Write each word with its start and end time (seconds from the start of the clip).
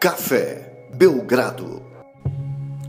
Café 0.00 0.88
Belgrado. 0.94 1.82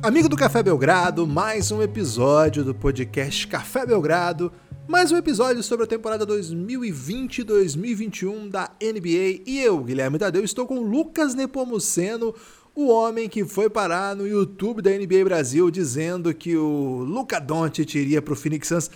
Amigo 0.01 0.29
do 0.29 0.37
Café 0.37 0.63
Belgrado, 0.63 1.27
mais 1.27 1.69
um 1.69 1.81
episódio 1.81 2.63
do 2.63 2.73
podcast 2.73 3.45
Café 3.47 3.85
Belgrado. 3.85 4.49
Mais 4.87 5.11
um 5.11 5.17
episódio 5.17 5.61
sobre 5.61 5.83
a 5.83 5.87
temporada 5.87 6.25
2020-2021 6.25 8.49
da 8.49 8.71
NBA. 8.81 9.41
E 9.45 9.59
eu, 9.59 9.83
Guilherme 9.83 10.17
Tadeu, 10.17 10.41
estou 10.41 10.65
com 10.65 10.79
Lucas 10.79 11.35
Nepomuceno, 11.35 12.33
o 12.73 12.87
homem 12.87 13.27
que 13.27 13.43
foi 13.43 13.69
parar 13.69 14.15
no 14.15 14.25
YouTube 14.25 14.81
da 14.81 14.91
NBA 14.91 15.25
Brasil 15.25 15.69
dizendo 15.69 16.33
que 16.33 16.55
o 16.55 17.03
Luca 17.05 17.41
Doncic 17.41 17.93
iria 17.93 18.21
para 18.21 18.31
o 18.31 18.37
Phoenix 18.37 18.69
Suns. 18.69 18.89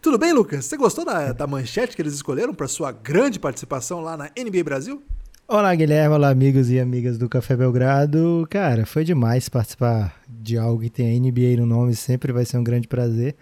Tudo 0.00 0.16
bem, 0.16 0.32
Lucas? 0.32 0.64
Você 0.64 0.78
gostou 0.78 1.04
da, 1.04 1.34
da 1.34 1.46
manchete 1.46 1.94
que 1.94 2.00
eles 2.00 2.14
escolheram 2.14 2.54
para 2.54 2.66
sua 2.66 2.90
grande 2.90 3.38
participação 3.38 4.00
lá 4.00 4.16
na 4.16 4.30
NBA 4.38 4.64
Brasil? 4.64 5.02
Olá, 5.50 5.74
Guilherme. 5.74 6.14
Olá, 6.14 6.28
amigos 6.28 6.68
e 6.68 6.78
amigas 6.78 7.16
do 7.16 7.26
Café 7.26 7.56
Belgrado. 7.56 8.46
Cara, 8.50 8.84
foi 8.84 9.02
demais 9.02 9.48
participar 9.48 10.20
de 10.28 10.58
algo 10.58 10.82
que 10.82 10.90
tem 10.90 11.16
a 11.16 11.18
NBA 11.18 11.58
no 11.58 11.64
nome, 11.64 11.96
sempre 11.96 12.34
vai 12.34 12.44
ser 12.44 12.58
um 12.58 12.62
grande 12.62 12.86
prazer. 12.86 13.34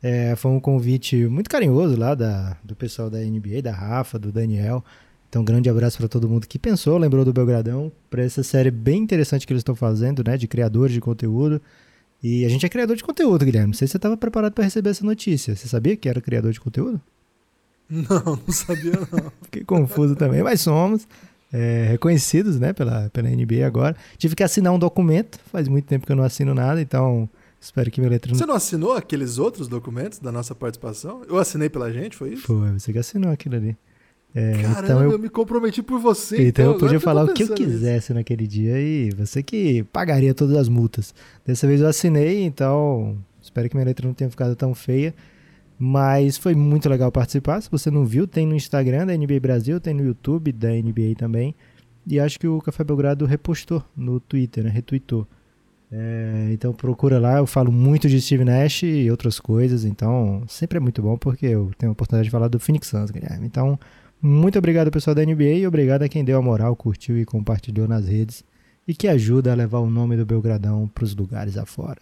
É, 0.00 0.36
foi 0.36 0.52
um 0.52 0.60
convite 0.60 1.16
muito 1.26 1.50
carinhoso 1.50 1.98
lá 1.98 2.14
da, 2.14 2.56
do 2.62 2.76
pessoal 2.76 3.10
da 3.10 3.18
NBA, 3.18 3.60
da 3.60 3.72
Rafa, 3.72 4.20
do 4.20 4.30
Daniel. 4.30 4.84
Então, 5.28 5.42
um 5.42 5.44
grande 5.44 5.68
abraço 5.68 5.98
para 5.98 6.06
todo 6.06 6.28
mundo 6.28 6.46
que 6.46 6.60
pensou, 6.60 6.96
lembrou 6.96 7.24
do 7.24 7.32
Belgradão, 7.32 7.90
para 8.08 8.22
essa 8.22 8.44
série 8.44 8.70
bem 8.70 9.02
interessante 9.02 9.44
que 9.44 9.52
eles 9.52 9.62
estão 9.62 9.74
fazendo, 9.74 10.22
né, 10.24 10.36
de 10.36 10.46
criadores 10.46 10.94
de 10.94 11.00
conteúdo. 11.00 11.60
E 12.22 12.44
a 12.44 12.48
gente 12.48 12.64
é 12.64 12.68
criador 12.68 12.94
de 12.94 13.02
conteúdo, 13.02 13.44
Guilherme. 13.44 13.70
Não 13.70 13.74
sei 13.74 13.88
se 13.88 13.92
você 13.92 13.98
estava 13.98 14.16
preparado 14.16 14.52
para 14.52 14.62
receber 14.62 14.90
essa 14.90 15.04
notícia. 15.04 15.56
Você 15.56 15.66
sabia 15.66 15.96
que 15.96 16.08
era 16.08 16.20
criador 16.20 16.52
de 16.52 16.60
conteúdo? 16.60 17.00
Não, 17.90 18.06
não 18.46 18.52
sabia 18.52 18.92
não. 18.92 19.32
Fiquei 19.42 19.64
confuso 19.64 20.14
também, 20.14 20.40
mas 20.40 20.60
somos 20.60 21.08
é, 21.52 21.86
reconhecidos 21.90 22.58
né, 22.58 22.72
pela, 22.72 23.10
pela 23.10 23.28
NBA 23.28 23.66
agora. 23.66 23.96
Tive 24.16 24.34
que 24.34 24.42
assinar 24.42 24.72
um 24.72 24.78
documento, 24.78 25.38
faz 25.50 25.68
muito 25.68 25.86
tempo 25.86 26.06
que 26.06 26.12
eu 26.12 26.16
não 26.16 26.24
assino 26.24 26.54
nada, 26.54 26.80
então 26.80 27.28
espero 27.60 27.90
que 27.90 28.00
minha 28.00 28.10
letra 28.10 28.30
não... 28.30 28.38
Você 28.38 28.46
não 28.46 28.54
assinou 28.54 28.94
aqueles 28.94 29.38
outros 29.38 29.68
documentos 29.68 30.18
da 30.18 30.30
nossa 30.30 30.54
participação? 30.54 31.22
Eu 31.28 31.38
assinei 31.38 31.68
pela 31.68 31.92
gente, 31.92 32.16
foi 32.16 32.34
isso? 32.34 32.42
Foi, 32.42 32.72
você 32.72 32.92
que 32.92 32.98
assinou 32.98 33.32
aquilo 33.32 33.56
ali. 33.56 33.76
É, 34.34 34.62
Caramba, 34.62 34.80
então 34.84 35.02
eu... 35.02 35.12
eu... 35.12 35.18
me 35.18 35.28
comprometi 35.28 35.82
por 35.82 35.98
você. 35.98 36.36
Então, 36.36 36.48
então 36.48 36.72
eu 36.72 36.78
podia 36.78 37.00
falar 37.00 37.24
o 37.24 37.32
que 37.32 37.42
eu 37.42 37.54
quisesse 37.54 38.12
naquele 38.12 38.46
dia 38.46 38.78
e 38.78 39.10
você 39.10 39.42
que 39.42 39.82
pagaria 39.84 40.34
todas 40.34 40.56
as 40.56 40.68
multas. 40.68 41.14
Dessa 41.46 41.66
vez 41.66 41.80
eu 41.80 41.88
assinei, 41.88 42.44
então 42.44 43.16
espero 43.40 43.68
que 43.68 43.74
minha 43.74 43.86
letra 43.86 44.06
não 44.06 44.14
tenha 44.14 44.28
ficado 44.28 44.54
tão 44.54 44.74
feia. 44.74 45.14
Mas 45.78 46.36
foi 46.36 46.54
muito 46.54 46.88
legal 46.88 47.12
participar. 47.12 47.60
Se 47.60 47.70
você 47.70 47.90
não 47.90 48.04
viu, 48.04 48.26
tem 48.26 48.46
no 48.46 48.56
Instagram 48.56 49.06
da 49.06 49.16
NBA 49.16 49.38
Brasil, 49.40 49.80
tem 49.80 49.94
no 49.94 50.04
YouTube 50.04 50.50
da 50.50 50.70
NBA 50.70 51.14
também. 51.16 51.54
E 52.06 52.18
acho 52.18 52.40
que 52.40 52.48
o 52.48 52.60
Café 52.60 52.82
Belgrado 52.82 53.24
repostou 53.26 53.84
no 53.96 54.18
Twitter, 54.18 54.64
né? 54.64 54.70
retweetou. 54.70 55.26
É, 55.90 56.50
então 56.52 56.72
procura 56.72 57.18
lá, 57.18 57.38
eu 57.38 57.46
falo 57.46 57.72
muito 57.72 58.08
de 58.08 58.20
Steve 58.20 58.44
Nash 58.44 58.82
e 58.82 59.10
outras 59.10 59.40
coisas, 59.40 59.86
então 59.86 60.42
sempre 60.46 60.76
é 60.76 60.80
muito 60.80 61.00
bom 61.00 61.16
porque 61.16 61.46
eu 61.46 61.70
tenho 61.78 61.90
a 61.90 61.94
oportunidade 61.94 62.26
de 62.26 62.30
falar 62.30 62.48
do 62.48 62.60
Phoenix 62.60 62.88
Suns, 62.88 63.10
Guilherme. 63.10 63.46
Então, 63.46 63.78
muito 64.20 64.58
obrigado 64.58 64.90
pessoal 64.90 65.14
da 65.14 65.24
NBA 65.24 65.44
e 65.44 65.66
obrigado 65.66 66.02
a 66.02 66.08
quem 66.08 66.24
deu 66.24 66.38
a 66.38 66.42
moral, 66.42 66.76
curtiu 66.76 67.18
e 67.18 67.24
compartilhou 67.24 67.88
nas 67.88 68.06
redes 68.06 68.44
e 68.86 68.94
que 68.94 69.08
ajuda 69.08 69.52
a 69.52 69.54
levar 69.54 69.78
o 69.78 69.88
nome 69.88 70.16
do 70.16 70.26
Belgradão 70.26 70.88
para 70.88 71.04
os 71.04 71.14
lugares 71.14 71.56
afora 71.56 72.00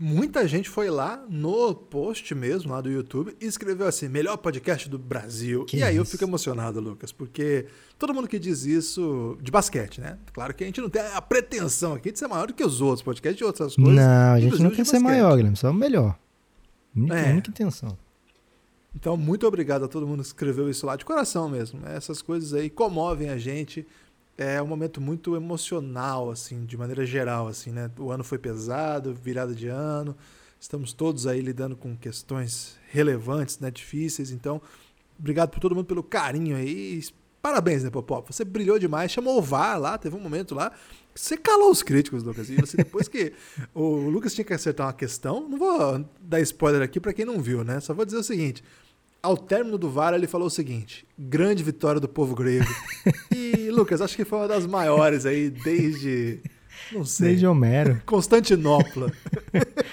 muita 0.00 0.48
gente 0.48 0.68
foi 0.68 0.88
lá 0.88 1.22
no 1.28 1.74
post 1.74 2.34
mesmo, 2.34 2.72
lá 2.72 2.80
do 2.80 2.90
YouTube, 2.90 3.36
e 3.38 3.44
escreveu 3.44 3.86
assim: 3.86 4.08
melhor 4.08 4.38
podcast 4.38 4.88
do 4.88 4.98
Brasil. 4.98 5.66
Que 5.66 5.76
e 5.76 5.82
aí 5.82 5.94
isso? 5.94 6.00
eu 6.00 6.04
fico 6.06 6.24
emocionado, 6.24 6.80
Lucas, 6.80 7.12
porque 7.12 7.66
todo 7.98 8.14
mundo 8.14 8.26
que 8.26 8.38
diz 8.38 8.64
isso 8.64 9.36
de 9.42 9.50
basquete, 9.50 10.00
né? 10.00 10.18
Claro 10.32 10.54
que 10.54 10.64
a 10.64 10.66
gente 10.66 10.80
não 10.80 10.88
tem 10.88 11.02
a 11.02 11.20
pretensão 11.20 11.92
aqui 11.92 12.10
de 12.10 12.18
ser 12.18 12.26
maior 12.26 12.46
do 12.46 12.54
que 12.54 12.64
os 12.64 12.80
outros 12.80 13.02
podcasts 13.02 13.36
de 13.36 13.44
outras 13.44 13.76
coisas. 13.76 13.94
Não, 13.94 14.32
a 14.32 14.40
gente 14.40 14.62
não 14.62 14.70
quer 14.70 14.86
ser 14.86 14.98
maior, 14.98 15.36
Guilherme, 15.36 15.56
só 15.56 15.70
o 15.70 15.74
melhor. 15.74 16.18
Única, 16.96 17.14
é. 17.14 17.32
única 17.32 17.50
intenção. 17.50 17.96
Então, 18.96 19.16
muito 19.16 19.46
obrigado 19.46 19.84
a 19.84 19.88
todo 19.88 20.06
mundo 20.06 20.20
que 20.20 20.26
escreveu 20.26 20.68
isso 20.68 20.84
lá 20.84 20.96
de 20.96 21.04
coração 21.04 21.48
mesmo. 21.48 21.80
Essas 21.86 22.20
coisas 22.20 22.52
aí 22.52 22.68
comovem 22.68 23.28
a 23.28 23.38
gente 23.38 23.86
é 24.42 24.62
um 24.62 24.66
momento 24.66 25.00
muito 25.00 25.36
emocional, 25.36 26.30
assim, 26.30 26.64
de 26.64 26.76
maneira 26.76 27.04
geral, 27.04 27.46
assim, 27.46 27.70
né? 27.70 27.90
O 27.98 28.10
ano 28.10 28.24
foi 28.24 28.38
pesado, 28.38 29.14
virada 29.14 29.54
de 29.54 29.68
ano, 29.68 30.16
estamos 30.58 30.94
todos 30.94 31.26
aí 31.26 31.42
lidando 31.42 31.76
com 31.76 31.94
questões 31.94 32.78
relevantes, 32.88 33.58
né? 33.58 33.70
Difíceis, 33.70 34.30
então, 34.30 34.60
obrigado 35.18 35.50
por 35.50 35.60
todo 35.60 35.74
mundo 35.74 35.84
pelo 35.84 36.02
carinho 36.02 36.56
aí. 36.56 37.02
Parabéns, 37.42 37.84
né, 37.84 37.90
Popó? 37.90 38.24
Você 38.28 38.42
brilhou 38.44 38.78
demais, 38.78 39.12
chamou 39.12 39.38
o 39.38 39.42
VAR 39.42 39.78
lá, 39.78 39.98
teve 39.98 40.16
um 40.16 40.20
momento 40.20 40.54
lá 40.54 40.72
você 41.14 41.36
calou 41.36 41.70
os 41.70 41.82
críticos, 41.82 42.22
Lucas. 42.22 42.48
E 42.48 42.56
você, 42.56 42.76
depois 42.76 43.08
que 43.08 43.32
o 43.74 44.08
Lucas 44.08 44.34
tinha 44.34 44.44
que 44.44 44.54
acertar 44.54 44.86
uma 44.86 44.92
questão, 44.92 45.48
não 45.48 45.58
vou 45.58 46.04
dar 46.20 46.40
spoiler 46.40 46.82
aqui 46.82 47.00
para 47.00 47.12
quem 47.12 47.24
não 47.24 47.40
viu, 47.40 47.64
né? 47.64 47.80
Só 47.80 47.92
vou 47.92 48.04
dizer 48.04 48.18
o 48.18 48.22
seguinte: 48.22 48.62
ao 49.22 49.36
término 49.36 49.76
do 49.76 49.90
VAR, 49.90 50.14
ele 50.14 50.26
falou 50.26 50.46
o 50.46 50.50
seguinte: 50.50 51.06
grande 51.18 51.62
vitória 51.62 52.00
do 52.00 52.08
povo 52.08 52.34
grego. 52.34 52.66
e, 53.34 53.70
Lucas, 53.70 54.00
acho 54.00 54.16
que 54.16 54.24
foi 54.24 54.38
uma 54.38 54.48
das 54.48 54.66
maiores 54.66 55.26
aí 55.26 55.50
desde. 55.50 56.40
Não 56.92 57.04
sei. 57.04 57.28
Desde 57.28 57.46
Homero. 57.46 58.00
Constantinopla. 58.06 59.12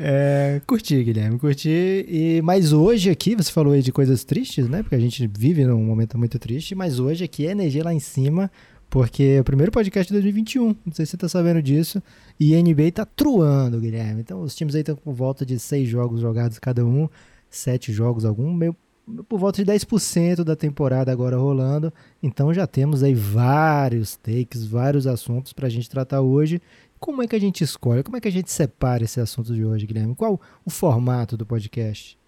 É, 0.00 0.60
curti, 0.66 1.04
Guilherme, 1.04 1.38
curti. 1.38 1.68
E, 1.68 2.40
mas 2.42 2.72
hoje 2.72 3.10
aqui, 3.10 3.36
você 3.36 3.52
falou 3.52 3.74
aí 3.74 3.82
de 3.82 3.92
coisas 3.92 4.24
tristes, 4.24 4.68
né? 4.70 4.82
Porque 4.82 4.94
a 4.94 4.98
gente 4.98 5.30
vive 5.38 5.66
num 5.66 5.84
momento 5.84 6.16
muito 6.16 6.38
triste, 6.38 6.74
mas 6.74 6.98
hoje 6.98 7.24
aqui 7.24 7.46
é 7.46 7.50
energia 7.50 7.84
lá 7.84 7.92
em 7.92 8.00
cima, 8.00 8.50
porque 8.88 9.34
é 9.36 9.40
o 9.40 9.44
primeiro 9.44 9.70
podcast 9.70 10.08
de 10.08 10.14
2021. 10.14 10.74
Não 10.84 10.92
sei 10.94 11.04
se 11.04 11.10
você 11.10 11.16
tá 11.18 11.28
sabendo 11.28 11.60
disso. 11.60 12.02
E 12.40 12.54
a 12.54 12.62
NBA 12.62 12.90
tá 12.94 13.04
truando, 13.04 13.78
Guilherme. 13.78 14.22
Então 14.22 14.40
os 14.40 14.56
times 14.56 14.74
aí 14.74 14.80
estão 14.80 14.96
com 14.96 15.12
volta 15.12 15.44
de 15.44 15.58
seis 15.58 15.86
jogos 15.86 16.22
jogados 16.22 16.58
cada 16.58 16.84
um 16.84 17.06
sete 17.50 17.92
jogos, 17.92 18.24
algum 18.24 18.52
meio 18.52 18.76
por 19.28 19.38
volta 19.38 19.64
de 19.64 19.70
10% 19.70 20.42
da 20.42 20.56
temporada 20.56 21.12
agora 21.12 21.36
rolando. 21.36 21.92
Então 22.22 22.52
já 22.52 22.66
temos 22.66 23.02
aí 23.02 23.14
vários 23.14 24.16
takes, 24.16 24.66
vários 24.66 25.06
assuntos 25.06 25.52
para 25.52 25.66
a 25.66 25.70
gente 25.70 25.88
tratar 25.88 26.20
hoje. 26.20 26.60
Como 26.98 27.22
é 27.22 27.26
que 27.28 27.36
a 27.36 27.40
gente 27.40 27.62
escolhe? 27.62 28.02
Como 28.02 28.16
é 28.16 28.20
que 28.20 28.28
a 28.28 28.32
gente 28.32 28.50
separa 28.50 29.04
esse 29.04 29.20
assunto 29.20 29.54
de 29.54 29.64
hoje, 29.64 29.86
Guilherme? 29.86 30.14
Qual 30.14 30.40
o 30.64 30.70
formato 30.70 31.36
do 31.36 31.46
podcast? 31.46 32.18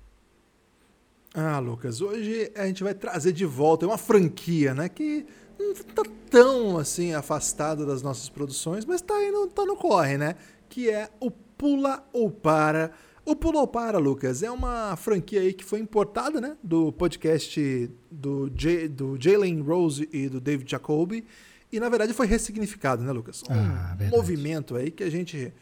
Ah, 1.35 1.59
Lucas, 1.59 2.00
hoje 2.00 2.50
a 2.55 2.67
gente 2.67 2.85
vai 2.85 2.95
trazer 2.95 3.33
de 3.33 3.45
volta 3.45 3.87
uma 3.87 3.99
franquia, 3.99 4.75
né? 4.75 4.89
Que 4.89 5.27
não 5.59 5.75
tá 5.75 6.03
tão 6.31 6.79
assim 6.79 7.12
afastado 7.12 7.87
das 7.87 8.03
nossas 8.03 8.29
produções, 8.29 8.85
mas 8.85 9.00
tá 9.00 9.15
aí 9.15 9.31
no, 9.31 9.47
tá 9.49 9.65
no 9.65 9.77
corre, 9.77 10.17
né? 10.17 10.37
Que 10.69 10.91
é 10.91 11.09
o 11.21 11.31
Pula 11.31 12.05
ou 12.12 12.31
Para 12.31 12.93
o 13.28 13.37
Pulou 13.37 13.69
Para, 13.69 13.99
Lucas, 13.99 14.43
é 14.43 14.50
uma 14.50 14.97
franquia 14.97 15.43
aí 15.43 15.53
que 15.53 15.62
foi 15.62 15.81
importada, 15.81 16.41
né? 16.41 16.56
Do 16.62 16.91
podcast 16.91 17.91
do, 18.11 18.49
J, 18.49 18.89
do 18.89 19.19
Jalen 19.21 19.61
Rose 19.61 20.09
e 20.11 20.31
do 20.31 20.41
David 20.41 20.71
Jacoby. 20.71 21.27
E, 21.71 21.78
na 21.78 21.91
verdade, 21.91 22.15
foi 22.15 22.27
ressignificado, 22.27 23.05
né, 23.05 23.12
Lucas? 23.12 23.43
Um 23.43 23.53
ah, 23.53 23.99
movimento 24.11 24.77
aí 24.77 24.91
que 24.91 25.05
a 25.05 25.11
gente, 25.11 25.53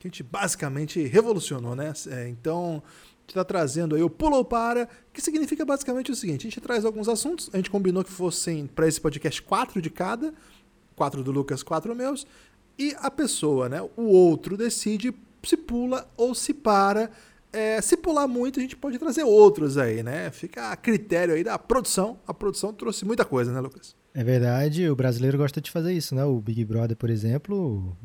que 0.00 0.08
a 0.08 0.10
gente 0.10 0.24
basicamente 0.24 1.00
revolucionou, 1.04 1.76
né? 1.76 1.92
É, 2.08 2.28
então, 2.28 2.82
a 2.82 3.20
gente 3.20 3.28
está 3.28 3.44
trazendo 3.44 3.94
aí 3.94 4.02
o 4.02 4.10
Pulou 4.10 4.44
Para, 4.44 4.88
que 5.12 5.20
significa 5.20 5.64
basicamente 5.64 6.10
o 6.10 6.16
seguinte: 6.16 6.48
a 6.48 6.50
gente 6.50 6.60
traz 6.60 6.84
alguns 6.84 7.08
assuntos, 7.08 7.48
a 7.52 7.56
gente 7.56 7.70
combinou 7.70 8.02
que 8.02 8.10
fossem 8.10 8.66
para 8.66 8.88
esse 8.88 9.00
podcast 9.00 9.40
quatro 9.42 9.80
de 9.80 9.90
cada, 9.90 10.34
quatro 10.96 11.22
do 11.22 11.30
Lucas, 11.30 11.62
quatro 11.62 11.94
meus, 11.94 12.26
e 12.76 12.96
a 12.98 13.12
pessoa, 13.12 13.68
né? 13.68 13.80
O 13.96 14.06
outro 14.06 14.56
decide 14.56 15.14
se 15.42 15.56
pula 15.56 16.10
ou 16.16 16.34
se 16.34 16.54
para. 16.54 17.10
É, 17.52 17.80
se 17.82 17.96
pular 17.96 18.26
muito, 18.26 18.58
a 18.58 18.62
gente 18.62 18.76
pode 18.76 18.98
trazer 18.98 19.24
outros 19.24 19.76
aí, 19.76 20.02
né? 20.02 20.30
Fica 20.30 20.70
a 20.70 20.76
critério 20.76 21.34
aí 21.34 21.44
da 21.44 21.58
produção. 21.58 22.18
A 22.26 22.32
produção 22.32 22.72
trouxe 22.72 23.04
muita 23.04 23.24
coisa, 23.24 23.52
né, 23.52 23.60
Lucas? 23.60 23.94
É 24.14 24.24
verdade, 24.24 24.88
o 24.88 24.96
brasileiro 24.96 25.36
gosta 25.36 25.60
de 25.60 25.70
fazer 25.70 25.92
isso, 25.92 26.14
né? 26.14 26.24
O 26.24 26.40
Big 26.40 26.64
Brother, 26.64 26.96
por 26.96 27.10
exemplo, 27.10 27.96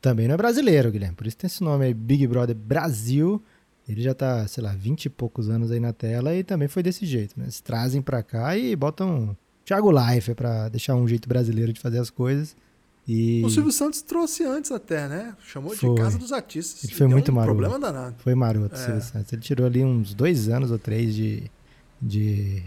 também 0.00 0.26
não 0.26 0.34
é 0.34 0.36
brasileiro, 0.38 0.90
Guilherme. 0.90 1.16
Por 1.16 1.26
isso 1.26 1.36
tem 1.36 1.46
esse 1.46 1.62
nome 1.62 1.86
aí, 1.86 1.94
Big 1.94 2.26
Brother 2.26 2.54
Brasil. 2.54 3.42
Ele 3.88 4.02
já 4.02 4.14
tá, 4.14 4.46
sei 4.48 4.62
lá, 4.62 4.72
20 4.72 5.06
e 5.06 5.10
poucos 5.10 5.50
anos 5.50 5.70
aí 5.70 5.80
na 5.80 5.92
tela 5.92 6.34
e 6.34 6.42
também 6.42 6.68
foi 6.68 6.82
desse 6.82 7.04
jeito, 7.04 7.38
né? 7.38 7.44
Eles 7.44 7.60
trazem 7.60 8.00
pra 8.00 8.22
cá 8.22 8.56
e 8.56 8.74
botam 8.74 9.36
Thiago 9.64 9.90
Life 9.90 10.34
para 10.34 10.68
deixar 10.68 10.94
um 10.94 11.06
jeito 11.06 11.28
brasileiro 11.28 11.72
de 11.72 11.80
fazer 11.80 11.98
as 11.98 12.10
coisas. 12.10 12.56
E... 13.06 13.42
O 13.44 13.50
Silvio 13.50 13.70
Santos 13.70 14.00
trouxe 14.00 14.44
antes 14.44 14.72
até, 14.72 15.06
né? 15.06 15.36
Chamou 15.46 15.74
foi. 15.74 15.94
de 15.94 16.00
Casa 16.00 16.18
dos 16.18 16.32
Artistas. 16.32 16.84
Ele 16.84 16.94
foi 16.94 17.06
muito 17.06 17.30
um 17.30 17.34
maroto. 17.34 17.54
problema 17.54 17.78
danado. 17.78 18.16
Foi 18.18 18.34
maroto, 18.34 18.74
é. 18.74 18.78
Silvio 18.78 19.02
Santos. 19.02 19.32
Ele 19.32 19.42
tirou 19.42 19.66
ali 19.66 19.84
uns 19.84 20.14
dois 20.14 20.48
anos 20.48 20.70
ou 20.70 20.78
três 20.78 21.14
de, 21.14 21.50
de... 22.00 22.62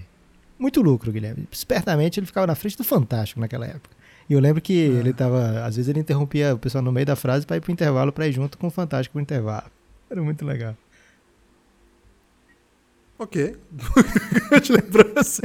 Muito 0.59 0.81
lucro, 0.81 1.11
Guilherme. 1.11 1.47
Espertamente 1.51 2.19
ele 2.19 2.27
ficava 2.27 2.45
na 2.45 2.55
frente 2.55 2.77
do 2.77 2.83
Fantástico 2.83 3.39
naquela 3.39 3.65
época. 3.65 3.95
E 4.29 4.33
eu 4.33 4.39
lembro 4.39 4.61
que 4.61 4.73
é. 4.73 4.99
ele 4.99 5.11
tava... 5.11 5.65
Às 5.65 5.75
vezes 5.75 5.89
ele 5.89 5.99
interrompia 5.99 6.53
o 6.53 6.59
pessoal 6.59 6.83
no 6.83 6.91
meio 6.91 7.05
da 7.05 7.15
frase 7.15 7.45
para 7.45 7.57
ir 7.57 7.61
pro 7.61 7.71
intervalo, 7.71 8.11
para 8.11 8.27
ir 8.27 8.33
junto 8.33 8.57
com 8.59 8.67
o 8.67 8.71
Fantástico 8.71 9.13
pro 9.13 9.21
intervalo. 9.21 9.71
Era 10.09 10.21
muito 10.21 10.45
legal. 10.45 10.77
Ok. 13.17 13.57
Grande 14.49 14.71
lembrança. 14.73 15.41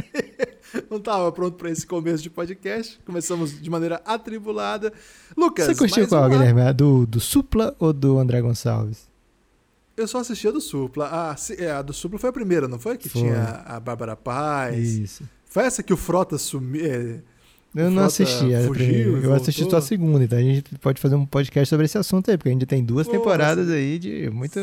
não 0.91 0.99
estava 0.99 1.31
pronto 1.33 1.57
para 1.57 1.71
esse 1.71 1.87
começo 1.87 2.23
de 2.23 2.31
podcast. 2.31 2.99
Começamos 3.05 3.61
de 3.61 3.71
maneira 3.71 4.01
atribulada. 4.05 4.93
Lucas, 5.37 5.67
Você 5.67 5.75
curtiu 5.75 6.09
qual, 6.09 6.29
Guilherme? 6.29 6.63
A 6.63 6.73
do, 6.73 7.07
do 7.07 7.21
Supla 7.21 7.75
ou 7.79 7.93
do 7.93 8.19
André 8.19 8.41
Gonçalves? 8.41 9.09
Eu 9.97 10.09
só 10.09 10.19
assisti 10.19 10.49
a 10.49 10.51
do 10.51 10.61
Supla. 10.61 11.09
Ah, 11.13 11.37
é, 11.59 11.71
a 11.71 11.83
do 11.83 11.93
Supla 11.93 12.19
foi 12.19 12.31
a 12.31 12.33
primeira, 12.33 12.67
não 12.67 12.79
foi? 12.79 12.97
Que 12.97 13.09
foi. 13.09 13.23
tinha 13.23 13.63
a 13.67 13.79
Bárbara 13.79 14.17
Paz. 14.17 14.97
Isso. 14.97 15.25
Foi 15.47 15.65
essa 15.65 15.83
que 15.83 15.93
o 15.93 15.97
Frota 15.97 16.39
sumiu. 16.39 16.85
É, 16.85 17.21
eu 17.75 17.91
não 17.91 18.05
assisti 18.05 18.55
a 18.55 18.67
fugiu, 18.67 19.19
Eu 19.23 19.33
assisti 19.35 19.65
só 19.69 19.79
a 19.79 19.81
segunda, 19.81 20.25
então 20.25 20.39
a 20.39 20.43
gente 20.43 20.79
pode 20.79 21.01
fazer 21.01 21.15
um 21.15 21.25
podcast 21.25 21.71
sobre 21.71 21.87
esse 21.87 21.97
assunto 21.97 22.31
aí, 22.31 22.37
porque 22.37 22.51
a 22.51 22.53
gente 22.53 22.67
tem 22.67 22.85
duas 22.85 23.07
Pô, 23.07 23.13
temporadas 23.13 23.71
aí 23.71 23.99
de 23.99 24.31
muito. 24.31 24.61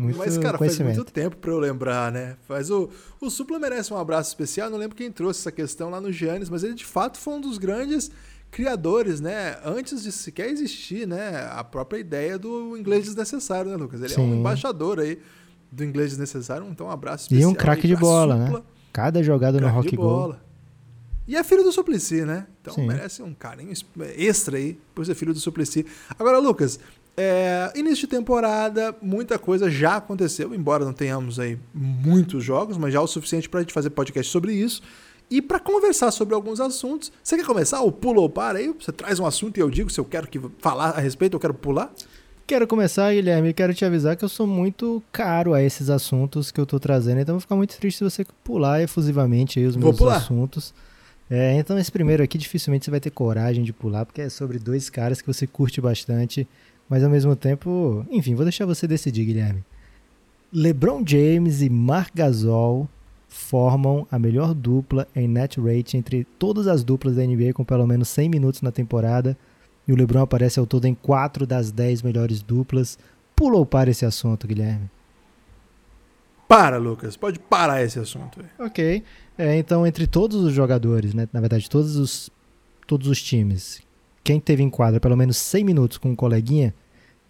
Muito 0.00 0.16
Mas, 0.16 0.38
cara, 0.38 0.56
faz 0.56 0.78
muito 0.78 1.04
tempo 1.04 1.36
pra 1.36 1.50
eu 1.50 1.58
lembrar, 1.58 2.10
né? 2.10 2.34
Faz 2.48 2.70
o, 2.70 2.88
o 3.20 3.28
Supla 3.28 3.58
merece 3.58 3.92
um 3.92 3.98
abraço 3.98 4.30
especial. 4.30 4.70
Não 4.70 4.78
lembro 4.78 4.96
quem 4.96 5.12
trouxe 5.12 5.40
essa 5.40 5.52
questão 5.52 5.90
lá 5.90 6.00
no 6.00 6.10
Giannis, 6.10 6.48
mas 6.48 6.64
ele 6.64 6.72
de 6.72 6.86
fato 6.86 7.18
foi 7.18 7.34
um 7.34 7.40
dos 7.40 7.58
grandes 7.58 8.10
criadores, 8.50 9.20
né? 9.20 9.58
Antes 9.62 10.02
de 10.02 10.10
sequer 10.10 10.48
existir, 10.48 11.06
né? 11.06 11.46
A 11.52 11.62
própria 11.62 11.98
ideia 11.98 12.38
do 12.38 12.78
inglês 12.78 13.04
desnecessário, 13.04 13.70
né, 13.70 13.76
Lucas? 13.76 14.00
Ele 14.00 14.08
Sim. 14.08 14.22
é 14.22 14.24
um 14.24 14.34
embaixador 14.36 15.00
aí 15.00 15.18
do 15.70 15.84
inglês 15.84 16.12
desnecessário. 16.12 16.66
Então, 16.70 16.86
um 16.86 16.90
abraço 16.90 17.24
especial. 17.24 17.50
E 17.50 17.52
um 17.52 17.54
craque 17.54 17.86
de 17.86 17.94
bola, 17.94 18.36
né? 18.36 18.46
Supla. 18.46 18.60
né? 18.60 18.64
Cada 18.94 19.22
jogada 19.22 19.60
no 19.60 19.68
Rock 19.68 19.94
Go. 19.94 20.34
E 21.28 21.36
é 21.36 21.44
filho 21.44 21.62
do 21.62 21.70
Suplicy, 21.70 22.24
né? 22.24 22.46
Então 22.60 22.74
Sim. 22.74 22.86
merece 22.88 23.22
um 23.22 23.32
carinho 23.32 23.72
extra 24.16 24.56
aí 24.56 24.76
por 24.92 25.06
ser 25.06 25.14
filho 25.14 25.32
do 25.32 25.38
Suplicy. 25.38 25.86
Agora, 26.18 26.38
Lucas, 26.38 26.80
é, 27.16 27.72
início 27.74 28.06
de 28.06 28.16
temporada, 28.16 28.94
muita 29.02 29.38
coisa 29.38 29.70
já 29.70 29.96
aconteceu, 29.96 30.54
embora 30.54 30.84
não 30.84 30.92
tenhamos 30.92 31.38
aí 31.38 31.58
muitos 31.74 32.42
jogos, 32.42 32.76
mas 32.76 32.92
já 32.92 33.00
o 33.00 33.06
suficiente 33.06 33.48
para 33.48 33.60
a 33.60 33.62
gente 33.62 33.72
fazer 33.72 33.90
podcast 33.90 34.30
sobre 34.30 34.54
isso. 34.54 34.82
E 35.30 35.40
para 35.40 35.60
conversar 35.60 36.10
sobre 36.10 36.34
alguns 36.34 36.60
assuntos, 36.60 37.12
você 37.22 37.36
quer 37.36 37.46
começar 37.46 37.80
o 37.82 37.92
pula 37.92 38.20
ou 38.20 38.28
para 38.28 38.58
aí? 38.58 38.74
Você 38.80 38.90
traz 38.90 39.20
um 39.20 39.26
assunto 39.26 39.58
e 39.58 39.60
eu 39.60 39.70
digo 39.70 39.88
se 39.88 40.00
eu 40.00 40.04
quero 40.04 40.26
que 40.26 40.40
falar 40.58 40.90
a 40.90 41.00
respeito, 41.00 41.34
eu 41.34 41.40
quero 41.40 41.54
pular? 41.54 41.92
Quero 42.48 42.66
começar, 42.66 43.12
Guilherme, 43.14 43.54
quero 43.54 43.72
te 43.72 43.84
avisar 43.84 44.16
que 44.16 44.24
eu 44.24 44.28
sou 44.28 44.44
muito 44.44 45.00
caro 45.12 45.54
a 45.54 45.62
esses 45.62 45.88
assuntos 45.88 46.50
que 46.50 46.60
eu 46.60 46.66
tô 46.66 46.80
trazendo, 46.80 47.20
então 47.20 47.36
vou 47.36 47.40
ficar 47.40 47.54
muito 47.54 47.76
triste 47.76 47.98
se 47.98 48.04
você 48.04 48.26
pular 48.42 48.82
efusivamente 48.82 49.60
aí 49.60 49.66
os 49.66 49.76
meus 49.76 50.02
assuntos. 50.02 50.74
É, 51.30 51.54
então 51.54 51.78
esse 51.78 51.92
primeiro 51.92 52.24
aqui 52.24 52.36
dificilmente 52.36 52.84
você 52.84 52.90
vai 52.90 52.98
ter 52.98 53.10
coragem 53.10 53.62
de 53.62 53.72
pular, 53.72 54.04
porque 54.04 54.22
é 54.22 54.28
sobre 54.28 54.58
dois 54.58 54.90
caras 54.90 55.20
que 55.20 55.28
você 55.28 55.46
curte 55.46 55.80
bastante, 55.80 56.48
mas 56.90 57.04
ao 57.04 57.08
mesmo 57.08 57.36
tempo, 57.36 58.04
enfim, 58.10 58.34
vou 58.34 58.44
deixar 58.44 58.66
você 58.66 58.84
decidir, 58.84 59.24
Guilherme. 59.24 59.64
LeBron 60.52 61.04
James 61.06 61.62
e 61.62 61.70
Marc 61.70 62.10
Gasol 62.12 62.88
formam 63.28 64.04
a 64.10 64.18
melhor 64.18 64.52
dupla 64.52 65.06
em 65.14 65.28
net 65.28 65.60
rate 65.60 65.96
entre 65.96 66.24
todas 66.36 66.66
as 66.66 66.82
duplas 66.82 67.14
da 67.14 67.24
NBA 67.24 67.52
com 67.54 67.64
pelo 67.64 67.86
menos 67.86 68.08
100 68.08 68.28
minutos 68.28 68.60
na 68.60 68.72
temporada. 68.72 69.38
E 69.86 69.92
o 69.92 69.96
LeBron 69.96 70.22
aparece 70.22 70.58
ao 70.58 70.66
todo 70.66 70.86
em 70.86 70.94
4 70.94 71.46
das 71.46 71.70
10 71.70 72.02
melhores 72.02 72.42
duplas. 72.42 72.98
Pulou 73.36 73.64
para 73.64 73.90
esse 73.90 74.04
assunto, 74.04 74.48
Guilherme? 74.48 74.90
Para, 76.48 76.78
Lucas. 76.78 77.16
Pode 77.16 77.38
parar 77.38 77.84
esse 77.84 78.00
assunto. 78.00 78.44
Ok. 78.58 79.04
É, 79.38 79.56
então, 79.56 79.86
entre 79.86 80.08
todos 80.08 80.42
os 80.42 80.52
jogadores, 80.52 81.14
né, 81.14 81.28
na 81.32 81.38
verdade, 81.38 81.70
todos 81.70 81.96
os, 81.96 82.28
todos 82.88 83.06
os 83.06 83.22
times, 83.22 83.80
quem 84.22 84.40
teve 84.40 84.62
em 84.62 84.70
quadra 84.70 85.00
pelo 85.00 85.16
menos 85.16 85.36
100 85.36 85.64
minutos 85.64 85.98
com 85.98 86.10
um 86.10 86.16
coleguinha, 86.16 86.74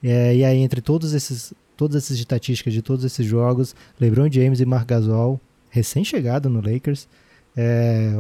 é, 0.03 0.35
e 0.35 0.45
aí 0.45 0.59
entre 0.59 0.81
todos 0.81 1.13
esses, 1.13 1.53
todas 1.77 2.05
essas 2.05 2.19
estatísticas 2.19 2.73
de 2.73 2.83
todos 2.83 3.05
esses 3.05 3.25
jogos, 3.27 3.75
LeBron 4.01 4.31
James 4.31 4.61
e 4.61 4.65
Marc 4.65 4.89
Gasol, 4.89 5.41
recém-chegado 5.71 6.49
no 6.49 6.61
Lakers, 6.61 7.09
é, 7.57 8.19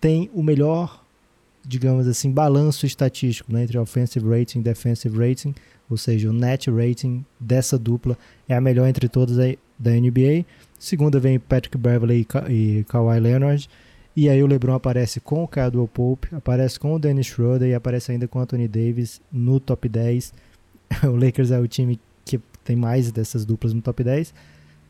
tem 0.00 0.30
o 0.34 0.42
melhor, 0.42 1.04
digamos 1.64 2.06
assim, 2.06 2.30
balanço 2.30 2.86
estatístico 2.86 3.52
né, 3.52 3.62
entre 3.62 3.78
offensive 3.78 4.26
rating 4.28 4.60
e 4.60 4.62
defensive 4.62 5.16
rating, 5.16 5.54
ou 5.88 5.96
seja, 5.96 6.30
o 6.30 6.32
net 6.32 6.70
rating 6.70 7.24
dessa 7.38 7.78
dupla 7.78 8.16
é 8.48 8.54
a 8.54 8.60
melhor 8.60 8.86
entre 8.86 9.08
todas 9.08 9.36
da 9.78 9.90
NBA. 9.90 10.44
Segunda 10.78 11.18
vem 11.18 11.38
Patrick 11.38 11.76
Beverly 11.76 12.26
e 12.48 12.84
Kawhi 12.88 13.18
Leonard. 13.18 13.68
E 14.20 14.28
aí 14.28 14.42
o 14.42 14.46
LeBron 14.46 14.74
aparece 14.74 15.18
com 15.18 15.44
o 15.44 15.48
Caldwell 15.48 15.88
Pope, 15.88 16.28
aparece 16.34 16.78
com 16.78 16.92
o 16.92 16.98
Dennis 16.98 17.28
Schroeder 17.28 17.70
e 17.70 17.74
aparece 17.74 18.12
ainda 18.12 18.28
com 18.28 18.38
o 18.38 18.42
Anthony 18.42 18.68
Davis 18.68 19.18
no 19.32 19.58
top 19.58 19.88
10. 19.88 20.34
o 21.08 21.16
Lakers 21.16 21.50
é 21.50 21.58
o 21.58 21.66
time 21.66 21.98
que 22.22 22.38
tem 22.62 22.76
mais 22.76 23.10
dessas 23.10 23.46
duplas 23.46 23.72
no 23.72 23.80
top 23.80 24.04
10. 24.04 24.34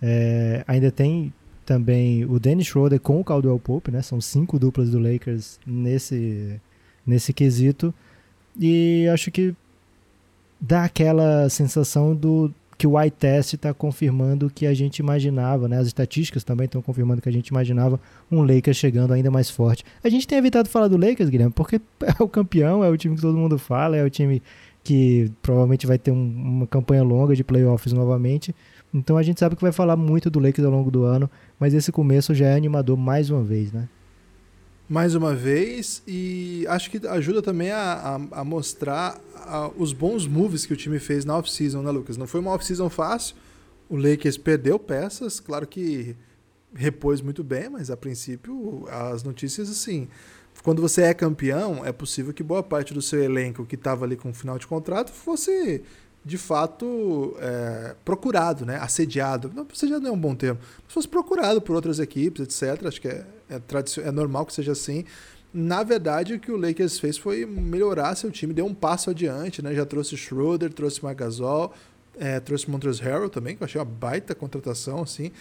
É, 0.03 0.65
ainda 0.67 0.91
tem 0.91 1.32
também 1.65 2.25
o 2.25 2.41
Dennis 2.41 2.67
Schroeder 2.67 2.99
com 2.99 3.21
o 3.21 3.25
Caldwell 3.25 3.61
Pope, 3.61 3.93
né? 3.93 4.03
São 4.03 4.21
cinco 4.21 4.59
duplas 4.59 4.91
do 4.91 4.99
Lakers 4.99 5.61
nesse, 5.65 6.61
nesse 7.06 7.33
quesito. 7.33 7.94
E 8.59 9.06
acho 9.15 9.31
que 9.31 9.55
dá 10.61 10.83
aquela 10.83 11.49
sensação 11.49 12.17
do, 12.17 12.53
que 12.81 12.87
o 12.87 12.99
eye 12.99 13.11
test 13.11 13.53
está 13.53 13.75
confirmando 13.75 14.47
o 14.47 14.50
que 14.50 14.67
a 14.67 14.73
gente 14.73 15.00
imaginava, 15.00 15.69
né? 15.69 15.77
As 15.77 15.87
estatísticas 15.87 16.43
também 16.43 16.65
estão 16.65 16.81
confirmando 16.81 17.21
que 17.21 17.29
a 17.29 17.32
gente 17.32 17.49
imaginava 17.49 18.00
um 18.32 18.41
Lakers 18.41 18.79
chegando 18.79 19.12
ainda 19.12 19.31
mais 19.31 19.50
forte. 19.50 19.85
A 20.03 20.09
gente 20.09 20.27
tem 20.27 20.38
evitado 20.38 20.67
falar 20.67 20.88
do 20.88 20.97
Lakers, 20.97 21.29
Guilherme, 21.29 21.53
porque 21.53 21.77
é 22.00 22.23
o 22.23 22.27
campeão, 22.27 22.82
é 22.82 22.88
o 22.88 22.97
time 22.97 23.17
que 23.17 23.21
todo 23.21 23.37
mundo 23.37 23.59
fala, 23.59 23.99
é 23.99 24.03
o 24.03 24.09
time 24.09 24.43
que 24.82 25.31
provavelmente 25.43 25.87
vai 25.87 25.99
ter 25.99 26.11
um, 26.11 26.25
uma 26.25 26.67
campanha 26.67 27.03
longa 27.03 27.37
de 27.37 27.44
playoffs 27.44 27.93
novamente. 27.93 28.55
Então 28.94 29.19
a 29.19 29.23
gente 29.23 29.38
sabe 29.38 29.56
que 29.56 29.62
vai 29.62 29.73
falar 29.73 29.94
muito 29.94 30.31
do 30.31 30.41
Lakers 30.41 30.65
ao 30.65 30.73
longo 30.73 30.91
do 30.91 31.05
ano, 31.05 31.31
mas 31.59 31.75
esse 31.75 31.93
começo 31.93 32.35
já 32.35 32.47
é 32.47 32.56
animador 32.56 32.97
mais 32.97 33.29
uma 33.29 33.43
vez, 33.43 33.71
né? 33.71 33.91
Mais 34.91 35.15
uma 35.15 35.37
vez 35.37 36.03
e 36.05 36.67
acho 36.69 36.91
que 36.91 37.07
ajuda 37.07 37.41
também 37.41 37.71
a, 37.71 38.19
a, 38.33 38.41
a 38.41 38.45
mostrar 38.45 39.21
a, 39.37 39.71
os 39.77 39.93
bons 39.93 40.27
moves 40.27 40.67
que 40.67 40.73
o 40.73 40.77
time 40.77 40.99
fez 40.99 41.25
na 41.25 41.39
off-season, 41.39 41.81
né, 41.81 41.93
Lucas? 41.93 42.17
Não 42.17 42.27
foi 42.27 42.41
uma 42.41 42.51
off-season 42.51 42.91
fácil, 42.91 43.37
o 43.89 43.97
Lakers 43.97 44.37
perdeu 44.37 44.81
peças, 44.81 45.39
claro 45.39 45.65
que 45.65 46.17
repôs 46.75 47.21
muito 47.21 47.45
bem, 47.45 47.69
mas 47.69 47.89
a 47.89 47.97
princípio 47.97 48.85
as 48.89 49.23
notícias 49.23 49.71
assim. 49.71 50.09
Quando 50.65 50.83
você 50.83 51.03
é 51.03 51.15
campeão, 51.15 51.87
é 51.87 51.93
possível 51.93 52.35
que 52.35 52.43
boa 52.43 52.63
parte 52.63 52.93
do 52.93 53.01
seu 53.01 53.23
elenco 53.23 53.65
que 53.65 53.77
estava 53.77 54.05
ali 54.05 54.17
com 54.17 54.35
final 54.35 54.59
de 54.59 54.67
contrato 54.67 55.13
fosse 55.13 55.85
de 56.25 56.37
fato 56.37 57.37
é, 57.39 57.95
procurado, 58.05 58.67
né? 58.67 58.77
assediado. 58.77 59.53
Não, 59.55 59.65
assediado 59.73 60.03
não 60.03 60.11
é 60.11 60.12
um 60.12 60.21
bom 60.21 60.35
termo. 60.35 60.59
Mas 60.85 60.93
fosse 60.93 61.09
procurado 61.09 61.62
por 61.62 61.76
outras 61.76 62.00
equipes, 62.00 62.43
etc. 62.43 62.87
Acho 62.87 63.00
que 63.00 63.09
é, 63.09 63.25
é, 63.50 64.09
é 64.09 64.11
normal 64.11 64.47
que 64.47 64.52
seja 64.52 64.73
assim. 64.73 65.04
Na 65.52 65.83
verdade, 65.83 66.35
o 66.35 66.40
que 66.40 66.52
o 66.52 66.57
Lakers 66.57 67.00
fez 67.00 67.19
foi 67.19 67.45
melhorar 67.45 68.14
seu 68.14 68.30
time, 68.30 68.54
deu 68.54 68.64
um 68.64 68.75
passo 68.75 69.11
adiante, 69.11 69.61
né? 69.61 69.75
Já 69.75 69.85
trouxe 69.85 70.16
Schroeder, 70.16 70.73
trouxe 70.73 71.02
Margasol, 71.02 71.75
é, 72.16 72.38
trouxe 72.38 72.71
Montrezl 72.71 73.02
Harrell 73.02 73.28
também, 73.28 73.57
que 73.57 73.62
eu 73.62 73.64
achei 73.64 73.80
uma 73.80 73.85
baita 73.85 74.35
contratação, 74.35 75.02
assim. 75.02 75.33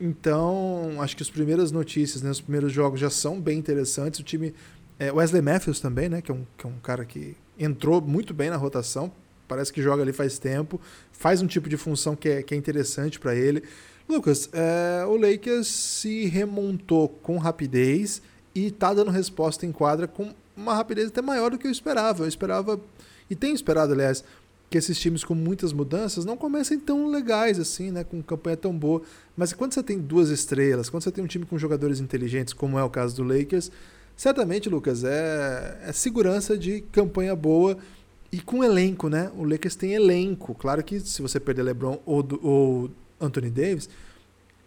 Então, 0.00 0.96
acho 1.00 1.16
que 1.16 1.22
as 1.22 1.30
primeiras 1.30 1.70
notícias, 1.70 2.22
né, 2.22 2.30
os 2.30 2.40
primeiros 2.40 2.72
jogos 2.72 2.98
já 2.98 3.08
são 3.08 3.40
bem 3.40 3.58
interessantes. 3.58 4.18
O 4.18 4.24
time. 4.24 4.52
É, 4.98 5.12
Wesley 5.12 5.42
Matthews 5.42 5.80
também, 5.80 6.08
né? 6.08 6.20
Que 6.20 6.32
é, 6.32 6.34
um, 6.34 6.44
que 6.56 6.66
é 6.66 6.68
um 6.68 6.78
cara 6.80 7.04
que 7.04 7.36
entrou 7.58 8.00
muito 8.00 8.34
bem 8.34 8.50
na 8.50 8.56
rotação, 8.56 9.12
parece 9.46 9.72
que 9.72 9.80
joga 9.80 10.02
ali 10.02 10.12
faz 10.12 10.38
tempo, 10.38 10.80
faz 11.12 11.40
um 11.40 11.46
tipo 11.46 11.68
de 11.68 11.76
função 11.76 12.16
que 12.16 12.28
é, 12.28 12.42
que 12.42 12.54
é 12.54 12.56
interessante 12.56 13.20
para 13.20 13.34
ele. 13.34 13.62
Lucas, 14.12 14.48
é, 14.52 15.04
o 15.06 15.16
Lakers 15.16 15.66
se 15.66 16.26
remontou 16.26 17.08
com 17.08 17.38
rapidez 17.38 18.22
e 18.54 18.70
tá 18.70 18.92
dando 18.92 19.10
resposta 19.10 19.64
em 19.64 19.72
quadra 19.72 20.06
com 20.06 20.32
uma 20.56 20.74
rapidez 20.74 21.08
até 21.08 21.22
maior 21.22 21.50
do 21.50 21.58
que 21.58 21.66
eu 21.66 21.70
esperava. 21.70 22.24
Eu 22.24 22.28
esperava, 22.28 22.80
e 23.30 23.34
tenho 23.34 23.54
esperado, 23.54 23.92
aliás, 23.92 24.22
que 24.70 24.78
esses 24.78 24.98
times 24.98 25.24
com 25.24 25.34
muitas 25.34 25.72
mudanças 25.72 26.24
não 26.24 26.36
comecem 26.36 26.78
tão 26.78 27.08
legais 27.08 27.58
assim, 27.58 27.90
né, 27.90 28.04
com 28.04 28.22
campanha 28.22 28.56
tão 28.56 28.76
boa. 28.76 29.02
Mas 29.36 29.52
quando 29.52 29.74
você 29.74 29.82
tem 29.82 29.98
duas 29.98 30.30
estrelas, 30.30 30.88
quando 30.88 31.02
você 31.02 31.10
tem 31.10 31.22
um 31.22 31.26
time 31.26 31.44
com 31.44 31.58
jogadores 31.58 32.00
inteligentes, 32.00 32.54
como 32.54 32.78
é 32.78 32.84
o 32.84 32.90
caso 32.90 33.16
do 33.16 33.22
Lakers, 33.22 33.70
certamente, 34.16 34.68
Lucas, 34.68 35.04
é, 35.04 35.78
é 35.86 35.92
segurança 35.92 36.56
de 36.56 36.80
campanha 36.92 37.34
boa 37.34 37.76
e 38.30 38.40
com 38.40 38.64
elenco, 38.64 39.10
né? 39.10 39.30
O 39.36 39.44
Lakers 39.44 39.76
tem 39.76 39.92
elenco. 39.92 40.54
Claro 40.54 40.82
que 40.82 40.98
se 41.00 41.20
você 41.20 41.38
perder 41.38 41.62
LeBron 41.62 42.00
ou, 42.06 42.26
ou 42.42 42.90
Anthony 43.22 43.50
Davis, 43.50 43.88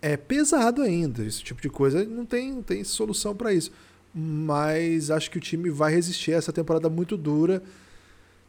é 0.01 0.15
pesado 0.15 0.81
ainda. 0.81 1.23
Esse 1.23 1.43
tipo 1.43 1.61
de 1.61 1.69
coisa 1.69 2.03
não 2.03 2.25
tem, 2.25 2.53
não 2.53 2.61
tem 2.61 2.83
solução 2.83 3.35
para 3.35 3.53
isso. 3.53 3.71
Mas 4.13 5.11
acho 5.11 5.29
que 5.29 5.37
o 5.37 5.41
time 5.41 5.69
vai 5.69 5.93
resistir 5.93 6.33
a 6.33 6.37
essa 6.37 6.53
temporada 6.53 6.89
muito 6.89 7.17
dura. 7.17 7.61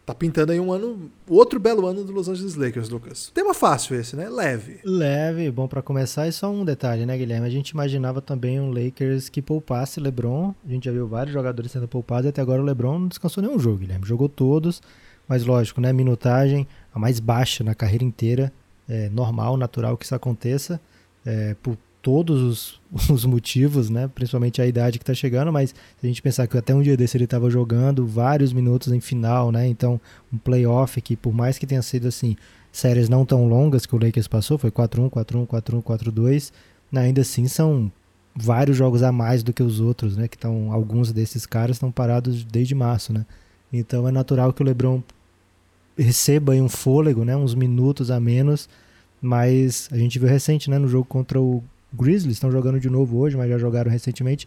Tá 0.07 0.15
pintando 0.15 0.53
aí 0.53 0.61
um 0.61 0.73
ano, 0.73 1.11
outro 1.29 1.59
belo 1.59 1.85
ano 1.85 2.05
do 2.05 2.13
Los 2.13 2.29
Angeles 2.29 2.55
Lakers, 2.55 2.89
Lucas. 2.89 3.33
Tema 3.35 3.53
fácil 3.53 3.99
esse, 3.99 4.15
né? 4.15 4.29
Leve. 4.29 4.79
Leve, 4.85 5.51
bom 5.51 5.67
para 5.67 5.83
começar. 5.83 6.29
E 6.29 6.33
só 6.33 6.49
um 6.49 6.65
detalhe, 6.65 7.05
né, 7.05 7.19
Guilherme? 7.19 7.45
A 7.45 7.51
gente 7.51 7.71
imaginava 7.71 8.21
também 8.23 8.61
um 8.61 8.71
Lakers 8.71 9.29
que 9.29 9.43
poupasse 9.43 9.99
LeBron. 9.99 10.55
A 10.65 10.71
gente 10.71 10.85
já 10.85 10.93
viu 10.93 11.09
vários 11.09 11.33
jogadores 11.33 11.73
sendo 11.73 11.89
poupados 11.89 12.27
e 12.27 12.29
até 12.29 12.41
agora 12.41 12.63
o 12.63 12.65
LeBron 12.65 13.01
não 13.01 13.09
descansou 13.09 13.43
nenhum 13.43 13.59
jogo, 13.59 13.79
Guilherme. 13.79 14.07
Jogou 14.07 14.29
todos. 14.29 14.81
Mas 15.27 15.45
lógico, 15.45 15.81
né? 15.81 15.93
Minutagem, 15.93 16.69
a 16.95 17.01
mais 17.01 17.19
baixa 17.19 17.65
na 17.65 17.75
carreira 17.75 18.05
inteira. 18.05 18.53
É 18.89 19.09
normal, 19.11 19.57
natural 19.57 19.97
que 19.97 20.05
isso 20.05 20.15
aconteça. 20.15 20.81
É, 21.25 21.57
por 21.63 21.77
todos 22.07 22.81
os, 22.93 23.11
os 23.11 23.25
motivos, 23.25 23.91
né? 23.91 24.09
Principalmente 24.15 24.63
a 24.63 24.67
idade 24.67 24.97
que 24.97 25.03
está 25.03 25.13
chegando, 25.13 25.53
mas 25.53 25.71
se 25.71 26.05
a 26.05 26.07
gente 26.07 26.23
pensar 26.23 26.47
que 26.47 26.57
até 26.57 26.73
um 26.73 26.81
dia 26.81 26.97
desse 26.97 27.17
ele 27.17 27.25
estava 27.25 27.51
jogando 27.51 28.07
vários 28.07 28.53
minutos 28.53 28.93
em 28.93 29.01
final, 29.01 29.51
né? 29.51 29.67
Então, 29.67 30.01
um 30.33 30.39
playoff 30.39 31.01
que 31.01 31.17
por 31.17 31.33
mais 31.33 31.59
que 31.59 31.67
tenha 31.67 31.83
sido 31.83 32.07
assim, 32.07 32.37
séries 32.71 33.09
não 33.09 33.27
tão 33.27 33.49
longas 33.49 33.87
que 33.87 33.97
o 33.97 33.99
Lakers 33.99 34.29
passou, 34.29 34.57
foi 34.57 34.71
4-1, 34.71 35.11
4-1, 35.11 35.47
4-1, 35.49 35.83
4-2, 35.83 36.53
ainda 36.95 37.23
assim 37.23 37.49
são 37.49 37.91
vários 38.37 38.77
jogos 38.77 39.03
a 39.03 39.11
mais 39.11 39.43
do 39.43 39.53
que 39.53 39.63
os 39.63 39.81
outros, 39.81 40.17
né? 40.17 40.29
Que 40.29 40.37
estão 40.37 40.71
alguns 40.71 41.13
desses 41.13 41.45
caras 41.45 41.75
estão 41.75 41.91
parados 41.91 42.45
desde 42.45 42.73
março, 42.73 43.13
né? 43.13 43.27
Então 43.73 44.07
é 44.07 44.13
natural 44.13 44.53
que 44.53 44.63
o 44.63 44.65
LeBron 44.65 45.03
receba 45.97 46.53
um 46.53 46.69
fôlego, 46.69 47.25
né? 47.25 47.37
Uns 47.37 47.55
minutos 47.55 48.11
a 48.11 48.21
menos, 48.21 48.69
mas 49.21 49.89
a 49.93 49.97
gente 49.97 50.19
viu 50.19 50.29
recente, 50.29 50.71
né? 50.71 50.79
No 50.79 50.89
jogo 50.89 51.05
contra 51.05 51.41
o 51.41 51.63
Grizzlies, 51.93 52.37
estão 52.37 52.51
jogando 52.51 52.79
de 52.79 52.91
novo 52.91 53.19
hoje, 53.19 53.37
mas 53.37 53.49
já 53.49 53.59
jogaram 53.59 53.91
recentemente. 53.91 54.47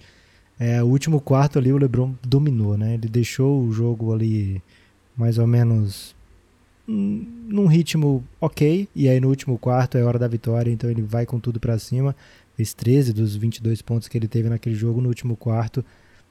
É, 0.60 0.84
o 0.84 0.88
último 0.88 1.22
quarto 1.22 1.58
ali 1.58 1.72
o 1.72 1.78
LeBron 1.78 2.14
dominou, 2.22 2.78
né? 2.78 2.96
Ele 2.96 3.08
deixou 3.08 3.64
o 3.64 3.72
jogo 3.72 4.14
ali 4.14 4.62
mais 5.16 5.38
ou 5.38 5.48
menos 5.48 6.16
num 6.88 7.68
ritmo 7.68 8.24
ok, 8.42 8.90
e 8.96 9.08
aí 9.08 9.20
no 9.20 9.30
último 9.30 9.60
quarto 9.60 9.98
é 9.98 10.04
hora 10.04 10.18
da 10.18 10.28
vitória, 10.28 10.72
então 10.72 10.90
ele 10.90 11.04
vai 11.04 11.26
com 11.26 11.40
tudo 11.40 11.60
para 11.60 11.78
cima. 11.78 12.16
Fez 12.56 12.74
13 12.74 13.14
dos 13.14 13.36
22 13.36 13.82
pontos 13.82 14.08
que 14.08 14.18
ele 14.18 14.28
teve 14.28 14.50
naquele 14.50 14.76
jogo 14.76 15.00
no 15.00 15.08
último 15.08 15.36
quarto. 15.36 15.86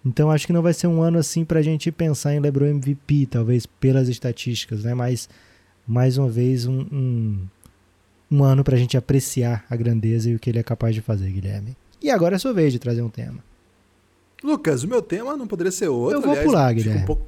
Então 0.04 0.30
acho 0.30 0.46
que 0.46 0.52
não 0.52 0.62
vai 0.62 0.72
ser 0.72 0.86
um 0.86 1.02
ano 1.02 1.18
assim 1.18 1.44
para 1.44 1.58
a 1.58 1.62
gente 1.62 1.90
pensar 1.90 2.34
em 2.34 2.40
LeBron 2.40 2.66
MVP, 2.66 3.26
talvez 3.26 3.66
pelas 3.66 4.08
estatísticas, 4.08 4.84
né? 4.84 4.94
Mas 4.94 5.28
mais 5.86 6.18
uma 6.18 6.28
vez 6.28 6.66
um, 6.66 6.80
um, 6.92 7.46
um 8.30 8.44
ano 8.44 8.62
para 8.62 8.76
a 8.76 8.78
gente 8.78 8.96
apreciar 8.96 9.64
a 9.68 9.76
grandeza 9.76 10.30
e 10.30 10.34
o 10.34 10.38
que 10.38 10.50
ele 10.50 10.58
é 10.58 10.62
capaz 10.62 10.94
de 10.94 11.00
fazer, 11.00 11.30
Guilherme. 11.30 11.76
E 12.00 12.10
agora 12.10 12.36
é 12.36 12.38
sua 12.38 12.52
vez 12.52 12.72
de 12.72 12.78
trazer 12.78 13.02
um 13.02 13.08
tema. 13.08 13.42
Lucas, 14.42 14.84
o 14.84 14.88
meu 14.88 15.02
tema 15.02 15.36
não 15.36 15.46
poderia 15.46 15.72
ser 15.72 15.88
outro. 15.88 16.18
Eu 16.18 16.20
vou 16.20 16.30
Aliás, 16.30 16.46
pular, 16.46 16.72
Guilherme. 16.72 17.02
Um 17.02 17.06
pouco, 17.06 17.26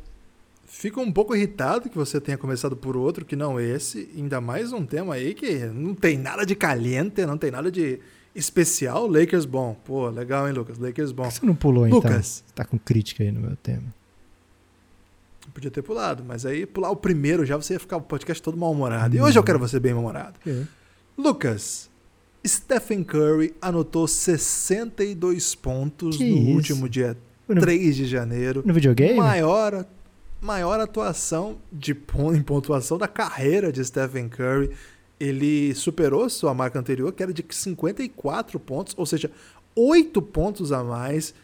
fico 0.65 1.01
um 1.01 1.11
pouco 1.11 1.35
irritado 1.35 1.91
que 1.91 1.97
você 1.97 2.21
tenha 2.21 2.39
começado 2.39 2.77
por 2.77 2.97
outro 2.97 3.25
que 3.25 3.35
não 3.35 3.59
esse. 3.59 4.09
Ainda 4.17 4.41
mais 4.41 4.73
um 4.73 4.87
tema 4.87 5.15
aí 5.15 5.35
que 5.35 5.67
não 5.67 5.95
tem 5.95 6.17
nada 6.17 6.47
de 6.47 6.55
caliente, 6.55 7.27
não 7.27 7.37
tem 7.37 7.51
nada 7.51 7.71
de 7.71 7.99
especial. 8.35 9.07
Lakers 9.07 9.45
bom. 9.45 9.77
Pô, 9.85 10.09
legal, 10.09 10.49
hein, 10.49 10.55
Lucas? 10.55 10.79
Lakers 10.79 11.13
bom. 11.13 11.31
Você 11.31 11.45
não 11.45 11.55
pulou, 11.55 11.85
Lucas, 11.85 11.99
então? 11.99 12.11
Lucas. 12.11 12.45
Tá 12.55 12.65
com 12.65 12.79
crítica 12.79 13.23
aí 13.23 13.31
no 13.31 13.41
meu 13.41 13.57
tema. 13.57 13.95
Podia 15.53 15.71
ter 15.71 15.83
pulado, 15.83 16.23
mas 16.25 16.47
aí 16.47 16.65
pular 16.65 16.91
o 16.91 16.97
primeiro 16.97 17.45
já 17.45 17.57
você 17.57 17.73
ia 17.73 17.81
ficar 17.81 17.97
o 17.97 18.01
podcast 18.01 18.41
todo 18.43 18.57
mal-humorado. 18.57 19.17
Hum. 19.17 19.19
E 19.19 19.23
hoje 19.23 19.39
eu 19.39 19.43
quero 19.43 19.59
você 19.59 19.81
bem 19.81 19.93
mal-humorado. 19.93 20.39
É. 20.47 20.63
Lucas, 21.19 21.91
Stephen 22.47 23.03
Curry 23.03 23.55
anotou 23.61 24.07
62 24.07 25.55
pontos 25.55 26.17
que 26.17 26.31
no 26.31 26.37
isso? 26.37 26.51
último 26.51 26.89
dia 26.89 27.17
no, 27.49 27.61
3 27.61 27.97
de 27.97 28.07
janeiro. 28.07 28.63
No 28.65 28.73
videogame? 28.73 29.15
Maior, 29.15 29.85
maior 30.41 30.81
atuação 30.81 31.59
de, 31.73 31.93
em 32.35 32.43
pontuação 32.43 32.97
da 32.97 33.09
carreira 33.09 33.73
de 33.73 33.85
Stephen 33.85 34.29
Curry. 34.29 34.71
Ele 35.21 35.75
superou 35.75 36.29
sua 36.31 36.55
marca 36.55 36.79
anterior, 36.79 37.13
que 37.13 37.23
era 37.23 37.33
de 37.33 37.45
54 37.49 38.59
pontos, 38.59 38.95
ou 38.97 39.05
seja, 39.05 39.31
8 39.77 40.21
pontos 40.23 40.73
a 40.73 40.83
mais. 40.83 41.35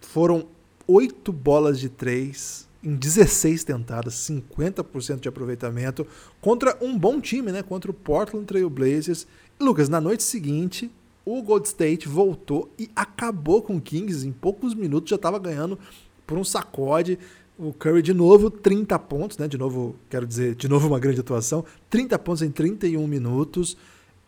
Foram 0.00 0.46
8 0.86 1.32
bolas 1.32 1.78
de 1.78 1.88
3 1.88 2.68
em 2.82 2.96
16 2.96 3.62
tentadas, 3.62 4.14
50% 4.14 5.20
de 5.20 5.28
aproveitamento, 5.28 6.06
contra 6.40 6.76
um 6.80 6.98
bom 6.98 7.20
time, 7.20 7.52
né? 7.52 7.62
Contra 7.62 7.90
o 7.90 7.94
Portland 7.94 8.44
Trail 8.44 8.68
Blazers. 8.68 9.26
Lucas, 9.60 9.88
na 9.88 10.00
noite 10.00 10.24
seguinte, 10.24 10.90
o 11.24 11.40
Gold 11.42 11.68
State 11.68 12.08
voltou 12.08 12.72
e 12.76 12.90
acabou 12.96 13.62
com 13.62 13.76
o 13.76 13.80
Kings. 13.80 14.26
Em 14.26 14.32
poucos 14.32 14.74
minutos 14.74 15.10
já 15.10 15.16
estava 15.16 15.38
ganhando 15.38 15.78
por 16.26 16.36
um 16.36 16.44
sacode. 16.44 17.18
O 17.62 17.72
Curry 17.72 18.02
de 18.02 18.12
novo 18.12 18.50
30 18.50 18.98
pontos, 18.98 19.38
né? 19.38 19.46
De 19.46 19.56
novo, 19.56 19.94
quero 20.10 20.26
dizer, 20.26 20.56
de 20.56 20.68
novo 20.68 20.88
uma 20.88 20.98
grande 20.98 21.20
atuação. 21.20 21.64
30 21.88 22.18
pontos 22.18 22.42
em 22.42 22.50
31 22.50 23.06
minutos. 23.06 23.76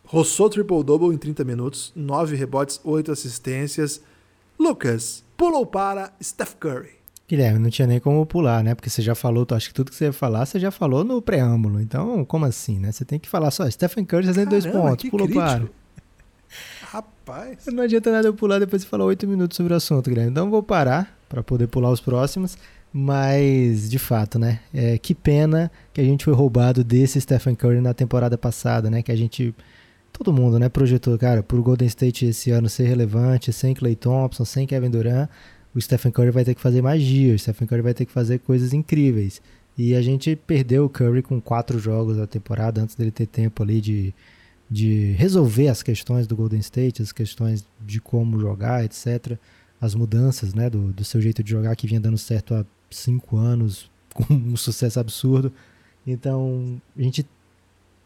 Roçou 0.05 0.49
triple-double 0.49 1.13
em 1.13 1.17
30 1.17 1.43
minutos, 1.43 1.91
9 1.93 2.33
rebotes, 2.37 2.79
8 2.81 3.11
assistências. 3.11 4.01
Lucas, 4.57 5.21
pulou 5.35 5.65
para 5.65 6.13
Steph 6.23 6.53
Curry. 6.55 6.91
Guilherme, 7.27 7.59
não 7.59 7.69
tinha 7.69 7.87
nem 7.87 7.99
como 7.99 8.25
pular, 8.25 8.63
né? 8.63 8.73
Porque 8.73 8.89
você 8.89 9.01
já 9.01 9.15
falou, 9.15 9.45
acho 9.51 9.67
que 9.67 9.73
tudo 9.73 9.89
que 9.89 9.97
você 9.97 10.05
ia 10.05 10.13
falar, 10.13 10.45
você 10.45 10.57
já 10.57 10.71
falou 10.71 11.03
no 11.03 11.21
preâmbulo. 11.21 11.81
Então, 11.81 12.23
como 12.23 12.45
assim, 12.45 12.79
né? 12.79 12.93
Você 12.93 13.03
tem 13.03 13.19
que 13.19 13.27
falar 13.27 13.51
só, 13.51 13.69
Stephen 13.69 14.05
Curry 14.05 14.27
62 14.27 14.63
Caramba, 14.63 14.89
pontos, 14.91 15.09
pulou 15.09 15.27
para. 15.27 15.65
Rapaz. 16.83 17.65
Não 17.65 17.83
adianta 17.83 18.11
nada 18.11 18.29
eu 18.29 18.33
pular 18.33 18.59
depois 18.59 18.83
de 18.83 18.87
falar 18.87 19.03
8 19.03 19.27
minutos 19.27 19.57
sobre 19.57 19.73
o 19.73 19.75
assunto, 19.75 20.09
Guilherme. 20.09 20.31
Então, 20.31 20.49
vou 20.49 20.63
parar 20.63 21.17
para 21.27 21.43
poder 21.43 21.67
pular 21.67 21.91
os 21.91 21.99
próximos. 21.99 22.57
Mas, 22.97 23.89
de 23.89 23.99
fato, 23.99 24.39
né? 24.39 24.61
É, 24.73 24.97
que 24.97 25.13
pena 25.13 25.69
que 25.91 25.99
a 25.99 26.03
gente 26.03 26.23
foi 26.23 26.33
roubado 26.33 26.81
desse 26.81 27.19
Stephen 27.19 27.53
Curry 27.53 27.81
na 27.81 27.93
temporada 27.93 28.37
passada, 28.37 28.89
né? 28.89 29.01
Que 29.01 29.11
a 29.11 29.15
gente 29.17 29.53
todo 30.13 30.31
mundo, 30.31 30.57
né, 30.57 30.69
projetou, 30.69 31.17
cara, 31.17 31.43
por 31.43 31.61
Golden 31.61 31.87
State 31.89 32.27
esse 32.27 32.51
ano 32.51 32.69
ser 32.69 32.85
relevante, 32.85 33.51
sem 33.51 33.73
Clay 33.73 33.97
Thompson, 33.97 34.45
sem 34.45 34.65
Kevin 34.65 34.89
Durant, 34.89 35.29
o 35.75 35.81
Stephen 35.81 36.09
Curry 36.09 36.31
vai 36.31 36.45
ter 36.45 36.55
que 36.55 36.61
fazer 36.61 36.81
magia, 36.81 37.35
o 37.35 37.37
Stephen 37.37 37.67
Curry 37.67 37.81
vai 37.81 37.93
ter 37.93 38.05
que 38.05 38.13
fazer 38.13 38.39
coisas 38.39 38.71
incríveis. 38.71 39.41
E 39.77 39.93
a 39.93 40.01
gente 40.01 40.33
perdeu 40.37 40.85
o 40.85 40.89
Curry 40.89 41.21
com 41.21 41.41
quatro 41.41 41.77
jogos 41.77 42.15
da 42.15 42.25
temporada 42.25 42.81
antes 42.81 42.95
dele 42.95 43.11
ter 43.11 43.25
tempo 43.27 43.61
ali 43.61 43.81
de, 43.81 44.13
de 44.71 45.11
resolver 45.17 45.67
as 45.67 45.83
questões 45.83 46.27
do 46.27 46.35
Golden 46.37 46.61
State, 46.61 47.01
as 47.01 47.11
questões 47.11 47.67
de 47.85 47.99
como 47.99 48.39
jogar, 48.39 48.85
etc. 48.85 49.37
As 49.81 49.93
mudanças 49.93 50.53
né, 50.53 50.69
do, 50.69 50.93
do 50.93 51.03
seu 51.03 51.19
jeito 51.19 51.43
de 51.43 51.51
jogar 51.51 51.75
que 51.75 51.87
vinha 51.87 51.99
dando 51.99 52.17
certo 52.17 52.55
há 52.55 52.65
cinco 52.89 53.37
anos, 53.37 53.89
com 54.13 54.33
um 54.33 54.55
sucesso 54.55 54.99
absurdo. 54.99 55.51
Então, 56.05 56.79
a 56.97 57.01
gente 57.01 57.25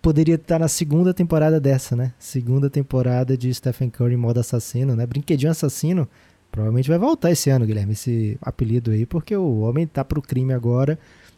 poderia 0.02 0.36
estar 0.36 0.60
na 0.60 0.68
segunda 0.68 1.14
temporada 1.14 1.60
dessa, 1.60 1.96
né? 1.96 2.14
Segunda 2.18 2.70
temporada 2.70 3.38
de 3.38 3.54
Stephen 3.54 3.90
Curry 3.90 4.14
em 4.14 4.18
modo 4.18 4.40
assassino, 4.40 4.96
né? 4.96 5.06
Brinquedinho 5.06 5.52
assassino 5.52 6.08
Provavelmente 6.52 6.90
vai 6.90 6.98
voltar 6.98 7.32
esse 7.32 7.50
ano, 7.50 7.66
Guilherme, 7.66 7.94
esse 7.94 8.38
apelido 8.42 8.92
aí, 8.92 9.06
porque 9.06 9.36
o 9.36 9.60
homem 9.60 9.86
tá 9.86 10.04
pro 10.04 10.22
crime 10.22 10.52
agora 10.54 10.98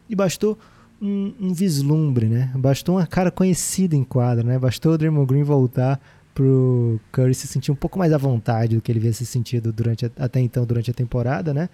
e 0.10 0.16
bastou 0.16 0.58
um, 1.02 1.34
um 1.40 1.54
vislumbre, 1.54 2.28
né? 2.28 2.52
Bastou 2.56 2.96
uma 2.96 3.06
cara 3.06 3.30
conhecida 3.30 3.96
em 3.96 4.04
quadra, 4.04 4.44
né? 4.44 4.58
Bastou 4.58 4.94
o 4.94 4.98
Draymond 4.98 5.28
Green 5.28 5.44
voltar 5.44 6.00
pro 6.34 7.00
Curry 7.12 7.34
se 7.34 7.46
sentir 7.46 7.72
um 7.72 7.76
pouco 7.76 8.00
mais 8.00 8.14
à 8.14 8.18
vontade 8.18 8.76
do 8.76 8.82
que 8.82 8.90
ele 8.90 9.00
havia 9.00 9.12
se 9.12 9.26
sentido 9.26 9.74
durante 9.74 10.10
até 10.18 10.40
então 10.40 10.66
durante 10.66 10.90
a 10.90 10.94
temporada, 10.94 11.54
né? 11.54 11.70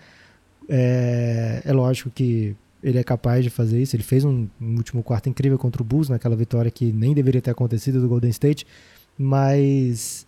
É, 0.69 1.61
é, 1.63 1.73
lógico 1.73 2.09
que 2.09 2.55
ele 2.83 2.97
é 2.97 3.03
capaz 3.03 3.43
de 3.43 3.49
fazer 3.49 3.81
isso. 3.81 3.95
Ele 3.95 4.03
fez 4.03 4.25
um, 4.25 4.47
um, 4.61 4.75
último 4.75 5.01
quarto 5.01 5.29
incrível 5.29 5.57
contra 5.57 5.81
o 5.81 5.85
Bulls 5.85 6.09
naquela 6.09 6.35
vitória 6.35 6.69
que 6.69 6.91
nem 6.91 7.13
deveria 7.13 7.41
ter 7.41 7.51
acontecido 7.51 8.01
do 8.01 8.07
Golden 8.07 8.29
State, 8.29 8.65
mas 9.17 10.27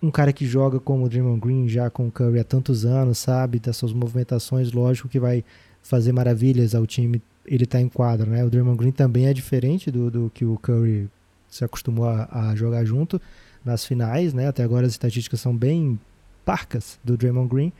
um 0.00 0.10
cara 0.10 0.32
que 0.32 0.46
joga 0.46 0.78
como 0.78 1.04
o 1.04 1.08
Draymond 1.08 1.40
Green 1.40 1.68
já 1.68 1.90
com 1.90 2.06
o 2.06 2.10
Curry 2.10 2.38
há 2.38 2.44
tantos 2.44 2.84
anos, 2.84 3.18
sabe, 3.18 3.58
das 3.58 3.76
suas 3.76 3.92
movimentações, 3.92 4.72
lógico 4.72 5.08
que 5.08 5.18
vai 5.18 5.44
fazer 5.82 6.12
maravilhas 6.12 6.74
ao 6.74 6.86
time, 6.86 7.20
ele 7.44 7.66
tá 7.66 7.80
em 7.80 7.88
quadra, 7.88 8.30
né? 8.30 8.44
O 8.44 8.50
Draymond 8.50 8.76
Green 8.76 8.92
também 8.92 9.26
é 9.26 9.32
diferente 9.32 9.90
do, 9.90 10.10
do 10.10 10.30
que 10.32 10.44
o 10.44 10.56
Curry 10.58 11.08
se 11.48 11.64
acostumou 11.64 12.06
a, 12.06 12.28
a, 12.30 12.54
jogar 12.54 12.84
junto 12.84 13.20
nas 13.64 13.84
finais, 13.84 14.32
né? 14.34 14.48
Até 14.48 14.62
agora 14.62 14.86
as 14.86 14.92
estatísticas 14.92 15.40
são 15.40 15.56
bem 15.56 15.98
parcas 16.44 16.98
do 17.02 17.16
Draymond 17.16 17.48
Green, 17.48 17.72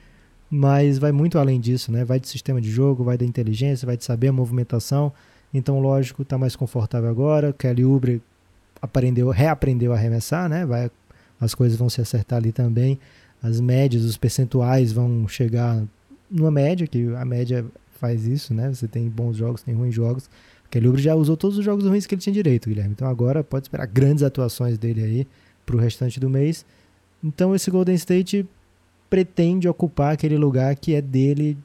mas 0.50 0.98
vai 0.98 1.12
muito 1.12 1.38
além 1.38 1.60
disso, 1.60 1.92
né? 1.92 2.04
Vai 2.04 2.18
de 2.18 2.28
sistema 2.28 2.60
de 2.60 2.70
jogo, 2.70 3.04
vai 3.04 3.18
da 3.18 3.24
inteligência, 3.24 3.86
vai 3.86 3.96
de 3.96 4.04
saber 4.04 4.28
a 4.28 4.32
movimentação. 4.32 5.12
Então, 5.52 5.80
lógico, 5.80 6.24
tá 6.24 6.38
mais 6.38 6.56
confortável 6.56 7.08
agora. 7.08 7.52
Kelly 7.52 7.84
Oubre 7.84 8.22
aprendeu, 8.80 9.28
reaprendeu 9.30 9.92
a 9.92 9.96
arremessar, 9.96 10.48
né? 10.48 10.64
Vai 10.64 10.90
as 11.40 11.54
coisas 11.54 11.78
vão 11.78 11.88
se 11.88 12.00
acertar 12.00 12.38
ali 12.38 12.52
também. 12.52 12.98
As 13.42 13.60
médias, 13.60 14.04
os 14.04 14.16
percentuais 14.16 14.92
vão 14.92 15.28
chegar 15.28 15.82
numa 16.30 16.50
média, 16.50 16.86
que 16.86 17.14
a 17.14 17.24
média 17.24 17.64
faz 18.00 18.26
isso, 18.26 18.52
né? 18.52 18.72
Você 18.72 18.88
tem 18.88 19.08
bons 19.08 19.36
jogos, 19.36 19.62
tem 19.62 19.74
ruins 19.74 19.94
jogos. 19.94 20.28
Porque 20.62 20.78
o 20.86 20.98
já 20.98 21.14
usou 21.14 21.36
todos 21.36 21.56
os 21.56 21.64
jogos 21.64 21.84
ruins 21.86 22.06
que 22.06 22.14
ele 22.14 22.20
tinha 22.20 22.32
direito, 22.32 22.68
Guilherme. 22.68 22.92
Então 22.92 23.08
agora 23.08 23.42
pode 23.42 23.66
esperar 23.66 23.86
grandes 23.86 24.22
atuações 24.22 24.76
dele 24.76 25.02
aí 25.02 25.26
para 25.64 25.76
o 25.76 25.78
restante 25.78 26.20
do 26.20 26.28
mês. 26.28 26.66
Então 27.22 27.54
esse 27.54 27.70
Golden 27.70 27.94
State 27.94 28.46
pretende 29.08 29.68
ocupar 29.68 30.14
aquele 30.14 30.36
lugar 30.36 30.74
que 30.76 30.94
é 30.94 31.00
dele 31.00 31.56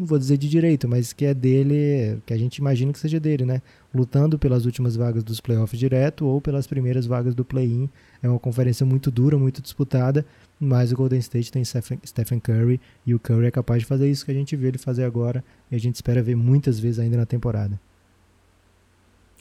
não 0.00 0.06
vou 0.06 0.18
dizer 0.18 0.36
de 0.36 0.48
direito, 0.48 0.88
mas 0.88 1.12
que 1.12 1.24
é 1.24 1.34
dele, 1.34 2.20
que 2.24 2.32
a 2.32 2.36
gente 2.36 2.56
imagina 2.56 2.92
que 2.92 2.98
seja 2.98 3.20
dele, 3.20 3.44
né? 3.44 3.60
Lutando 3.94 4.38
pelas 4.38 4.64
últimas 4.64 4.96
vagas 4.96 5.22
dos 5.22 5.40
playoffs 5.40 5.78
direto 5.78 6.26
ou 6.26 6.40
pelas 6.40 6.66
primeiras 6.66 7.06
vagas 7.06 7.34
do 7.34 7.44
play-in. 7.44 7.88
É 8.22 8.28
uma 8.28 8.38
conferência 8.38 8.86
muito 8.86 9.10
dura, 9.10 9.36
muito 9.36 9.60
disputada, 9.60 10.24
mas 10.58 10.92
o 10.92 10.96
Golden 10.96 11.18
State 11.18 11.52
tem 11.52 11.62
Stephen 11.64 12.40
Curry 12.40 12.80
e 13.04 13.14
o 13.14 13.18
Curry 13.18 13.46
é 13.46 13.50
capaz 13.50 13.82
de 13.82 13.86
fazer 13.86 14.10
isso 14.10 14.24
que 14.24 14.30
a 14.30 14.34
gente 14.34 14.56
vê 14.56 14.68
ele 14.68 14.78
fazer 14.78 15.04
agora 15.04 15.44
e 15.70 15.76
a 15.76 15.78
gente 15.78 15.96
espera 15.96 16.22
ver 16.22 16.36
muitas 16.36 16.78
vezes 16.78 16.98
ainda 16.98 17.16
na 17.16 17.26
temporada. 17.26 17.78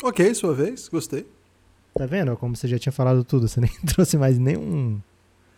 Ok, 0.02 0.34
sua 0.34 0.54
vez, 0.54 0.88
gostei. 0.88 1.28
Tá 1.94 2.06
vendo? 2.06 2.36
Como 2.38 2.56
você 2.56 2.68
já 2.68 2.80
tinha 2.80 2.94
falado 2.94 3.24
tudo, 3.24 3.48
você 3.48 3.60
nem 3.62 3.72
trouxe 3.86 4.18
mais 4.18 4.38
nenhum 4.38 5.00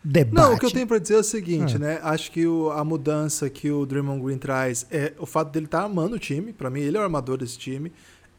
debate. 0.03 0.35
Não, 0.35 0.55
o 0.55 0.59
que 0.59 0.65
eu 0.65 0.71
tenho 0.71 0.87
para 0.87 0.97
dizer 0.97 1.15
é 1.15 1.19
o 1.19 1.23
seguinte, 1.23 1.75
ah. 1.75 1.79
né? 1.79 1.99
Acho 2.01 2.31
que 2.31 2.45
o, 2.45 2.71
a 2.71 2.83
mudança 2.83 3.49
que 3.49 3.71
o 3.71 3.85
Draymond 3.85 4.23
Green 4.23 4.37
traz 4.37 4.85
é 4.89 5.13
o 5.17 5.25
fato 5.25 5.51
dele 5.51 5.65
estar 5.65 5.79
tá 5.79 5.85
amando 5.85 6.15
o 6.15 6.19
time. 6.19 6.53
Para 6.53 6.69
mim, 6.69 6.81
ele 6.81 6.97
é 6.97 6.99
o 6.99 7.03
armador 7.03 7.37
desse 7.37 7.57
time. 7.57 7.91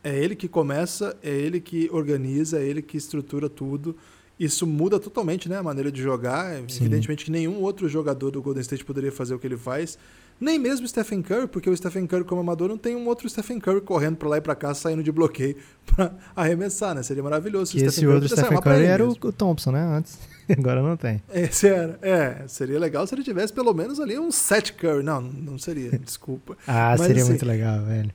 É 0.05 0.17
ele 0.17 0.35
que 0.35 0.49
começa, 0.49 1.17
é 1.23 1.31
ele 1.31 1.61
que 1.61 1.89
organiza, 1.93 2.59
é 2.59 2.65
ele 2.65 2.83
que 2.83 2.97
estrutura 2.97 3.49
tudo. 3.49 3.97
Isso 4.39 4.67
muda 4.67 4.99
totalmente 4.99 5.49
né, 5.49 5.57
a 5.57 5.63
maneira 5.63 5.93
de 5.93 6.03
jogar. 6.03 6.57
Sim. 6.69 6.81
Evidentemente 6.81 7.25
que 7.25 7.31
nenhum 7.31 7.61
outro 7.61 7.89
jogador 7.89 8.31
do 8.33 8.43
Golden 8.43 8.61
State 8.63 8.85
poderia 8.85 9.13
fazer 9.13 9.35
o 9.35 9.39
que 9.39 9.47
ele 9.47 9.57
faz. 9.57 9.97
Nem 10.43 10.59
mesmo 10.59 10.85
o 10.85 10.89
Stephen 10.89 11.23
Curry, 11.23 11.47
porque 11.47 11.71
o 11.71 11.77
Stephen 11.77 12.05
Curry 12.05 12.25
como 12.25 12.41
amador 12.41 12.69
não 12.69 12.77
tem 12.77 12.97
um 12.97 13.07
outro 13.07 13.31
Stephen 13.31 13.61
Curry 13.61 13.81
correndo 13.81 14.17
para 14.17 14.29
lá 14.29 14.39
e 14.39 14.41
para 14.41 14.57
cá, 14.57 14.75
saindo 14.75 15.01
de 15.01 15.13
bloqueio 15.13 15.55
para 15.87 16.13
arremessar, 16.35 16.97
né? 16.97 17.03
Seria 17.05 17.23
maravilhoso 17.23 17.71
se 17.71 17.77
o 17.77 17.87
Esse 17.87 17.99
Stephen 17.99 18.13
outro 18.13 18.29
Stephen 18.29 18.61
Curry 18.61 18.85
era 18.85 19.07
o, 19.07 19.13
o 19.13 19.33
Thompson, 19.33 19.71
né? 19.71 19.81
Antes. 19.81 20.19
Agora 20.59 20.83
não 20.83 20.97
tem. 20.97 21.23
Esse 21.33 21.69
era. 21.69 21.97
É, 22.03 22.43
seria 22.49 22.81
legal 22.81 23.07
se 23.07 23.15
ele 23.15 23.23
tivesse 23.23 23.53
pelo 23.53 23.73
menos 23.73 24.01
ali 24.01 24.19
um 24.19 24.33
set 24.33 24.73
Curry. 24.73 25.05
Não, 25.05 25.21
não 25.21 25.57
seria, 25.61 25.97
desculpa. 26.05 26.59
ah, 26.67 26.97
mas, 26.99 27.07
seria 27.07 27.23
assim, 27.23 27.31
muito 27.31 27.47
legal, 27.47 27.85
velho. 27.85 28.11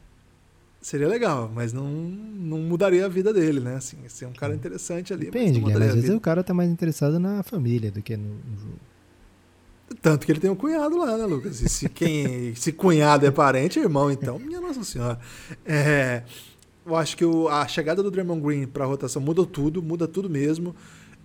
Seria 0.82 1.08
legal, 1.08 1.50
mas 1.56 1.72
não, 1.72 1.88
não 1.90 2.60
mudaria 2.60 3.06
a 3.06 3.10
vida 3.10 3.34
dele, 3.34 3.62
né? 3.62 3.76
Assim, 3.76 3.98
ser 4.10 4.26
um 4.26 4.34
cara 4.34 4.54
interessante 4.54 5.14
ali. 5.14 5.26
Depende, 5.28 5.62
Guilherme. 5.62 5.86
Às 5.86 5.96
vezes 5.96 6.10
o 6.10 6.20
cara 6.20 6.44
tá 6.44 6.54
mais 6.54 6.70
interessado 6.70 7.20
na 7.20 7.42
família 7.42 7.90
do 7.90 8.02
que 8.02 8.18
no 8.18 8.36
jogo. 8.60 8.87
Tanto 10.02 10.26
que 10.26 10.32
ele 10.32 10.40
tem 10.40 10.50
um 10.50 10.56
cunhado 10.56 10.98
lá, 10.98 11.18
né, 11.18 11.26
Lucas? 11.26 11.62
E 11.62 11.70
se, 11.70 11.88
quem, 11.88 12.54
se 12.56 12.72
cunhado 12.72 13.26
é 13.26 13.32
parente, 13.32 13.80
é 13.80 13.84
irmão, 13.84 14.12
então, 14.12 14.38
minha 14.38 14.60
Nossa 14.60 14.84
Senhora. 14.84 15.20
É, 15.66 16.24
eu 16.86 16.96
acho 16.96 17.16
que 17.16 17.24
o, 17.24 17.48
a 17.48 17.68
chegada 17.68 18.04
do 18.04 18.12
Draymond 18.12 18.42
Green 18.42 18.68
para 18.68 18.84
a 18.84 18.88
rotação 18.88 19.22
muda 19.22 19.46
tudo, 19.46 19.82
muda 19.82 20.08
tudo 20.08 20.30
mesmo. 20.30 20.76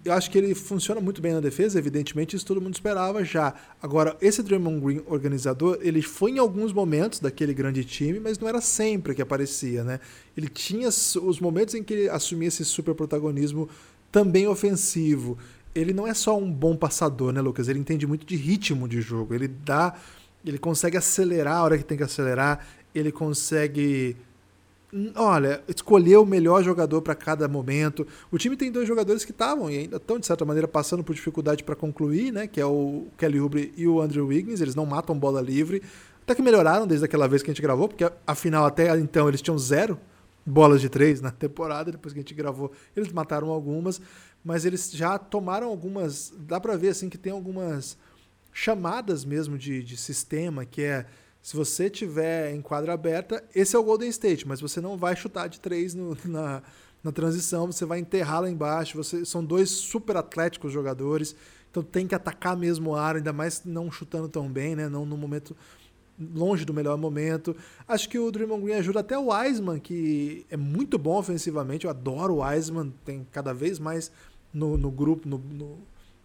Eu 0.05 0.13
acho 0.13 0.31
que 0.31 0.39
ele 0.39 0.55
funciona 0.55 1.01
muito 1.01 1.23
bem 1.23 1.33
na 1.33 1.41
defesa, 1.41 1.79
evidentemente, 1.79 2.35
isso 2.35 2.45
todo 2.47 2.61
mundo 2.61 2.75
esperava 2.75 3.25
já. 3.25 3.55
Agora, 3.81 4.17
esse 4.21 4.43
Draymond 4.43 4.81
Green 4.81 5.03
organizador, 5.07 5.79
ele 5.81 6.03
foi 6.03 6.33
em 6.33 6.39
alguns 6.39 6.73
momentos 6.73 7.21
daquele 7.21 7.55
grande 7.55 7.85
time, 7.85 8.19
mas 8.19 8.39
não 8.39 8.49
era 8.49 8.61
sempre 8.61 9.15
que 9.15 9.23
aparecia, 9.23 9.85
né? 9.85 10.01
Ele 10.37 10.49
tinha 10.49 10.89
os 10.89 11.41
momentos 11.41 11.75
em 11.75 11.83
que 11.83 11.95
ele 11.95 12.09
assumia 12.09 12.49
esse 12.49 12.65
super 12.65 12.95
protagonismo 12.95 13.69
também 14.11 14.47
ofensivo 14.47 15.39
ele 15.75 15.93
não 15.93 16.07
é 16.07 16.15
só 16.15 16.37
um 16.39 16.51
bom 16.51 16.77
passador, 16.77 17.33
né, 17.33 17.41
Lucas? 17.41 17.69
Ele 17.69 17.79
entende 17.79 18.07
muito 18.07 18.27
de 18.27 18.37
ritmo 18.37 18.87
de 18.87 19.01
jogo. 19.01 19.35
Ele 19.35 19.49
dá. 19.49 19.95
Ele 20.45 20.59
consegue 20.59 20.97
acelerar 20.97 21.59
a 21.59 21.63
hora 21.63 21.79
que 21.79 21.85
tem 21.85 21.97
que 21.97 22.05
acelerar. 22.05 22.67
Ele 22.95 23.11
consegue. 23.11 24.17
Olha, 25.15 25.63
escolher 25.67 26.19
o 26.19 26.27
melhor 26.27 26.63
jogador 26.63 27.01
para 27.01 27.15
cada 27.15 27.49
momento. 27.49 28.07
O 28.31 28.37
time 28.37 28.57
tem 28.57 28.71
dois 28.71 28.87
jogadores 28.87 29.25
que 29.25 29.31
estavam 29.31 29.71
e 29.71 29.79
ainda 29.79 29.97
estão, 29.97 30.19
de 30.19 30.27
certa 30.27 30.45
maneira, 30.45 30.69
passando 30.69 31.03
por 31.03 31.15
dificuldade 31.15 31.65
para 31.65 31.75
concluir, 31.75 32.31
né? 32.31 32.47
Que 32.47 32.61
é 32.61 32.67
o 32.67 33.07
Kelly 33.17 33.41
Oubre 33.41 33.73
e 33.75 33.89
o 33.89 34.03
Andrew 34.03 34.27
Wiggins. 34.27 34.61
Eles 34.61 34.75
não 34.75 34.85
matam 34.85 35.19
bola 35.19 35.41
livre. 35.41 35.83
Até 36.23 36.35
que 36.35 36.43
melhoraram 36.43 36.87
desde 36.87 37.07
aquela 37.07 37.27
vez 37.27 37.43
que 37.43 37.51
a 37.51 37.55
gente 37.55 37.63
gravou, 37.63 37.89
porque 37.89 38.09
afinal, 38.27 38.67
até 38.67 38.97
então, 38.99 39.29
eles 39.29 39.41
tinham 39.41 39.59
zero 39.59 39.99
bolas 40.45 40.81
de 40.81 40.89
três 40.89 41.21
na 41.21 41.31
temporada. 41.31 41.91
Depois 41.91 42.13
que 42.13 42.21
a 42.21 42.23
gente 42.23 42.35
gravou, 42.35 42.71
eles 42.95 43.11
mataram 43.13 43.49
algumas 43.49 44.01
mas 44.45 44.65
eles 44.65 44.91
já 44.91 45.19
tomaram 45.19 45.69
algumas. 45.69 46.33
Dá 46.39 46.61
para 46.61 46.77
ver 46.77 46.89
assim 46.89 47.09
que 47.09 47.19
tem 47.19 47.33
algumas 47.33 47.97
chamadas 48.53 49.25
mesmo 49.25 49.57
de, 49.57 49.83
de 49.83 49.97
sistema, 49.97 50.65
que 50.65 50.83
é 50.83 51.07
se 51.43 51.57
você 51.57 51.91
tiver 51.91 52.55
em 52.55 52.63
quadra 52.63 52.93
aberta, 52.93 53.43
esse 53.55 53.75
é 53.75 53.79
o 53.79 53.83
Golden 53.83 54.09
State, 54.11 54.47
mas 54.47 54.61
você 54.61 54.81
não 54.81 54.97
vai 54.97 55.17
chutar 55.17 55.49
de 55.49 55.59
três 55.59 55.93
no, 55.93 56.17
na, 56.25 56.63
na 57.03 57.11
transição, 57.11 57.67
você 57.67 57.85
vai 57.85 57.99
enterrar 57.99 58.43
lá 58.43 58.51
embaixo. 58.51 58.97
Você, 58.97 59.25
são 59.25 59.45
dois 59.45 59.69
super 59.71 60.17
atléticos 60.17 60.73
jogadores, 60.73 61.35
então 61.71 61.83
tem 61.83 62.07
que 62.07 62.15
atacar 62.15 62.57
mesmo 62.57 62.91
o 62.91 62.95
ar, 62.95 63.17
ainda 63.17 63.33
mais 63.33 63.63
não 63.65 63.91
chutando 63.91 64.29
tão 64.29 64.49
bem, 64.49 64.77
né? 64.77 64.89
Não 64.89 65.05
no 65.05 65.17
momento 65.17 65.57
longe 66.35 66.65
do 66.65 66.73
melhor 66.73 66.97
momento. 66.97 67.57
Acho 67.89 68.09
que 68.09 68.19
o 68.19 68.31
Draymond 68.31 68.63
Green 68.63 68.75
ajuda 68.75 69.01
até 69.01 69.19
o 69.19 69.33
Wiseman, 69.33 69.81
que 69.81 70.47
é 70.49 70.57
muito 70.57 70.97
bom 70.97 71.19
ofensivamente. 71.19 71.87
Eu 71.87 71.91
adoro 71.91 72.35
o 72.35 72.45
Wiseman, 72.45 72.93
tem 73.05 73.27
cada 73.33 73.53
vez 73.53 73.81
mais 73.81 74.13
no, 74.53 74.77
no 74.77 74.91
grupo, 74.91 75.29
no, 75.29 75.39
no, 75.39 75.79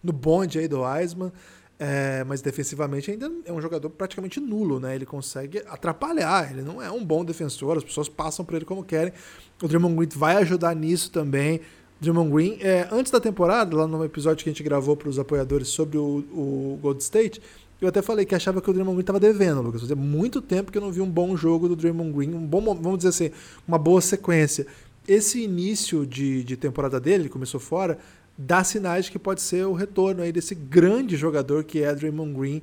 no 0.04 0.14
bonde 0.14 0.60
aí 0.60 0.68
do 0.68 0.82
Wiseman. 0.82 1.32
É, 1.80 2.24
mas 2.24 2.42
defensivamente 2.42 3.12
ainda 3.12 3.32
é 3.46 3.54
um 3.54 3.62
jogador 3.62 3.88
praticamente 3.92 4.40
nulo, 4.40 4.80
né? 4.80 4.96
Ele 4.96 5.06
consegue 5.06 5.60
atrapalhar, 5.68 6.52
ele 6.52 6.64
não 6.64 6.82
é 6.82 6.90
um 6.90 7.06
bom 7.06 7.24
defensor, 7.24 7.78
as 7.78 7.84
pessoas 7.84 8.10
passam 8.10 8.44
por 8.44 8.56
ele 8.56 8.66
como 8.66 8.84
querem. 8.84 9.14
O 9.62 9.68
Draymond 9.68 9.96
Green 9.96 10.10
vai 10.16 10.38
ajudar 10.38 10.76
nisso 10.76 11.12
também. 11.12 11.62
Draymond 12.02 12.32
Green, 12.32 12.58
é, 12.62 12.88
antes 12.92 13.12
da 13.12 13.20
temporada, 13.20 13.76
lá 13.76 13.88
no 13.88 14.04
episódio 14.04 14.44
que 14.44 14.50
a 14.50 14.54
gente 14.54 14.64
gravou 14.64 14.98
para 14.98 15.08
os 15.08 15.20
apoiadores 15.20 15.68
sobre 15.68 16.00
o, 16.00 16.24
o 16.32 16.80
Gold 16.82 17.02
State, 17.04 17.40
eu 17.80 17.88
até 17.88 18.02
falei 18.02 18.26
que 18.26 18.34
achava 18.34 18.60
que 18.60 18.70
o 18.70 18.74
Draymond 18.74 18.96
Green 18.96 19.02
estava 19.02 19.20
devendo, 19.20 19.62
Lucas. 19.62 19.82
Fazia 19.82 19.96
muito 19.96 20.42
tempo 20.42 20.72
que 20.72 20.80
eu 20.80 20.82
não 20.82 20.92
vi 20.92 21.02
um 21.02 21.10
bom 21.10 21.38
jogo 21.38 21.68
do 21.68 21.76
Draymond 21.76 22.12
Green, 22.12 22.34
um 22.34 22.46
bom, 22.46 22.62
vamos 22.74 22.98
dizer 22.98 23.10
assim, 23.10 23.32
uma 23.68 23.78
boa 23.78 24.02
sequência. 24.02 24.66
Esse 25.08 25.44
início 25.44 26.06
de, 26.06 26.44
de 26.44 26.58
temporada 26.58 27.00
dele, 27.00 27.24
ele 27.24 27.30
começou 27.30 27.60
fora, 27.60 28.00
dá 28.38 28.64
sinais 28.64 29.10
que 29.10 29.18
pode 29.18 29.42
ser 29.42 29.66
o 29.66 29.74
retorno 29.74 30.22
aí 30.22 30.32
desse 30.32 30.54
grande 30.54 31.16
jogador 31.18 31.64
que 31.64 31.82
é 31.82 31.94
Draymond 31.94 32.34
Green. 32.34 32.62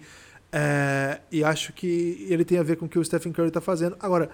É, 0.52 1.20
e 1.32 1.42
acho 1.42 1.72
que 1.72 2.26
ele 2.28 2.44
tem 2.44 2.58
a 2.58 2.62
ver 2.62 2.76
com 2.76 2.86
o 2.86 2.88
que 2.88 2.98
o 2.98 3.04
Stephen 3.04 3.32
Curry 3.32 3.48
está 3.48 3.60
fazendo. 3.60 3.96
Agora, 3.98 4.30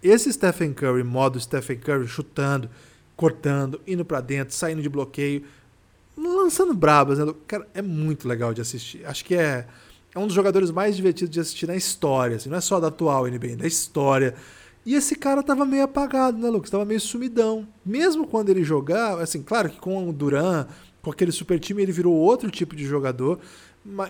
esse 0.00 0.32
Stephen 0.32 0.72
Curry, 0.72 1.02
modo 1.02 1.40
Stephen 1.40 1.78
Curry, 1.78 2.06
chutando, 2.06 2.70
cortando, 3.16 3.80
indo 3.86 4.04
para 4.04 4.20
dentro, 4.20 4.54
saindo 4.54 4.80
de 4.80 4.88
bloqueio, 4.88 5.44
lançando 6.16 6.72
brabas, 6.72 7.18
né? 7.18 7.34
Cara, 7.48 7.66
é 7.74 7.82
muito 7.82 8.28
legal 8.28 8.54
de 8.54 8.60
assistir. 8.60 9.04
Acho 9.04 9.24
que 9.24 9.34
é, 9.34 9.66
é 10.14 10.18
um 10.18 10.26
dos 10.26 10.34
jogadores 10.34 10.70
mais 10.70 10.94
divertidos 10.94 11.30
de 11.30 11.40
assistir 11.40 11.66
na 11.66 11.74
história. 11.74 12.36
Assim, 12.36 12.48
não 12.48 12.56
é 12.56 12.60
só 12.60 12.78
da 12.78 12.86
atual 12.86 13.26
NBA, 13.26 13.56
da 13.56 13.66
história. 13.66 14.34
E 14.84 14.94
esse 14.94 15.14
cara 15.14 15.42
tava 15.42 15.64
meio 15.64 15.84
apagado, 15.84 16.38
né, 16.38 16.48
Lucas? 16.48 16.70
Tava 16.70 16.84
meio 16.84 17.00
sumidão. 17.00 17.68
Mesmo 17.84 18.26
quando 18.26 18.48
ele 18.48 18.64
jogava, 18.64 19.22
assim, 19.22 19.42
claro 19.42 19.68
que 19.68 19.78
com 19.78 20.08
o 20.08 20.12
Duran, 20.12 20.66
com 21.02 21.10
aquele 21.10 21.32
super 21.32 21.58
time, 21.58 21.82
ele 21.82 21.92
virou 21.92 22.14
outro 22.14 22.50
tipo 22.50 22.74
de 22.74 22.84
jogador. 22.84 23.38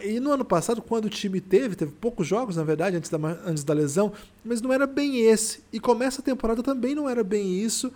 E 0.03 0.19
no 0.21 0.33
ano 0.33 0.45
passado, 0.45 0.83
quando 0.83 1.07
o 1.07 1.11
time 1.11 1.41
teve, 1.41 1.77
teve 1.77 1.93
poucos 1.93 2.27
jogos, 2.27 2.57
na 2.57 2.65
verdade, 2.65 2.97
antes 2.97 3.11
da, 3.11 3.19
antes 3.45 3.65
da 3.65 3.75
lesão, 3.75 4.13
mas 4.45 4.61
não 4.61 4.73
era 4.73 4.87
bem 4.87 5.21
esse. 5.21 5.63
E 5.73 5.79
começa 5.81 6.21
a 6.21 6.25
temporada 6.25 6.63
também 6.63 6.95
não 6.95 7.09
era 7.09 7.23
bem 7.23 7.61
isso. 7.61 7.93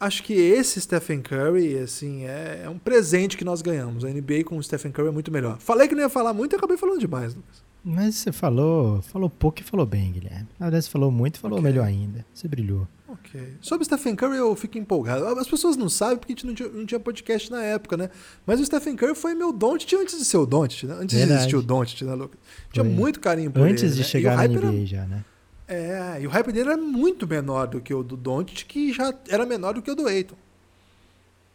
Acho 0.00 0.22
que 0.22 0.32
esse 0.32 0.80
Stephen 0.80 1.20
Curry, 1.20 1.78
assim, 1.78 2.24
é, 2.24 2.62
é 2.64 2.68
um 2.70 2.78
presente 2.78 3.36
que 3.36 3.44
nós 3.44 3.60
ganhamos. 3.60 4.04
A 4.04 4.08
NBA 4.08 4.44
com 4.44 4.56
o 4.56 4.62
Stephen 4.62 4.92
Curry 4.92 5.08
é 5.08 5.12
muito 5.12 5.32
melhor. 5.32 5.58
Falei 5.58 5.88
que 5.88 5.94
não 5.94 6.02
ia 6.02 6.08
falar 6.08 6.32
muito 6.32 6.52
e 6.52 6.56
acabei 6.56 6.76
falando 6.76 7.00
demais, 7.00 7.34
Lucas. 7.34 7.67
Mas 7.90 8.16
você 8.16 8.30
falou, 8.30 9.00
falou 9.00 9.30
pouco 9.30 9.62
e 9.62 9.64
falou 9.64 9.86
bem, 9.86 10.12
Guilherme. 10.12 10.46
Na 10.58 10.66
verdade, 10.66 10.84
você 10.84 10.90
falou 10.90 11.10
muito 11.10 11.36
e 11.36 11.38
falou 11.38 11.58
okay. 11.58 11.70
melhor 11.70 11.86
ainda. 11.86 12.22
Você 12.34 12.46
brilhou. 12.46 12.86
Ok. 13.08 13.40
Sobre 13.62 13.82
o 13.82 13.84
Stephen 13.86 14.14
Curry, 14.14 14.36
eu 14.36 14.54
fico 14.54 14.76
empolgado. 14.76 15.24
As 15.24 15.48
pessoas 15.48 15.74
não 15.74 15.88
sabem 15.88 16.18
porque 16.18 16.34
a 16.34 16.36
gente 16.36 16.46
não 16.46 16.54
tinha, 16.54 16.68
não 16.68 16.84
tinha 16.84 17.00
podcast 17.00 17.50
na 17.50 17.62
época, 17.62 17.96
né? 17.96 18.10
Mas 18.46 18.60
o 18.60 18.66
Stephen 18.66 18.94
Curry 18.94 19.14
foi 19.14 19.34
meu 19.34 19.54
Doncic 19.54 19.94
antes 19.94 20.18
de 20.18 20.26
ser 20.26 20.36
o 20.36 20.44
Doncic, 20.44 20.86
né? 20.86 20.96
Antes 21.00 21.16
verdade. 21.16 21.28
de 21.28 21.34
existir 21.38 21.56
o 21.56 21.62
Doncic, 21.62 22.02
né, 22.02 22.14
Lucas? 22.14 22.38
Tinha 22.70 22.84
foi. 22.84 22.92
muito 22.92 23.20
carinho 23.20 23.50
por 23.50 23.62
antes 23.62 23.82
ele. 23.82 23.92
Antes 23.92 23.96
de 23.96 24.02
né? 24.02 24.08
chegar 24.08 24.36
na 24.36 24.46
NBA 24.46 24.66
era... 24.66 24.86
já, 24.86 25.06
né? 25.06 25.24
É, 25.66 26.18
e 26.20 26.26
o 26.26 26.30
hype 26.30 26.52
dele 26.52 26.68
era 26.68 26.76
muito 26.76 27.26
menor 27.26 27.68
do 27.68 27.80
que 27.80 27.94
o 27.94 28.02
do 28.02 28.18
Doncic, 28.18 28.66
que 28.66 28.92
já 28.92 29.14
era 29.30 29.46
menor 29.46 29.72
do 29.72 29.80
que 29.80 29.90
o 29.90 29.94
do 29.94 30.06
Aiton. 30.06 30.36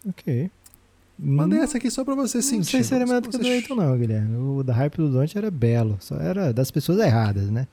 Ok. 0.10 0.50
Mandei 1.25 1.59
essa 1.59 1.77
aqui 1.77 1.89
só 1.89 2.03
pra 2.03 2.15
você 2.15 2.41
sentir. 2.41 2.57
Não 2.57 2.63
sei 2.63 2.83
se 2.83 2.93
era 2.93 3.05
melhor 3.05 3.21
do 3.21 3.29
que 3.29 3.38
o 3.38 3.67
do 3.67 3.75
não, 3.75 3.97
Guilherme. 3.97 4.36
O 4.36 4.62
da 4.63 4.73
hype 4.73 4.97
do 4.97 5.09
Dante 5.09 5.38
era 5.38 5.49
belo. 5.49 5.97
Só 6.01 6.17
era 6.17 6.51
das 6.51 6.69
pessoas 6.69 6.99
erradas, 6.99 7.49
né? 7.49 7.67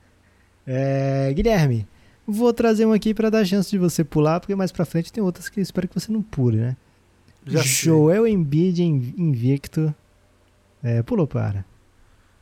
É, 0.65 1.33
Guilherme, 1.33 1.85
vou 2.25 2.53
trazer 2.53 2.85
um 2.85 2.93
aqui 2.93 3.13
para 3.13 3.29
dar 3.29 3.43
chance 3.45 3.69
de 3.69 3.77
você 3.77 4.03
pular, 4.03 4.39
porque 4.39 4.55
mais 4.55 4.71
pra 4.71 4.85
frente 4.85 5.11
tem 5.11 5.21
outras 5.21 5.49
que 5.49 5.59
eu 5.59 5.61
espero 5.61 5.87
que 5.87 5.99
você 5.99 6.11
não 6.11 6.21
pule, 6.21 6.57
né? 6.57 6.77
Já 7.45 7.61
Joel 7.61 8.23
sei. 8.23 8.33
Embiid 8.33 8.83
invicto. 8.83 9.93
É, 10.81 11.03
pulou 11.03 11.27
para. 11.27 11.65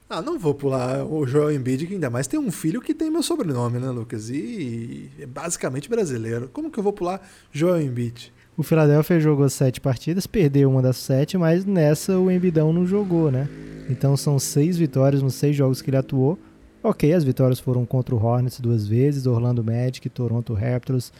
Ah, 0.10 0.22
não 0.22 0.40
vou 0.40 0.56
pular 0.56 1.06
o 1.06 1.26
Joel 1.26 1.52
Embiid, 1.52 1.86
que 1.86 1.94
ainda 1.94 2.10
mais 2.10 2.26
tem 2.26 2.40
um 2.40 2.52
filho 2.52 2.82
que 2.82 2.94
tem 2.94 3.12
meu 3.12 3.22
sobrenome, 3.22 3.78
né, 3.78 3.90
Lucas? 3.90 4.30
E 4.30 5.10
é 5.20 5.26
basicamente 5.26 5.90
brasileiro. 5.90 6.50
Como 6.52 6.72
que 6.72 6.80
eu 6.80 6.84
vou 6.84 6.94
pular 6.94 7.22
Joel 7.52 7.82
Embiid? 7.82 8.34
O 8.60 8.64
Philadelphia 8.64 9.22
jogou 9.22 9.48
sete 9.48 9.80
partidas, 9.80 10.28
perdeu 10.28 10.70
uma 10.70 10.82
das 10.82 10.98
sete, 10.98 11.38
mas 11.38 11.64
nessa 11.64 12.20
o 12.20 12.30
Embidão 12.30 12.74
não 12.74 12.86
jogou, 12.86 13.32
né? 13.32 13.48
Então 13.90 14.18
são 14.18 14.38
seis 14.38 14.78
vitórias 14.78 15.24
nos 15.24 15.36
seis 15.36 15.56
jogos 15.56 15.82
que 15.82 15.90
ele 15.90 15.96
atuou. 15.96 16.38
Ok, 16.84 17.14
as 17.14 17.24
vitórias 17.24 17.58
foram 17.58 17.86
contra 17.86 18.14
o 18.14 18.22
Hornets 18.22 18.60
duas 18.60 18.86
vezes, 18.86 19.26
Orlando 19.26 19.64
Magic, 19.64 20.10
Toronto 20.10 20.54
Raptors, 20.54 21.14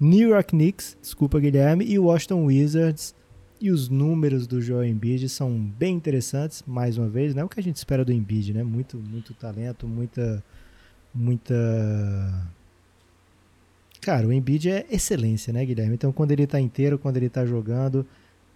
New 0.00 0.30
York 0.30 0.48
Knicks, 0.48 0.96
desculpa 0.98 1.38
Guilherme, 1.38 1.84
e 1.84 1.98
Washington 1.98 2.46
Wizards. 2.46 3.14
E 3.60 3.70
os 3.70 3.90
números 3.90 4.46
do 4.46 4.58
Joel 4.58 4.88
Embiid 4.88 5.28
são 5.28 5.60
bem 5.60 5.94
interessantes, 5.94 6.64
mais 6.66 6.96
uma 6.96 7.10
vez, 7.10 7.34
né? 7.34 7.44
O 7.44 7.50
que 7.50 7.60
a 7.60 7.62
gente 7.62 7.76
espera 7.76 8.02
do 8.02 8.14
Embiid, 8.14 8.54
né? 8.54 8.62
Muito, 8.62 8.96
muito 8.96 9.34
talento, 9.34 9.86
muita, 9.86 10.42
muita 11.14 11.54
Cara, 14.00 14.26
o 14.26 14.32
Embiid 14.32 14.70
é 14.70 14.86
excelência, 14.90 15.52
né, 15.52 15.64
Guilherme? 15.64 15.94
Então, 15.94 16.12
quando 16.12 16.32
ele 16.32 16.46
tá 16.46 16.60
inteiro, 16.60 16.98
quando 16.98 17.16
ele 17.16 17.28
tá 17.28 17.44
jogando, 17.44 18.06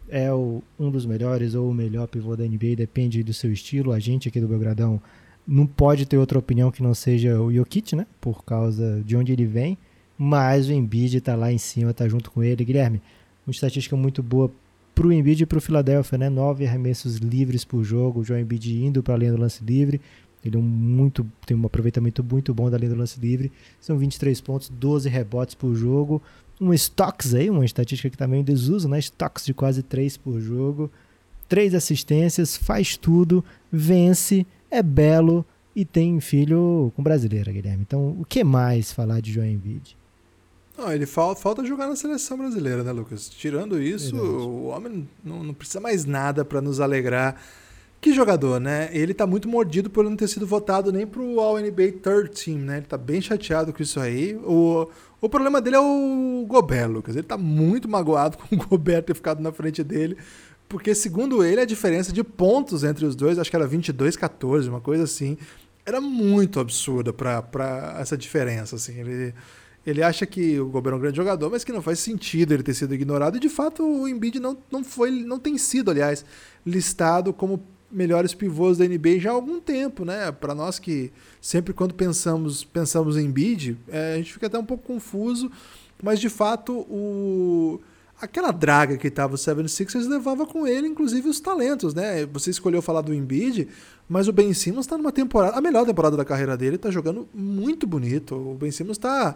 é 0.09 0.33
o, 0.33 0.63
um 0.79 0.91
dos 0.91 1.07
melhores 1.07 1.55
ou 1.55 1.71
o 1.71 1.75
melhor 1.75 2.07
pivô 2.07 2.37
da 2.37 2.45
NBA, 2.45 2.77
depende 2.77 3.23
do 3.23 3.33
seu 3.33 3.53
estilo. 3.53 3.93
A 3.93 3.99
gente 3.99 4.29
aqui 4.29 4.41
do 4.41 4.49
Belgradão 4.49 5.01
não 5.47 5.67
pode 5.67 6.07
ter 6.07 6.17
outra 6.17 6.39
opinião 6.39 6.71
que 6.71 6.83
não 6.83 6.95
seja 6.95 7.41
o 7.41 7.53
Jokic, 7.53 7.97
né? 7.97 8.07
Por 8.21 8.45
causa 8.45 9.03
de 9.05 9.17
onde 9.17 9.33
ele 9.33 9.47
vem. 9.47 9.77
Mas 10.17 10.69
o 10.69 10.73
Embiid 10.73 11.21
tá 11.21 11.35
lá 11.35 11.53
em 11.53 11.59
cima, 11.59 11.93
tá 11.93 12.09
junto 12.09 12.31
com 12.31 12.43
ele. 12.43 12.65
Guilherme, 12.65 13.03
uma 13.47 13.51
estatística 13.51 13.97
muito 13.97 14.23
boa 14.23 14.51
pro 14.95 15.13
Embiid 15.13 15.43
e 15.43 15.47
pro 15.47 15.61
Philadelphia, 15.61 16.19
né? 16.19 16.29
Nove 16.29 16.67
arremessos 16.67 17.17
livres 17.17 17.65
por 17.65 17.83
jogo. 17.83 18.21
O 18.21 18.25
João 18.25 18.39
Embiid 18.39 18.85
indo 18.85 19.03
para 19.03 19.15
a 19.15 19.17
linha 19.17 19.33
do 19.33 19.41
lance 19.41 19.65
livre. 19.65 20.01
Ele 20.45 20.57
é 20.57 20.59
um 20.59 20.63
muito, 20.63 21.27
tem 21.47 21.57
um 21.57 21.65
aproveitamento 21.65 22.23
muito 22.25 22.53
bom 22.53 22.69
da 22.69 22.77
linha 22.77 22.91
do 22.91 22.97
lance 22.97 23.19
livre. 23.21 23.53
São 23.81 23.97
23 23.97 24.41
pontos, 24.41 24.69
12 24.69 25.09
rebotes 25.09 25.55
por 25.55 25.75
jogo. 25.75 26.21
Um 26.61 26.73
stocks 26.75 27.35
aí, 27.35 27.49
uma 27.49 27.65
estatística 27.65 28.11
que 28.11 28.17
também 28.17 28.43
tá 28.45 28.51
em 28.51 28.55
desuso, 28.55 28.89
né? 28.89 28.99
Stocks 28.99 29.45
de 29.45 29.55
quase 29.55 29.83
3 29.83 30.17
por 30.17 30.41
jogo. 30.41 30.91
Três 31.49 31.75
assistências, 31.75 32.57
faz 32.57 32.97
tudo, 32.97 33.45
vence 33.71 34.47
é 34.71 34.83
belo 34.83 35.45
e 35.77 35.85
tem 35.85 36.19
filho 36.19 36.93
com 36.97 37.03
brasileira, 37.03 37.53
Guilherme. 37.53 37.83
Então, 37.83 38.17
o 38.19 38.25
que 38.25 38.43
mais 38.43 38.91
falar 38.91 39.21
de 39.21 39.33
João 39.33 39.47
Embiid? 39.47 39.97
Não, 40.77 40.91
ele 40.91 41.05
falta, 41.05 41.41
falta 41.41 41.65
jogar 41.65 41.87
na 41.87 41.97
seleção 41.97 42.39
brasileira, 42.39 42.83
né, 42.83 42.91
Lucas? 42.91 43.29
Tirando 43.29 43.81
isso, 43.81 44.17
Verdade. 44.17 44.35
o 44.35 44.65
homem 44.65 45.09
não, 45.23 45.45
não 45.45 45.55
precisa 45.55 45.81
mais 45.81 46.05
nada 46.05 46.45
para 46.45 46.63
nos 46.63 46.81
alegrar. 46.81 47.41
Que 48.03 48.12
jogador, 48.12 48.61
né? 48.61 48.91
Ele 48.93 49.15
tá 49.15 49.27
muito 49.29 49.49
mordido 49.49 49.88
por 49.88 50.05
não 50.05 50.17
ter 50.17 50.27
sido 50.27 50.45
votado 50.45 50.93
nem 50.93 51.07
pro 51.07 51.38
All-NBA 51.38 51.93
Third 52.03 52.31
Team, 52.31 52.59
né? 52.59 52.79
Ele 52.79 52.87
tá 52.87 52.99
bem 52.99 53.21
chateado 53.23 53.73
com 53.73 53.81
isso 53.81 54.01
aí. 54.01 54.35
O, 54.45 54.88
o 55.21 55.29
problema 55.29 55.61
dele 55.61 55.77
é 55.77 55.81
o 55.81 56.45
Gobert, 56.49 56.91
Lucas. 56.91 57.15
Ele 57.15 57.23
tá 57.23 57.38
muito 57.38 57.88
magoado 57.88 58.37
com 58.43 58.57
o 58.57 58.59
Gobert 58.59 59.05
ter 59.05 59.15
ficado 59.15 59.41
na 59.41 59.53
frente 59.53 59.85
dele 59.85 60.19
porque 60.73 60.95
segundo 60.95 61.45
ele 61.45 61.61
a 61.61 61.67
diferença 61.67 62.11
de 62.11 62.25
pontos 62.25 62.83
entre 62.83 63.05
os 63.05 63.15
dois, 63.15 63.38
acho 63.38 63.51
que 63.51 63.57
era 63.57 63.67
22 63.67 64.17
14, 64.17 64.71
uma 64.71 64.81
coisa 64.81 65.05
assim, 65.05 65.37
era 65.85 66.01
muito 66.01 66.59
absurda 66.59 67.12
para 67.12 67.97
essa 68.01 68.17
diferença, 68.17 68.77
assim. 68.77 68.99
Ele 68.99 69.35
ele 69.85 70.03
acha 70.03 70.25
que 70.25 70.61
o 70.61 70.69
Gobert 70.69 70.95
é 70.95 70.97
um 70.97 71.01
grande 71.01 71.17
jogador, 71.17 71.51
mas 71.51 71.65
que 71.65 71.73
não 71.73 71.83
faz 71.83 71.99
sentido 71.99 72.55
ele 72.55 72.62
ter 72.62 72.73
sido 72.73 72.95
ignorado 72.95 73.37
e 73.37 73.41
de 73.41 73.49
fato 73.49 73.83
o 73.83 74.09
Embiid 74.09 74.38
não, 74.38 74.57
não 74.71 74.85
foi, 74.85 75.11
não 75.11 75.41
tem 75.41 75.59
sido, 75.59 75.91
aliás, 75.91 76.25
listado 76.65 77.33
como 77.33 77.61
melhores 77.93 78.35
pivôs 78.35 78.79
da 78.79 78.87
NBA 78.87 79.19
já 79.19 79.31
há 79.31 79.35
algum 79.35 79.61
tempo, 79.61 80.05
né? 80.05 80.33
Para 80.33 80.55
nós 80.55 80.79
que 80.79 81.13
sempre 81.41 81.73
quando 81.73 81.95
pensamos 81.95 82.65
pensamos 82.65 83.17
em 83.17 83.27
Embiid, 83.27 83.77
é, 83.89 84.15
a 84.15 84.17
gente 84.17 84.33
fica 84.33 84.47
até 84.47 84.59
um 84.59 84.65
pouco 84.65 84.85
confuso, 84.85 85.51
mas 86.03 86.19
de 86.19 86.29
fato 86.29 86.73
o 86.89 87.81
aquela 88.23 88.53
draga 88.53 88.97
que 88.97 89.09
estava 89.09 89.35
o 89.35 89.37
76ers 89.37 90.09
levava 90.09 90.47
com 90.47 90.65
ele, 90.65 90.87
inclusive, 90.87 91.29
os 91.29 91.41
talentos, 91.41 91.93
né? 91.93 92.25
Você 92.27 92.51
escolheu 92.51 92.81
falar 92.81 93.01
do 93.01 93.13
Embiid, 93.13 93.67
mas 94.09 94.29
o 94.29 94.33
Ben 94.33 94.55
Simmons 94.55 94.87
está 94.87 94.97
numa 94.97 95.11
temporada, 95.11 95.59
a 95.59 95.61
melhor 95.61 95.85
temporada 95.85 96.17
da 96.17 96.25
carreira 96.25 96.57
dele, 96.57 96.77
está 96.77 96.89
jogando 96.89 97.29
muito 97.35 97.85
bonito. 97.85 98.37
O 98.37 98.55
Ben 98.55 98.71
Simmons 98.71 98.97
está 98.97 99.35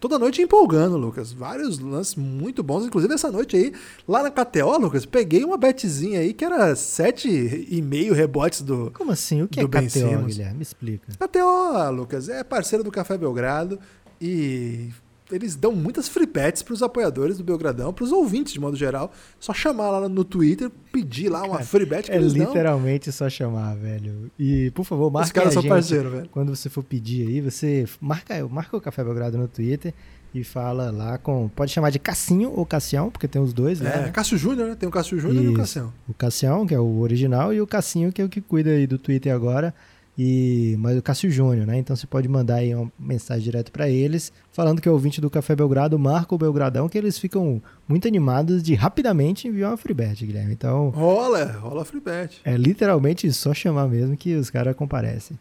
toda 0.00 0.18
noite 0.18 0.42
empolgando, 0.42 0.96
Lucas. 0.96 1.32
Vários 1.32 1.78
lances 1.78 2.14
muito 2.14 2.62
bons, 2.62 2.84
inclusive 2.84 3.14
essa 3.14 3.30
noite 3.30 3.56
aí, 3.56 3.72
lá 4.06 4.22
na 4.22 4.30
KTO, 4.30 4.78
Lucas, 4.78 5.06
peguei 5.06 5.44
uma 5.44 5.56
betzinha 5.56 6.20
aí 6.20 6.32
que 6.32 6.44
era 6.44 6.72
7,5 6.72 8.12
rebotes 8.12 8.62
do 8.62 8.90
Como 8.92 9.12
assim? 9.12 9.42
O 9.42 9.48
que 9.48 9.60
é 9.60 9.66
ben 9.66 9.86
KTO, 9.86 9.90
Simmons. 9.90 10.36
Guilherme? 10.36 10.56
Me 10.56 10.62
explica. 10.62 11.12
KTO, 11.12 11.90
Lucas, 11.90 12.28
é 12.28 12.42
parceiro 12.44 12.84
do 12.84 12.90
Café 12.90 13.16
Belgrado 13.16 13.78
e 14.20 14.90
eles 15.30 15.56
dão 15.56 15.72
muitas 15.72 16.08
free 16.08 16.26
bets 16.26 16.62
para 16.62 16.74
os 16.74 16.82
apoiadores 16.82 17.38
do 17.38 17.44
Belgradão, 17.44 17.92
para 17.92 18.04
os 18.04 18.12
ouvintes 18.12 18.52
de 18.52 18.60
modo 18.60 18.76
geral. 18.76 19.10
Só 19.40 19.52
chamar 19.52 19.90
lá 19.90 20.08
no 20.08 20.24
Twitter, 20.24 20.70
pedir 20.92 21.28
lá 21.28 21.42
uma 21.42 21.54
Cara, 21.58 21.64
free 21.64 21.86
bet 21.86 22.04
que 22.06 22.12
É 22.12 22.16
eles 22.16 22.32
literalmente 22.32 23.06
dão. 23.06 23.12
só 23.12 23.28
chamar, 23.28 23.74
velho. 23.76 24.30
E, 24.38 24.70
por 24.72 24.84
favor, 24.84 25.10
marque 25.10 25.28
Os 25.28 25.32
caras 25.32 25.54
são 25.54 25.62
parceiro, 25.62 26.10
velho. 26.10 26.28
Quando 26.30 26.54
você 26.54 26.68
for 26.68 26.82
pedir 26.82 27.26
aí, 27.26 27.40
você 27.40 27.86
marca, 28.00 28.46
marca 28.48 28.76
o 28.76 28.80
Café 28.80 29.02
Belgrado 29.02 29.36
no 29.36 29.48
Twitter 29.48 29.92
e 30.34 30.44
fala 30.44 30.90
lá 30.90 31.16
com. 31.18 31.48
Pode 31.48 31.72
chamar 31.72 31.90
de 31.90 31.98
Cassinho 31.98 32.52
ou 32.54 32.66
Cassião, 32.66 33.10
porque 33.10 33.26
tem 33.26 33.40
os 33.40 33.52
dois, 33.52 33.80
né? 33.80 34.06
É, 34.08 34.10
Cássio 34.10 34.36
Júnior, 34.36 34.68
né? 34.68 34.74
Tem 34.74 34.88
o 34.88 34.92
Cássio 34.92 35.18
Júnior 35.18 35.44
e 35.44 35.48
o 35.48 35.54
Cassião. 35.54 35.92
O 36.08 36.14
Cassião, 36.14 36.66
que 36.66 36.74
é 36.74 36.78
o 36.80 36.98
original, 37.00 37.52
e 37.54 37.60
o 37.60 37.66
Cassinho, 37.66 38.12
que 38.12 38.20
é 38.20 38.24
o 38.24 38.28
que 38.28 38.40
cuida 38.40 38.70
aí 38.70 38.86
do 38.86 38.98
Twitter 38.98 39.34
agora. 39.34 39.74
E, 40.18 40.76
mas 40.78 40.96
o 40.96 41.02
Cássio 41.02 41.30
Júnior, 41.30 41.66
né? 41.66 41.76
Então 41.78 41.94
você 41.94 42.06
pode 42.06 42.26
mandar 42.26 42.56
aí 42.56 42.74
uma 42.74 42.90
mensagem 42.98 43.44
direto 43.44 43.70
para 43.70 43.88
eles, 43.88 44.32
falando 44.50 44.80
que 44.80 44.88
é 44.88 44.92
ouvinte 44.92 45.20
do 45.20 45.28
Café 45.28 45.54
Belgrado, 45.54 45.98
marca 45.98 46.34
o 46.34 46.38
Belgradão, 46.38 46.88
que 46.88 46.96
eles 46.96 47.18
ficam 47.18 47.62
muito 47.86 48.08
animados 48.08 48.62
de 48.62 48.74
rapidamente 48.74 49.46
enviar 49.46 49.72
uma 49.72 49.76
freebet, 49.76 50.24
Guilherme. 50.24 50.54
Então. 50.54 50.88
Rola, 50.88 51.44
rola 51.60 51.84
freebet. 51.84 52.40
É 52.44 52.56
literalmente 52.56 53.30
só 53.32 53.52
chamar 53.52 53.88
mesmo 53.88 54.16
que 54.16 54.34
os 54.34 54.48
caras 54.48 54.74
comparecem. 54.74 55.38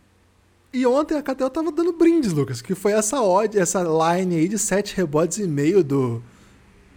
E 0.73 0.85
ontem 0.85 1.17
a 1.17 1.21
Catel 1.21 1.49
tava 1.49 1.71
dando 1.71 1.93
brindes, 1.93 2.33
Lucas, 2.33 2.61
que 2.61 2.75
foi 2.75 2.91
essa 2.91 3.21
odd, 3.21 3.57
essa 3.57 3.81
line 3.81 4.35
aí 4.35 4.49
de 4.49 4.59
7 4.59 4.97
rebotes 4.97 5.37
e 5.37 5.47
meio 5.47 5.81
do, 5.81 6.21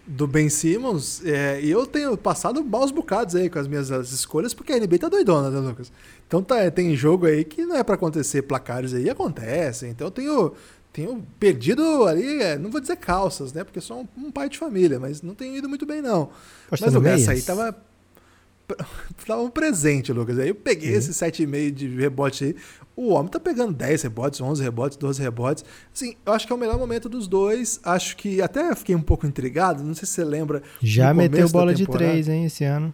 do 0.04 0.26
Ben 0.26 0.48
Simmons. 0.48 1.24
É, 1.24 1.60
e 1.62 1.70
eu 1.70 1.86
tenho 1.86 2.16
passado 2.16 2.64
maus 2.64 2.90
bocados 2.90 3.36
aí 3.36 3.48
com 3.48 3.56
as 3.56 3.68
minhas 3.68 3.92
as 3.92 4.10
escolhas, 4.10 4.52
porque 4.52 4.72
a 4.72 4.80
NBA 4.80 4.98
tá 4.98 5.08
doidona, 5.08 5.48
né, 5.48 5.60
Lucas? 5.60 5.92
Então 6.28 6.42
tá, 6.42 6.70
tem 6.70 6.94
jogo 6.94 7.24
aí 7.26 7.42
que 7.42 7.64
não 7.64 7.74
é 7.74 7.82
para 7.82 7.94
acontecer 7.94 8.42
placares 8.42 8.92
aí, 8.92 9.08
acontecem. 9.08 9.90
Então 9.90 10.08
eu 10.08 10.10
tenho, 10.10 10.52
tenho 10.92 11.26
perdido 11.40 12.04
ali, 12.06 12.42
é, 12.42 12.58
não 12.58 12.70
vou 12.70 12.82
dizer 12.82 12.96
calças, 12.96 13.50
né? 13.54 13.64
Porque 13.64 13.80
sou 13.80 14.02
um, 14.02 14.26
um, 14.26 14.30
pai 14.30 14.50
de 14.50 14.58
família, 14.58 15.00
mas 15.00 15.22
não 15.22 15.34
tenho 15.34 15.56
ido 15.56 15.70
muito 15.70 15.86
bem, 15.86 16.02
não. 16.02 16.28
Poxa, 16.68 16.84
mas 16.84 16.94
o 16.94 17.06
essa 17.06 17.32
aí 17.32 17.42
tava. 17.42 17.74
Tava 19.26 19.40
um 19.40 19.48
presente, 19.48 20.12
Lucas. 20.12 20.38
Aí 20.38 20.48
eu 20.50 20.54
peguei 20.54 20.92
uhum. 20.92 20.98
esse 20.98 21.12
7,5 21.12 21.70
de 21.70 21.88
rebote 21.88 22.44
aí. 22.44 22.56
O 22.94 23.14
homem 23.14 23.30
tá 23.30 23.40
pegando 23.40 23.72
10 23.72 24.02
rebotes, 24.02 24.42
11 24.42 24.62
rebotes, 24.62 24.98
12 24.98 25.22
rebotes. 25.22 25.64
Assim, 25.94 26.16
eu 26.26 26.34
acho 26.34 26.46
que 26.46 26.52
é 26.52 26.56
o 26.56 26.58
melhor 26.58 26.76
momento 26.76 27.08
dos 27.08 27.26
dois. 27.26 27.80
Acho 27.82 28.14
que 28.14 28.42
até 28.42 28.74
fiquei 28.74 28.94
um 28.94 29.00
pouco 29.00 29.26
intrigado. 29.26 29.82
Não 29.82 29.94
sei 29.94 30.04
se 30.04 30.12
você 30.12 30.24
lembra. 30.24 30.62
Já 30.82 31.14
meteu 31.14 31.48
bola 31.48 31.72
de 31.72 31.86
3, 31.86 32.28
hein, 32.28 32.44
esse 32.44 32.62
ano. 32.64 32.92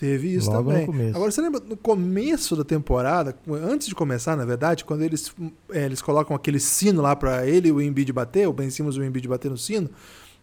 Teve 0.00 0.34
isso 0.34 0.50
Logo 0.50 0.72
também. 0.72 1.10
Agora, 1.10 1.30
você 1.30 1.42
lembra 1.42 1.60
no 1.60 1.76
começo 1.76 2.56
da 2.56 2.64
temporada, 2.64 3.36
antes 3.46 3.86
de 3.86 3.94
começar, 3.94 4.34
na 4.34 4.46
verdade, 4.46 4.82
quando 4.82 5.02
eles, 5.02 5.30
é, 5.70 5.84
eles 5.84 6.00
colocam 6.00 6.34
aquele 6.34 6.58
sino 6.58 7.02
lá 7.02 7.14
para 7.14 7.46
ele 7.46 7.68
e 7.68 7.72
o 7.72 7.82
Embiid 7.82 8.10
bater, 8.10 8.48
o 8.48 8.52
Ben 8.54 8.70
Simmons 8.70 8.96
e 8.96 9.00
o 9.00 9.04
Embiid 9.04 9.28
bater 9.28 9.50
no 9.50 9.58
sino, 9.58 9.90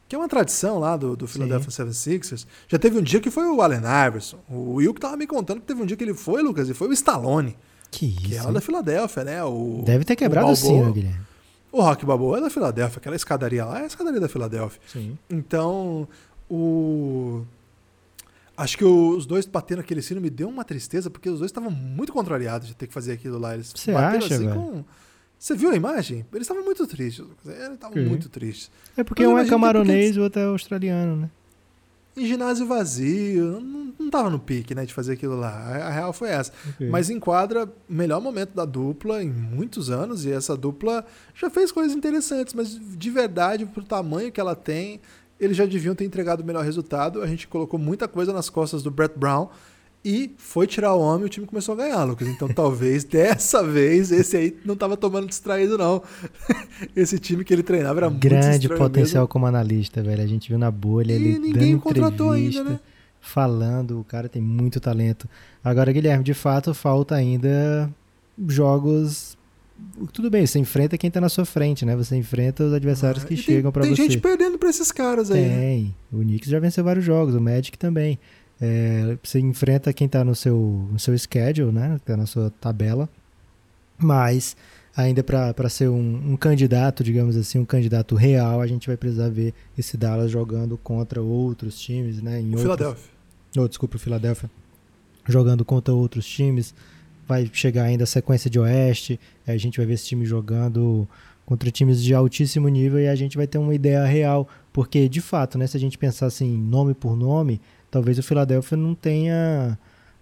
que 0.08 0.16
é 0.16 0.18
uma 0.20 0.28
tradição 0.28 0.78
lá 0.78 0.96
do, 0.96 1.16
do 1.16 1.28
Philadelphia 1.28 1.72
76ers. 1.72 2.46
Já 2.68 2.78
teve 2.78 3.00
um 3.00 3.02
dia 3.02 3.20
que 3.20 3.32
foi 3.32 3.48
o 3.48 3.60
Allen 3.60 3.82
Iverson. 4.08 4.38
O 4.48 4.76
Will 4.76 4.94
que 4.94 5.02
tava 5.02 5.18
me 5.18 5.26
contando 5.26 5.60
que 5.60 5.66
teve 5.66 5.82
um 5.82 5.88
dia 5.88 5.98
que 5.98 6.04
ele 6.04 6.14
foi, 6.14 6.44
Lucas, 6.44 6.70
e 6.70 6.76
foi 6.76 6.88
o 6.88 6.94
Stallone. 6.94 7.58
Que 7.90 8.06
isso. 8.06 8.22
Que 8.22 8.36
é 8.36 8.44
lá 8.44 8.52
da 8.52 8.62
Filadélfia, 8.62 9.24
né? 9.24 9.44
O, 9.44 9.82
Deve 9.84 10.06
ter 10.06 10.16
quebrado 10.16 10.50
o, 10.50 10.52
o 10.52 10.56
sino, 10.56 10.94
Guilherme. 10.94 11.22
O 11.72 11.82
Rock 11.82 12.06
Balboa 12.06 12.38
é 12.38 12.42
da 12.42 12.50
Filadélfia, 12.52 13.00
aquela 13.00 13.16
escadaria 13.16 13.66
lá 13.66 13.80
é 13.80 13.84
a 13.86 13.88
escadaria 13.88 14.20
da 14.20 14.30
Filadélfia. 14.30 14.80
Sim. 14.86 15.18
Então, 15.28 16.08
o 16.48 17.44
Acho 18.58 18.76
que 18.76 18.84
os 18.84 19.28
dois 19.28 19.46
batendo 19.46 19.80
aquele 19.82 20.02
sino 20.02 20.20
me 20.20 20.32
deu 20.32 20.50
uma 20.50 20.64
tristeza, 20.64 21.12
porque 21.12 21.30
os 21.30 21.38
dois 21.38 21.52
estavam 21.52 21.70
muito 21.70 22.12
contrariados 22.12 22.68
de 22.68 22.76
ter 22.76 22.88
que 22.88 22.94
fazer 22.94 23.12
aquilo 23.12 23.38
lá. 23.38 23.54
Eles 23.54 23.72
Você 23.76 23.92
acha, 23.92 24.18
assim 24.18 24.48
velho? 24.48 24.60
com. 24.60 24.84
Você 25.38 25.56
viu 25.56 25.70
a 25.70 25.76
imagem? 25.76 26.26
Eles 26.34 26.46
estavam 26.46 26.66
muito 26.66 26.88
tristes. 26.88 27.24
Eles 27.46 27.74
estavam 27.74 28.04
muito 28.04 28.28
tristes. 28.28 28.72
É 28.98 29.04
porque 29.04 29.24
Mas 29.28 29.32
um 29.32 29.38
é 29.38 29.48
camaronês 29.48 30.16
e 30.16 30.20
o 30.20 30.24
outro 30.24 30.42
é 30.42 30.46
australiano, 30.46 31.16
né? 31.16 31.30
Em 32.16 32.26
ginásio 32.26 32.66
vazio, 32.66 33.62
não, 33.62 33.94
não 34.00 34.10
tava 34.10 34.32
no 34.32 34.40
pique, 34.40 34.74
né, 34.74 34.88
de 34.88 34.92
fazer 34.92 35.14
aquilo 35.14 35.40
lá. 35.40 35.52
A, 35.52 35.88
a 35.90 35.92
real 35.92 36.12
foi 36.12 36.30
essa. 36.30 36.52
Okay. 36.72 36.90
Mas 36.90 37.12
enquadra 37.12 37.66
o 37.66 37.94
melhor 37.94 38.20
momento 38.20 38.56
da 38.56 38.66
dupla 38.66 39.22
em 39.22 39.30
muitos 39.30 39.92
anos, 39.92 40.26
e 40.26 40.32
essa 40.32 40.58
dupla 40.58 41.06
já 41.36 41.48
fez 41.52 41.72
coisas 41.72 41.96
interessantes, 41.96 42.56
mas 42.56 42.70
de 42.72 43.12
verdade, 43.12 43.68
pro 43.68 43.84
tamanho 43.84 44.32
que 44.32 44.42
ela 44.42 44.56
tem, 44.56 45.00
eles 45.40 45.56
já 45.56 45.66
deviam 45.66 45.96
ter 45.96 46.06
entregado 46.06 46.42
o 46.42 46.46
melhor 46.46 46.64
resultado. 46.64 47.22
A 47.22 47.28
gente 47.28 47.48
colocou 47.48 47.80
muita 47.80 48.08
coisa 48.08 48.34
nas 48.34 48.50
costas 48.50 48.82
do 48.84 48.92
Brett 48.92 49.18
Brown 49.18 49.50
e 50.04 50.32
foi 50.38 50.68
tirar 50.68 50.94
o 50.94 51.02
homem 51.02 51.24
e 51.24 51.26
o 51.26 51.30
time 51.30 51.46
começou 51.46 51.74
a 51.74 51.78
ganhar, 51.78 52.04
Lucas. 52.04 52.28
Então 52.28 52.48
talvez 52.48 53.04
dessa 53.06 53.64
vez 53.64 54.12
esse 54.12 54.38
aí 54.38 54.58
não 54.66 54.74
estava 54.74 54.96
tomando 54.96 55.28
distraído, 55.28 55.78
não. 55.78 56.02
esse 56.96 57.20
time 57.20 57.44
que 57.44 57.54
ele 57.54 57.64
treinava 57.64 58.00
era 58.00 58.10
Grande 58.10 58.48
muito 58.50 58.68
Grande 58.68 58.70
potencial 58.70 59.24
mesmo. 59.24 59.28
como 59.28 59.46
analista, 59.46 60.02
velho. 60.02 60.24
A 60.24 60.28
gente 60.28 60.50
viu 60.50 60.58
na 60.58 60.72
bolha 60.72 61.14
e 61.14 61.16
ele 61.16 61.40
ninguém 61.40 61.72
dando 61.74 61.82
contratou 61.82 62.32
ainda, 62.32 62.64
né? 62.64 62.80
Falando, 63.20 64.00
o 64.00 64.04
cara 64.04 64.30
tem 64.30 64.42
muito 64.42 64.80
talento. 64.80 65.28
Agora, 65.64 65.92
Guilherme, 65.92 66.24
de 66.24 66.34
fato, 66.34 66.74
falta 66.74 67.16
ainda 67.16 67.90
jogos 68.48 69.37
tudo 70.14 70.30
bem, 70.30 70.46
você 70.46 70.60
enfrenta 70.60 70.98
quem 70.98 71.10
tá 71.10 71.20
na 71.20 71.30
sua 71.30 71.46
frente, 71.46 71.86
né? 71.86 71.96
Você 71.96 72.16
enfrenta 72.16 72.64
os 72.64 72.74
adversários 72.74 73.24
ah, 73.24 73.28
que 73.28 73.36
chegam 73.36 73.72
para 73.72 73.84
você. 73.84 73.96
Tem 73.96 74.10
gente 74.10 74.20
perdendo 74.20 74.58
para 74.58 74.70
esses 74.70 74.92
caras 74.92 75.32
aí. 75.32 75.42
Né? 75.42 75.60
Tem. 75.60 75.84
Né? 75.84 75.94
O 76.12 76.18
Knicks 76.20 76.50
já 76.50 76.60
venceu 76.60 76.84
vários 76.84 77.04
jogos, 77.04 77.36
o 77.36 77.42
Magic 77.42 77.78
também. 77.78 78.20
É, 78.60 79.18
você 79.22 79.40
enfrenta 79.40 79.94
quem 79.94 80.08
tá 80.08 80.24
no 80.24 80.36
seu, 80.36 80.88
no 80.92 81.00
seu 81.00 81.18
schedule, 81.18 81.72
né? 81.72 82.00
Tá 82.06 82.18
na 82.18 82.26
sua 82.26 82.52
tabela. 82.60 83.10
Mas 83.98 84.56
ainda 84.96 85.24
para 85.24 85.70
ser 85.70 85.90
um, 85.90 86.32
um, 86.32 86.36
candidato, 86.36 87.04
digamos 87.04 87.36
assim, 87.36 87.60
um 87.60 87.66
candidato 87.66 88.16
real, 88.16 88.62
a 88.62 88.68
gente 88.68 88.88
vai 88.88 88.98
precisar 88.98 89.30
ver 89.30 89.54
esse 89.78 89.96
Dallas 89.96 90.32
jogando 90.32 90.78
contra 90.78 91.22
outros 91.22 91.80
times, 91.80 92.22
né? 92.22 92.42
Em 92.42 92.46
o 92.46 92.58
outros... 92.58 92.64
Philadelphia. 92.64 93.12
ou 93.58 93.68
desculpa, 93.68 93.96
o 93.96 94.00
Philadelphia, 94.00 94.50
jogando 95.28 95.64
contra 95.64 95.94
outros 95.94 96.28
times. 96.28 96.74
Vai 97.28 97.50
chegar 97.52 97.84
ainda 97.84 98.04
a 98.04 98.08
sequência 98.08 98.50
de 98.50 98.60
Oeste, 98.60 99.20
a 99.46 99.58
gente 99.58 99.78
vai 99.78 99.86
ver 99.86 99.94
esse 99.94 100.06
time 100.06 100.26
jogando 100.26 101.08
contra 101.46 101.72
times 101.72 102.04
de 102.04 102.14
altíssimo 102.14 102.68
nível 102.68 103.00
e 103.00 103.08
a 103.08 103.16
gente 103.16 103.38
vai 103.38 103.48
ter 103.48 103.58
uma 103.58 103.74
ideia 103.74 104.06
real, 104.06 104.48
porque 104.74 105.08
de 105.08 105.22
fato, 105.22 105.58
né, 105.58 105.66
se 105.66 105.78
a 105.78 105.80
gente 105.80 105.98
pensar 105.98 106.26
assim, 106.26 106.58
nome 106.58 106.94
por 106.94 107.16
nome, 107.16 107.62
talvez 107.90 108.20
o 108.20 108.24
Philadelphia 108.24 108.78
não 108.78 108.94
tenha 108.94 109.78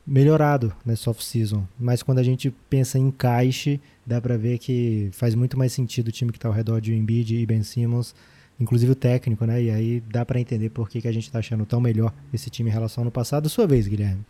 melhorado 0.05 0.71
nessa 0.85 1.09
off-season. 1.09 1.67
Mas 1.79 2.03
quando 2.03 2.19
a 2.19 2.23
gente 2.23 2.53
pensa 2.69 2.99
em 2.99 3.07
encaixe, 3.07 3.81
dá 4.05 4.21
para 4.21 4.37
ver 4.37 4.59
que 4.59 5.09
faz 5.13 5.33
muito 5.33 5.57
mais 5.57 5.73
sentido 5.73 6.09
o 6.09 6.11
time 6.11 6.31
que 6.31 6.37
está 6.37 6.47
ao 6.47 6.53
redor 6.53 6.79
de 6.79 6.93
Embiid 6.93 7.35
e 7.35 7.45
Ben 7.45 7.63
Simmons, 7.63 8.13
inclusive 8.59 8.91
o 8.91 8.95
técnico, 8.95 9.45
né? 9.45 9.63
E 9.63 9.71
aí 9.71 10.03
dá 10.07 10.23
para 10.23 10.39
entender 10.39 10.69
por 10.69 10.87
que, 10.89 11.01
que 11.01 11.07
a 11.07 11.11
gente 11.11 11.23
está 11.23 11.39
achando 11.39 11.65
tão 11.65 11.81
melhor 11.81 12.13
esse 12.31 12.49
time 12.49 12.69
em 12.69 12.73
relação 12.73 13.01
ao 13.01 13.05
ano 13.05 13.11
passado. 13.11 13.49
Sua 13.49 13.65
vez, 13.65 13.87
Guilherme. 13.87 14.23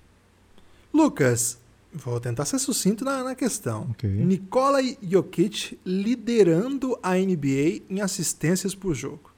Lucas, 0.94 1.60
vou 1.96 2.20
tentar 2.20 2.46
ser 2.46 2.60
sucinto 2.60 3.06
na, 3.06 3.24
na 3.24 3.36
questão. 3.36 3.88
Okay. 3.92 4.10
Nikola 4.10 4.80
Jokic 5.02 5.80
liderando 5.86 6.98
a 7.02 7.14
NBA 7.16 7.84
em 7.90 8.02
assistências 8.02 8.76
por 8.76 8.94
jogo. 8.94 9.32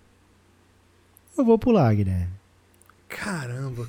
Eu 1.37 1.45
vou 1.45 1.59
pular, 1.59 1.93
Guilherme. 1.93 2.37
Caramba, 3.07 3.87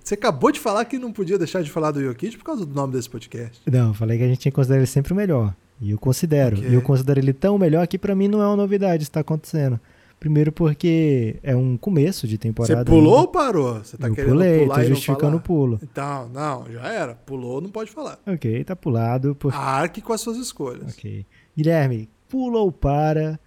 você 0.00 0.14
acabou 0.14 0.50
de 0.50 0.58
falar 0.58 0.84
que 0.86 0.98
não 0.98 1.12
podia 1.12 1.36
deixar 1.36 1.62
de 1.62 1.70
falar 1.70 1.90
do 1.90 2.02
Jokic 2.02 2.38
por 2.38 2.44
causa 2.44 2.64
do 2.64 2.74
nome 2.74 2.94
desse 2.94 3.10
podcast. 3.10 3.60
Não, 3.70 3.88
eu 3.88 3.94
falei 3.94 4.16
que 4.16 4.24
a 4.24 4.28
gente 4.28 4.38
tinha 4.38 4.52
que 4.52 4.56
considerar 4.56 4.78
ele 4.78 4.86
sempre 4.86 5.12
o 5.12 5.16
melhor. 5.16 5.54
E 5.80 5.90
eu 5.90 5.98
considero. 5.98 6.58
Okay. 6.58 6.70
E 6.70 6.74
eu 6.74 6.82
considero 6.82 7.20
ele 7.20 7.32
tão 7.32 7.58
melhor 7.58 7.86
que 7.86 7.98
para 7.98 8.14
mim 8.14 8.28
não 8.28 8.40
é 8.40 8.46
uma 8.46 8.56
novidade 8.56 9.02
está 9.02 9.20
acontecendo. 9.20 9.80
Primeiro 10.20 10.52
porque 10.52 11.40
é 11.42 11.56
um 11.56 11.78
começo 11.78 12.28
de 12.28 12.36
temporada. 12.36 12.80
Você 12.80 12.84
pulou 12.84 13.14
ainda. 13.14 13.22
ou 13.22 13.28
parou? 13.28 13.74
Você 13.76 13.96
tá 13.96 14.06
eu 14.06 14.14
querendo 14.14 14.32
pulei, 14.32 14.58
pular 14.60 14.74
tô 14.74 14.84
justificando 14.84 15.36
o 15.38 15.40
pulo. 15.40 15.80
Então, 15.82 16.28
não, 16.28 16.70
já 16.70 16.86
era. 16.88 17.14
Pulou, 17.14 17.62
não 17.62 17.70
pode 17.70 17.90
falar. 17.90 18.18
Ok, 18.26 18.62
tá 18.64 18.76
pulado. 18.76 19.34
Por... 19.34 19.54
Arque 19.54 20.02
com 20.02 20.12
as 20.12 20.20
suas 20.20 20.36
escolhas. 20.36 20.92
Ok. 20.92 21.24
Guilherme, 21.56 22.10
pulou 22.28 22.70
para 22.70 23.40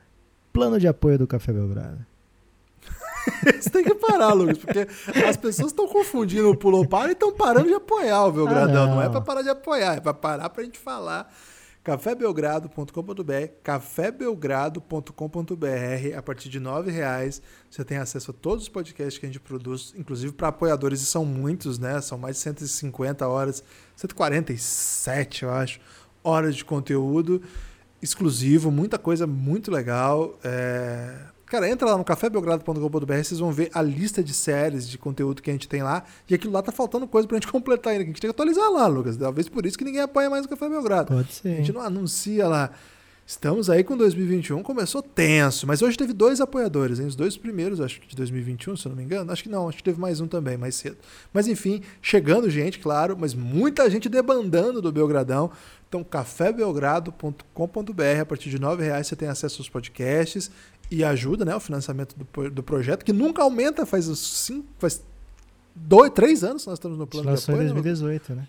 plano 0.51 0.79
de 0.79 0.87
apoio 0.87 1.19
do 1.19 1.27
Café 1.27 1.53
Belgrado. 1.53 2.03
Você 3.61 3.69
tem 3.69 3.83
que 3.83 3.93
parar, 3.93 4.33
Lucas, 4.33 4.57
porque 4.57 4.87
as 5.27 5.37
pessoas 5.37 5.67
estão 5.67 5.87
confundindo 5.87 6.49
o 6.49 6.57
pulou 6.57 6.87
para 6.87 7.09
e 7.09 7.11
estão 7.11 7.31
parando 7.31 7.67
de 7.67 7.75
apoiar 7.75 8.25
o 8.25 8.31
Belgradão. 8.31 8.83
Ah, 8.83 8.87
não. 8.87 8.95
não. 8.95 9.01
é 9.03 9.09
para 9.09 9.21
parar 9.21 9.43
de 9.43 9.49
apoiar, 9.49 9.97
é 9.97 9.99
para 9.99 10.13
parar 10.13 10.49
para 10.49 10.63
a 10.63 10.65
gente 10.65 10.79
falar. 10.79 11.31
cafébelgrado.com.br, 11.83 13.47
cafébelgrado.com.br. 13.61 16.17
A 16.17 16.21
partir 16.21 16.49
de 16.49 16.59
R$ 16.59 16.89
reais 16.89 17.41
você 17.69 17.83
tem 17.83 17.97
acesso 17.97 18.31
a 18.31 18.33
todos 18.33 18.63
os 18.63 18.69
podcasts 18.69 19.17
que 19.17 19.25
a 19.25 19.29
gente 19.29 19.39
produz, 19.39 19.93
inclusive 19.97 20.31
para 20.31 20.47
apoiadores, 20.47 21.01
e 21.01 21.05
são 21.05 21.25
muitos, 21.25 21.77
né? 21.77 21.99
São 21.99 22.17
mais 22.17 22.37
de 22.37 22.41
150 22.43 23.27
horas, 23.27 23.63
147, 23.95 25.43
eu 25.43 25.51
acho, 25.51 25.81
horas 26.23 26.55
de 26.55 26.63
conteúdo 26.63 27.41
exclusivo, 28.01 28.71
muita 28.71 28.97
coisa 28.97 29.27
muito 29.27 29.69
legal. 29.69 30.39
É 30.43 31.32
Cara, 31.53 31.69
entra 31.69 31.87
lá 31.87 31.95
no 31.95 32.03
cafébelgrado.com.br, 32.03 33.13
vocês 33.13 33.39
vão 33.39 33.51
ver 33.51 33.69
a 33.75 33.81
lista 33.83 34.23
de 34.23 34.33
séries, 34.33 34.89
de 34.89 34.97
conteúdo 34.97 35.39
que 35.39 35.51
a 35.51 35.53
gente 35.53 35.67
tem 35.67 35.83
lá. 35.83 36.03
E 36.27 36.33
aquilo 36.33 36.51
lá 36.51 36.63
tá 36.63 36.71
faltando 36.71 37.05
coisa 37.05 37.27
pra 37.27 37.37
gente 37.37 37.45
completar 37.53 37.93
ainda. 37.93 38.03
A 38.03 38.07
gente 38.07 38.19
tem 38.19 38.27
que 38.27 38.33
atualizar 38.33 38.71
lá, 38.71 38.87
Lucas. 38.87 39.15
Talvez 39.17 39.47
por 39.47 39.63
isso 39.63 39.77
que 39.77 39.83
ninguém 39.83 40.01
apoia 40.01 40.31
mais 40.31 40.47
o 40.47 40.49
Café 40.49 40.67
Belgrado. 40.67 41.13
Pode 41.13 41.31
ser. 41.31 41.49
A 41.49 41.55
gente 41.57 41.71
não 41.71 41.81
anuncia 41.81 42.47
lá. 42.47 42.71
Estamos 43.25 43.69
aí 43.69 43.85
com 43.85 43.95
2021, 43.95 44.61
começou 44.61 45.01
tenso, 45.01 45.65
mas 45.65 45.81
hoje 45.81 45.97
teve 45.97 46.11
dois 46.11 46.41
apoiadores, 46.41 46.99
hein? 46.99 47.07
os 47.07 47.15
dois 47.15 47.37
primeiros, 47.37 47.79
acho 47.79 48.01
que 48.01 48.07
de 48.07 48.17
2021, 48.17 48.75
se 48.75 48.85
eu 48.85 48.89
não 48.89 48.97
me 48.97 49.03
engano. 49.03 49.31
Acho 49.31 49.43
que 49.43 49.49
não, 49.49 49.69
acho 49.69 49.77
que 49.77 49.83
teve 49.83 49.97
mais 49.97 50.19
um 50.19 50.27
também, 50.27 50.57
mais 50.57 50.75
cedo. 50.75 50.97
Mas 51.31 51.47
enfim, 51.47 51.81
chegando 52.01 52.49
gente, 52.49 52.79
claro, 52.79 53.15
mas 53.17 53.33
muita 53.33 53.89
gente 53.89 54.09
debandando 54.09 54.81
do 54.81 54.91
Belgradão. 54.91 55.49
Então, 55.87 56.03
cafébelgrado.com.br, 56.03 58.21
a 58.21 58.25
partir 58.25 58.49
de 58.49 58.57
R$ 58.57 58.75
reais 58.77 59.07
você 59.07 59.15
tem 59.15 59.29
acesso 59.29 59.61
aos 59.61 59.69
podcasts 59.69 60.51
e 60.91 61.01
ajuda 61.03 61.45
né, 61.45 61.55
o 61.55 61.61
financiamento 61.61 62.15
do, 62.17 62.49
do 62.49 62.63
projeto, 62.63 63.05
que 63.05 63.13
nunca 63.13 63.41
aumenta, 63.41 63.85
faz 63.85 64.05
cinco, 64.05 64.67
faz 64.77 65.01
dois, 65.73 66.11
três 66.11 66.43
anos 66.43 66.65
nós 66.65 66.75
estamos 66.75 66.97
no 66.97 67.07
plano 67.07 67.33
de 67.33 67.41
apoio. 67.41 67.61
em 67.61 67.71
2018, 67.71 68.35
né? 68.35 68.47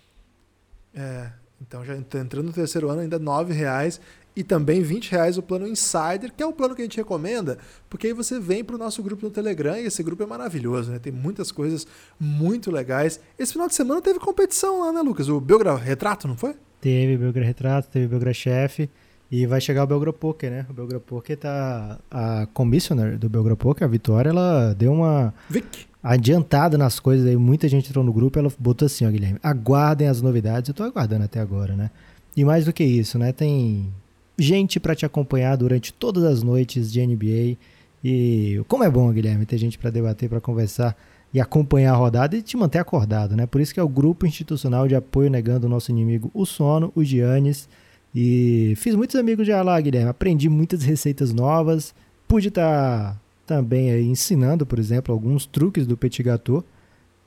É, 0.93 1.31
então 1.61 1.85
já 1.85 1.95
entrando 1.95 2.47
no 2.47 2.53
terceiro 2.53 2.89
ano 2.89 3.01
ainda 3.01 3.17
R$ 3.17 3.53
reais 3.53 4.01
e 4.35 4.43
também 4.43 4.81
20 4.81 5.11
reais 5.11 5.37
o 5.37 5.41
plano 5.41 5.67
Insider, 5.67 6.31
que 6.35 6.43
é 6.43 6.45
o 6.45 6.51
plano 6.51 6.75
que 6.75 6.81
a 6.81 6.85
gente 6.85 6.97
recomenda, 6.97 7.57
porque 7.89 8.07
aí 8.07 8.13
você 8.13 8.39
vem 8.39 8.63
para 8.63 8.75
o 8.75 8.79
nosso 8.79 9.01
grupo 9.01 9.25
no 9.25 9.31
Telegram 9.31 9.77
e 9.77 9.85
esse 9.85 10.03
grupo 10.03 10.23
é 10.23 10.25
maravilhoso, 10.25 10.91
né? 10.91 10.99
Tem 10.99 11.11
muitas 11.11 11.51
coisas 11.51 11.87
muito 12.19 12.69
legais. 12.69 13.19
Esse 13.39 13.53
final 13.53 13.67
de 13.67 13.75
semana 13.75 14.01
teve 14.01 14.19
competição 14.19 14.81
lá, 14.81 14.91
né, 14.91 15.01
Lucas? 15.01 15.29
O 15.29 15.39
Belgra 15.39 15.75
Retrato, 15.75 16.27
não 16.27 16.35
foi? 16.35 16.55
Teve 16.81 17.17
Belgra 17.17 17.45
Retrato, 17.45 17.89
teve 17.89 18.07
Belgra 18.07 18.33
Chef. 18.33 18.89
E 19.31 19.47
vai 19.47 19.59
chegar 19.59 19.83
o 19.83 19.87
Belgra 19.87 20.13
Poker, 20.13 20.51
né? 20.51 20.65
O 20.69 20.73
Belgra 20.73 20.99
Poker 20.99 21.35
tá. 21.35 21.99
A 22.11 22.47
commissioner 22.53 23.17
do 23.17 23.27
Belgra 23.27 23.55
Poker, 23.55 23.83
a 23.83 23.87
Vitória, 23.87 24.29
ela 24.29 24.73
deu 24.73 24.93
uma. 24.93 25.33
Vic. 25.49 25.87
Adiantada 26.03 26.77
nas 26.77 26.99
coisas 26.99 27.25
aí, 27.25 27.35
muita 27.35 27.67
gente 27.67 27.89
entrou 27.89 28.03
no 28.03 28.13
grupo 28.13 28.37
ela 28.37 28.51
botou 28.59 28.85
assim, 28.85 29.07
ó, 29.07 29.09
Guilherme, 29.09 29.39
aguardem 29.41 30.07
as 30.07 30.21
novidades. 30.21 30.69
Eu 30.69 30.75
tô 30.75 30.83
aguardando 30.83 31.23
até 31.23 31.39
agora, 31.39 31.75
né? 31.75 31.89
E 32.37 32.45
mais 32.45 32.65
do 32.65 32.71
que 32.71 32.83
isso, 32.83 33.17
né? 33.17 33.31
Tem 33.31 33.91
gente 34.37 34.79
para 34.79 34.95
te 34.95 35.05
acompanhar 35.05 35.55
durante 35.55 35.93
todas 35.93 36.23
as 36.23 36.43
noites 36.43 36.91
de 36.91 37.05
NBA. 37.05 37.57
E 38.03 38.61
como 38.67 38.83
é 38.83 38.89
bom, 38.89 39.11
Guilherme, 39.11 39.45
ter 39.45 39.57
gente 39.57 39.77
para 39.77 39.89
debater, 39.89 40.29
para 40.29 40.41
conversar 40.41 40.95
e 41.33 41.41
acompanhar 41.41 41.93
a 41.93 41.97
rodada 41.97 42.37
e 42.37 42.41
te 42.41 42.55
manter 42.55 42.79
acordado, 42.79 43.35
né? 43.35 43.45
Por 43.45 43.59
isso 43.59 43.73
que 43.73 43.79
é 43.79 43.83
o 43.83 43.89
grupo 43.89 44.25
institucional 44.25 44.87
de 44.87 44.95
apoio 44.95 45.29
negando 45.29 45.67
o 45.67 45.69
nosso 45.69 45.91
inimigo, 45.91 46.31
o 46.33 46.45
sono, 46.45 46.91
o 46.95 47.03
Giannis. 47.03 47.67
E 48.13 48.73
fiz 48.77 48.95
muitos 48.95 49.15
amigos 49.17 49.45
já 49.45 49.61
lá, 49.61 49.79
Guilherme. 49.81 50.09
Aprendi 50.09 50.47
muitas 50.47 50.83
receitas 50.83 51.33
novas. 51.33 51.93
Pude 52.27 52.47
estar 52.47 53.13
tá 53.13 53.19
também 53.45 53.89
ensinando, 54.09 54.65
por 54.65 54.79
exemplo, 54.79 55.13
alguns 55.13 55.45
truques 55.45 55.85
do 55.85 55.97
petit 55.97 56.23
gâteau. 56.23 56.63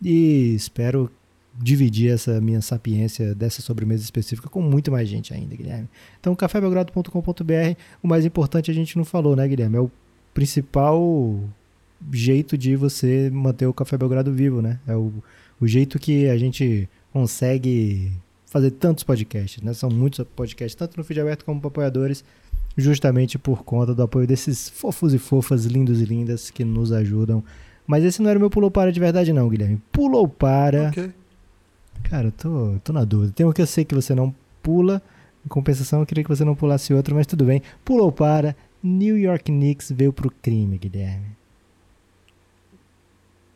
E 0.01 0.55
espero 0.55 1.11
dividir 1.61 2.13
essa 2.13 2.41
minha 2.41 2.63
sapiência 2.63 3.35
dessa 3.35 3.61
sobremesa 3.61 4.03
específica 4.03 4.49
com 4.49 4.63
muito 4.63 4.93
mais 4.93 5.09
gente 5.09 5.35
ainda, 5.35 5.57
Guilherme. 5.57 5.89
Então, 6.21 6.35
cafébelgrado.com.br, 6.35 7.77
o 8.03 8.09
mais 8.09 8.25
importante 8.25 8.71
a 8.71 8.75
gente 8.75 8.97
não 8.97 9.05
falou, 9.05 9.35
né, 9.35 9.47
Guilherme? 9.47 9.77
É 9.77 9.81
o 9.81 9.91
principal 10.33 11.41
jeito 12.13 12.57
de 12.57 12.77
você 12.77 13.29
manter 13.31 13.67
o 13.67 13.75
Café 13.75 13.99
Belgrado 13.99 14.33
vivo, 14.33 14.63
né? 14.63 14.79
É 14.87 14.95
o, 14.95 15.13
o 15.61 15.67
jeito 15.67 15.99
que 15.99 16.29
a 16.29 16.39
gente 16.39 16.89
consegue 17.13 18.13
fazer 18.47 18.71
tantos 18.71 19.05
podcasts, 19.05 19.63
né? 19.63 19.75
São 19.75 19.91
muitos 19.91 20.25
podcasts, 20.37 20.75
tanto 20.75 20.97
no 20.97 21.05
feed 21.05 21.21
aberto 21.21 21.45
como 21.45 21.61
para 21.61 21.69
apoiadores, 21.69 22.25
justamente 22.77 23.39
por 23.39 23.65
conta 23.65 23.95
do 23.95 24.03
apoio 24.03 24.27
desses 24.27 24.69
fofos 24.69 25.13
e 25.13 25.19
fofas, 25.19 25.65
lindos 25.65 26.01
e 26.01 26.05
lindas 26.05 26.51
que 26.51 26.65
nos 26.65 26.93
ajudam. 26.93 27.43
Mas 27.87 28.05
esse 28.05 28.23
não 28.23 28.31
era 28.31 28.39
o 28.39 28.41
meu 28.41 28.51
pulou 28.51 28.71
para 28.71 28.93
de 28.93 29.01
verdade 29.01 29.33
não, 29.33 29.49
Guilherme. 29.49 29.81
Pulou 29.91 30.29
para... 30.29 30.89
Ok. 30.89 31.11
Cara, 32.05 32.29
eu 32.29 32.33
tô, 32.33 32.79
tô 32.83 32.93
na 32.93 33.05
dúvida. 33.05 33.33
Tem 33.33 33.47
um 33.47 33.53
que 33.53 33.63
eu 33.63 33.67
sei 33.67 33.85
que 33.85 33.95
você 33.95 34.15
não 34.15 34.35
pula, 34.63 35.03
em 35.45 35.49
compensação 35.49 36.01
eu 36.01 36.07
queria 36.07 36.25
que 36.25 36.31
você 36.31 36.45
não 36.45 36.55
pulasse 36.55 36.93
outro, 36.95 37.15
mas 37.15 37.27
tudo 37.27 37.45
bem. 37.45 37.63
Pulou 37.85 38.11
para... 38.11 38.57
New 38.83 39.19
York 39.19 39.51
Knicks 39.51 39.91
veio 39.91 40.13
pro 40.13 40.31
crime, 40.31 40.79
Guilherme. 40.79 41.37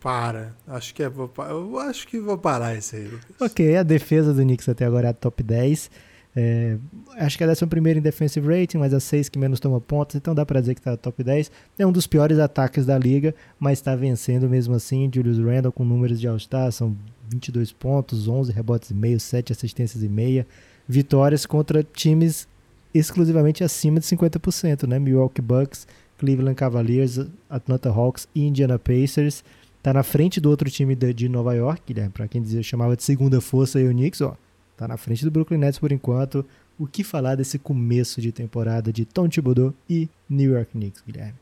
Para. 0.00 0.55
Acho 0.66 0.92
que 0.94 1.02
é, 1.02 1.07
eu 1.07 1.78
acho 1.78 2.09
que 2.09 2.18
vou 2.18 2.37
parar 2.37 2.74
esse 2.74 2.96
aí, 2.96 3.05
Lucas. 3.05 3.37
Ok, 3.40 3.76
a 3.76 3.85
defesa 3.85 4.35
do 4.35 4.42
Knicks 4.42 4.68
até 4.68 4.85
agora 4.85 5.07
é 5.09 5.11
a 5.11 5.14
top 5.14 5.42
10. 5.42 5.90
É, 6.35 6.76
acho 7.18 7.37
que 7.37 7.44
é 7.44 7.46
a 7.46 7.50
11 7.50 7.64
em 7.98 8.00
defensive 8.00 8.46
rating, 8.46 8.78
mas 8.78 8.92
a 8.92 8.98
6 8.98 9.28
que 9.28 9.38
menos 9.38 9.61
toma 9.61 9.81
pontos, 9.81 10.16
então 10.16 10.35
dá 10.35 10.46
pra 10.46 10.61
dizer 10.61 10.74
que 10.74 10.81
tá 10.81 10.96
top 10.96 11.22
10. 11.22 11.52
É 11.78 11.87
um 11.87 11.92
dos 11.92 12.07
piores 12.09 12.38
ataques 12.40 12.85
da 12.85 12.98
liga, 12.98 13.33
mas 13.61 13.78
está 13.78 13.94
vencendo 13.94 14.48
mesmo 14.48 14.74
assim. 14.74 15.09
Julius 15.12 15.38
Randle 15.38 15.70
com 15.70 15.85
números 15.85 16.18
de 16.18 16.26
All-Star, 16.26 16.72
são 16.72 16.96
22 17.32 17.72
pontos, 17.72 18.28
11 18.28 18.52
rebotes 18.52 18.90
e 18.90 18.94
meio, 18.94 19.18
7 19.18 19.52
assistências 19.52 20.02
e 20.02 20.08
meia. 20.08 20.46
Vitórias 20.88 21.46
contra 21.46 21.82
times 21.82 22.48
exclusivamente 22.94 23.64
acima 23.64 24.00
de 24.00 24.06
50%, 24.06 24.86
né? 24.86 24.98
Milwaukee 24.98 25.40
Bucks, 25.40 25.86
Cleveland 26.18 26.54
Cavaliers, 26.54 27.18
Atlanta 27.48 27.90
Hawks 27.90 28.28
e 28.34 28.46
Indiana 28.46 28.78
Pacers. 28.78 29.42
Tá 29.82 29.92
na 29.92 30.02
frente 30.02 30.40
do 30.40 30.48
outro 30.48 30.70
time 30.70 30.94
de 30.94 31.28
Nova 31.28 31.54
York, 31.54 31.92
né? 31.94 32.08
Pra 32.12 32.28
quem 32.28 32.40
dizia, 32.40 32.62
chamava 32.62 32.96
de 32.96 33.02
segunda 33.02 33.40
força 33.40 33.78
aí 33.78 33.88
o 33.88 33.90
Knicks, 33.90 34.20
ó. 34.20 34.36
Tá 34.76 34.86
na 34.86 34.96
frente 34.96 35.24
do 35.24 35.30
Brooklyn 35.30 35.58
Nets 35.58 35.78
por 35.78 35.90
enquanto. 35.90 36.44
O 36.78 36.86
que 36.86 37.02
falar 37.04 37.34
desse 37.34 37.58
começo 37.58 38.20
de 38.20 38.32
temporada 38.32 38.92
de 38.92 39.04
Tom 39.04 39.28
Thibodeau 39.28 39.74
e 39.88 40.08
New 40.28 40.52
York 40.52 40.72
Knicks, 40.72 41.02
Guilherme? 41.06 41.34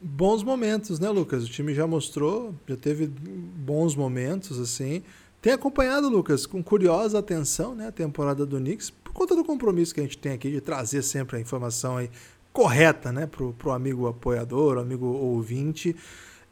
Bons 0.00 0.42
momentos, 0.42 0.98
né, 0.98 1.10
Lucas? 1.10 1.44
O 1.44 1.48
time 1.48 1.74
já 1.74 1.86
mostrou, 1.86 2.54
já 2.66 2.76
teve 2.76 3.06
bons 3.06 3.94
momentos, 3.94 4.58
assim. 4.58 5.02
Tem 5.42 5.52
acompanhado, 5.52 6.08
Lucas, 6.08 6.46
com 6.46 6.62
curiosa 6.62 7.18
atenção, 7.18 7.74
né, 7.74 7.88
a 7.88 7.92
temporada 7.92 8.46
do 8.46 8.58
Knicks, 8.58 8.90
por 8.90 9.12
conta 9.12 9.34
do 9.34 9.44
compromisso 9.44 9.94
que 9.94 10.00
a 10.00 10.02
gente 10.02 10.18
tem 10.18 10.32
aqui 10.32 10.50
de 10.50 10.60
trazer 10.60 11.02
sempre 11.02 11.36
a 11.36 11.40
informação 11.40 11.96
aí 11.96 12.10
correta, 12.52 13.12
né, 13.12 13.26
pro, 13.26 13.52
pro 13.52 13.70
amigo 13.72 14.06
apoiador, 14.06 14.78
amigo 14.78 15.06
ouvinte. 15.06 15.94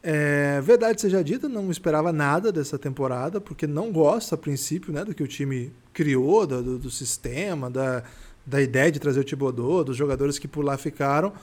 É, 0.01 0.61
verdade 0.61 1.01
seja 1.01 1.23
dita, 1.23 1.49
não 1.49 1.69
esperava 1.69 2.11
nada 2.13 2.51
dessa 2.51 2.79
temporada, 2.79 3.41
porque 3.41 3.67
não 3.67 3.91
gosto 3.91 4.33
a 4.33 4.37
princípio 4.37 4.93
né, 4.93 5.03
do 5.03 5.13
que 5.13 5.23
o 5.23 5.27
time 5.27 5.73
criou, 5.91 6.47
do, 6.47 6.79
do 6.79 6.89
sistema, 6.89 7.69
da, 7.69 8.03
da 8.45 8.61
ideia 8.61 8.91
de 8.91 8.99
trazer 8.99 9.19
o 9.19 9.23
Thibodeau, 9.23 9.83
dos 9.83 9.97
jogadores 9.97 10.39
que 10.39 10.47
por 10.47 10.63
lá 10.63 10.77
ficaram. 10.77 11.33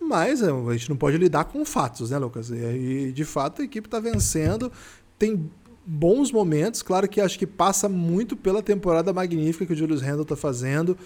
Mas 0.00 0.42
é, 0.42 0.50
a 0.50 0.72
gente 0.72 0.88
não 0.88 0.96
pode 0.96 1.16
lidar 1.18 1.44
com 1.44 1.64
fatos, 1.64 2.10
né, 2.10 2.18
Lucas? 2.18 2.50
E 2.50 3.12
de 3.12 3.24
fato 3.24 3.62
a 3.62 3.64
equipe 3.64 3.86
está 3.86 3.98
vencendo, 3.98 4.72
tem 5.18 5.50
bons 5.84 6.30
momentos. 6.30 6.82
Claro 6.82 7.08
que 7.08 7.20
acho 7.20 7.38
que 7.38 7.46
passa 7.46 7.88
muito 7.88 8.36
pela 8.36 8.62
temporada 8.62 9.12
magnífica 9.12 9.66
que 9.66 9.72
o 9.72 9.76
Julius 9.76 10.02
Randle 10.02 10.22
está 10.22 10.36
fazendo. 10.36 10.96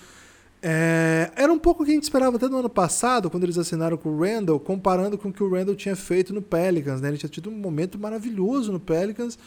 É, 0.64 1.32
era 1.34 1.52
um 1.52 1.58
pouco 1.58 1.82
o 1.82 1.86
que 1.86 1.90
a 1.90 1.94
gente 1.94 2.04
esperava 2.04 2.36
até 2.36 2.48
no 2.48 2.58
ano 2.58 2.68
passado, 2.68 3.28
quando 3.28 3.42
eles 3.42 3.58
assinaram 3.58 3.96
com 3.96 4.10
o 4.10 4.20
Randall, 4.20 4.60
comparando 4.60 5.18
com 5.18 5.28
o 5.28 5.32
que 5.32 5.42
o 5.42 5.50
Randall 5.50 5.74
tinha 5.74 5.96
feito 5.96 6.32
no 6.32 6.40
Pelicans. 6.40 7.00
Né? 7.00 7.08
Ele 7.08 7.18
tinha 7.18 7.30
tido 7.30 7.50
um 7.50 7.56
momento 7.56 7.98
maravilhoso 7.98 8.70
no 8.70 8.78
Pelicans 8.78 9.38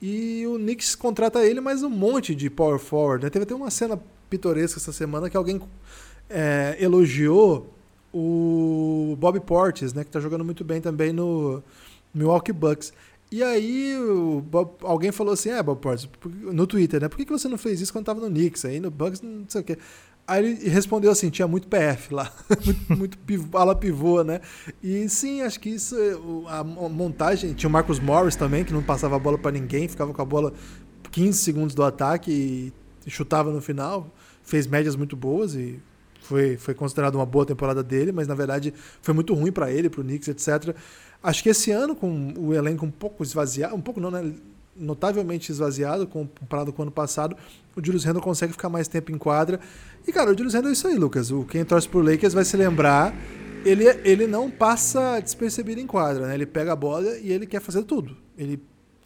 e 0.00 0.46
o 0.46 0.56
Knicks 0.56 0.94
contrata 0.94 1.44
ele 1.44 1.60
mais 1.60 1.82
um 1.82 1.90
monte 1.90 2.34
de 2.34 2.50
power 2.50 2.78
forward. 2.78 3.24
Né? 3.24 3.30
Teve 3.30 3.44
até 3.44 3.54
uma 3.54 3.70
cena 3.70 3.98
pitoresca 4.28 4.78
essa 4.78 4.92
semana 4.92 5.30
que 5.30 5.36
alguém 5.36 5.60
é, 6.28 6.76
elogiou 6.78 7.74
o 8.12 9.16
Bob 9.18 9.40
Portis, 9.40 9.92
né, 9.92 10.02
que 10.02 10.08
está 10.08 10.20
jogando 10.20 10.44
muito 10.44 10.64
bem 10.64 10.80
também 10.80 11.12
no 11.12 11.62
Milwaukee 12.14 12.52
Bucks. 12.52 12.92
E 13.30 13.42
aí 13.42 13.94
Bob, 14.44 14.72
alguém 14.82 15.12
falou 15.12 15.34
assim, 15.34 15.50
é, 15.50 15.62
Bob 15.62 15.80
Portis, 15.80 16.08
no 16.24 16.66
Twitter, 16.66 17.00
né? 17.00 17.08
Por 17.08 17.16
que, 17.16 17.26
que 17.26 17.32
você 17.32 17.48
não 17.48 17.58
fez 17.58 17.80
isso 17.80 17.92
quando 17.92 18.04
estava 18.04 18.20
no 18.20 18.28
Knicks? 18.28 18.64
Aí 18.64 18.80
no 18.80 18.90
Bucks, 18.90 19.20
não 19.20 19.44
sei 19.48 19.60
o 19.60 19.64
quê. 19.64 19.78
Aí 20.26 20.44
ele 20.44 20.68
respondeu 20.68 21.10
assim, 21.10 21.30
tinha 21.30 21.48
muito 21.48 21.68
PF 21.68 22.12
lá, 22.12 22.30
muito, 22.64 22.98
muito 22.98 23.18
pivô, 23.18 23.56
ala 23.56 23.74
pivô, 23.74 24.22
né? 24.22 24.42
E 24.82 25.08
sim, 25.08 25.40
acho 25.40 25.58
que 25.58 25.70
isso, 25.70 25.96
a 26.46 26.62
montagem, 26.62 27.54
tinha 27.54 27.68
o 27.68 27.72
Marcus 27.72 27.98
Morris 27.98 28.36
também, 28.36 28.62
que 28.62 28.72
não 28.72 28.82
passava 28.82 29.16
a 29.16 29.18
bola 29.18 29.38
para 29.38 29.52
ninguém, 29.52 29.88
ficava 29.88 30.12
com 30.12 30.20
a 30.20 30.24
bola 30.26 30.52
15 31.10 31.38
segundos 31.38 31.74
do 31.74 31.82
ataque 31.82 32.30
e 33.06 33.10
chutava 33.10 33.50
no 33.50 33.62
final, 33.62 34.14
fez 34.42 34.66
médias 34.66 34.96
muito 34.96 35.16
boas 35.16 35.54
e 35.54 35.80
foi, 36.28 36.58
foi 36.58 36.74
considerado 36.74 37.14
uma 37.14 37.24
boa 37.24 37.46
temporada 37.46 37.82
dele, 37.82 38.12
mas 38.12 38.28
na 38.28 38.34
verdade 38.34 38.74
foi 39.00 39.14
muito 39.14 39.32
ruim 39.32 39.50
para 39.50 39.72
ele, 39.72 39.88
para 39.88 40.02
o 40.02 40.04
Knicks, 40.04 40.28
etc. 40.28 40.76
Acho 41.22 41.42
que 41.42 41.48
esse 41.48 41.70
ano, 41.70 41.96
com 41.96 42.34
o 42.36 42.54
elenco 42.54 42.84
um 42.84 42.90
pouco 42.90 43.22
esvaziado, 43.22 43.74
um 43.74 43.80
pouco 43.80 43.98
não, 43.98 44.10
né? 44.10 44.34
notavelmente 44.76 45.50
esvaziado 45.50 46.06
comparado 46.06 46.72
com 46.72 46.82
o 46.82 46.84
ano 46.84 46.92
passado, 46.92 47.34
o 47.74 47.84
Julius 47.84 48.04
Randle 48.04 48.22
consegue 48.22 48.52
ficar 48.52 48.68
mais 48.68 48.86
tempo 48.86 49.10
em 49.10 49.16
quadra. 49.16 49.58
E, 50.06 50.12
cara, 50.12 50.30
o 50.30 50.36
Julius 50.36 50.52
Randle 50.52 50.70
é 50.70 50.72
isso 50.74 50.86
aí, 50.86 50.96
Lucas. 50.96 51.30
O, 51.30 51.44
quem 51.44 51.64
torce 51.64 51.88
pro 51.88 52.00
Lakers 52.00 52.34
vai 52.34 52.44
se 52.44 52.56
lembrar. 52.56 53.14
Ele, 53.64 53.84
ele 54.04 54.26
não 54.26 54.50
passa 54.50 55.18
despercebido 55.20 55.80
em 55.80 55.86
quadra, 55.86 56.28
né? 56.28 56.34
Ele 56.34 56.46
pega 56.46 56.72
a 56.72 56.76
bola 56.76 57.18
e 57.18 57.32
ele 57.32 57.46
quer 57.46 57.60
fazer 57.60 57.82
tudo. 57.84 58.16
Ele 58.36 58.62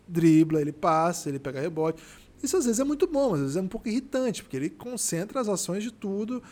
dribla, 0.07 0.61
ele 0.61 0.73
passa, 0.73 1.29
ele 1.29 1.39
pega 1.39 1.61
rebote. 1.61 2.03
Isso 2.43 2.57
às 2.57 2.65
vezes 2.65 2.81
é 2.81 2.85
muito 2.85 3.07
bom, 3.07 3.35
às 3.35 3.41
vezes 3.41 3.57
é 3.57 3.61
um 3.61 3.69
pouco 3.69 3.89
irritante, 3.89 4.43
porque 4.43 4.57
ele 4.57 4.69
concentra 4.69 5.41
as 5.41 5.49
ações 5.49 5.83
de 5.85 5.93
tudo. 5.93 6.43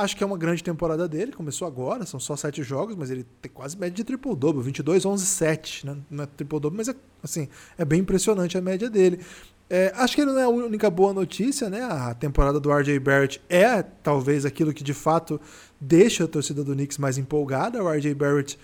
Acho 0.00 0.16
que 0.16 0.24
é 0.24 0.26
uma 0.26 0.38
grande 0.38 0.64
temporada 0.64 1.06
dele, 1.06 1.30
começou 1.30 1.68
agora, 1.68 2.06
são 2.06 2.18
só 2.18 2.34
sete 2.34 2.62
jogos, 2.62 2.96
mas 2.96 3.10
ele 3.10 3.22
tem 3.42 3.52
quase 3.52 3.76
média 3.76 3.94
de 3.94 4.02
triple-double, 4.02 4.62
22, 4.62 5.04
11, 5.04 5.26
7, 5.26 5.86
né? 5.86 5.96
não 6.10 6.24
é 6.24 6.26
triple-double, 6.26 6.74
mas 6.74 6.88
é, 6.88 6.94
assim, 7.22 7.48
é 7.76 7.84
bem 7.84 8.00
impressionante 8.00 8.56
a 8.56 8.62
média 8.62 8.88
dele. 8.88 9.20
É, 9.68 9.92
acho 9.94 10.14
que 10.14 10.22
ele 10.22 10.32
não 10.32 10.38
é 10.38 10.44
a 10.44 10.48
única 10.48 10.88
boa 10.88 11.12
notícia, 11.12 11.68
né? 11.68 11.82
A 11.82 12.14
temporada 12.14 12.58
do 12.58 12.72
RJ 12.72 12.98
Barrett 12.98 13.42
é 13.46 13.82
talvez 13.82 14.46
aquilo 14.46 14.72
que 14.72 14.82
de 14.82 14.94
fato 14.94 15.38
deixa 15.78 16.24
a 16.24 16.28
torcida 16.28 16.64
do 16.64 16.72
Knicks 16.72 16.96
mais 16.96 17.18
empolgada. 17.18 17.84
O 17.84 17.88
RJ 17.88 18.14
Barrett 18.14 18.58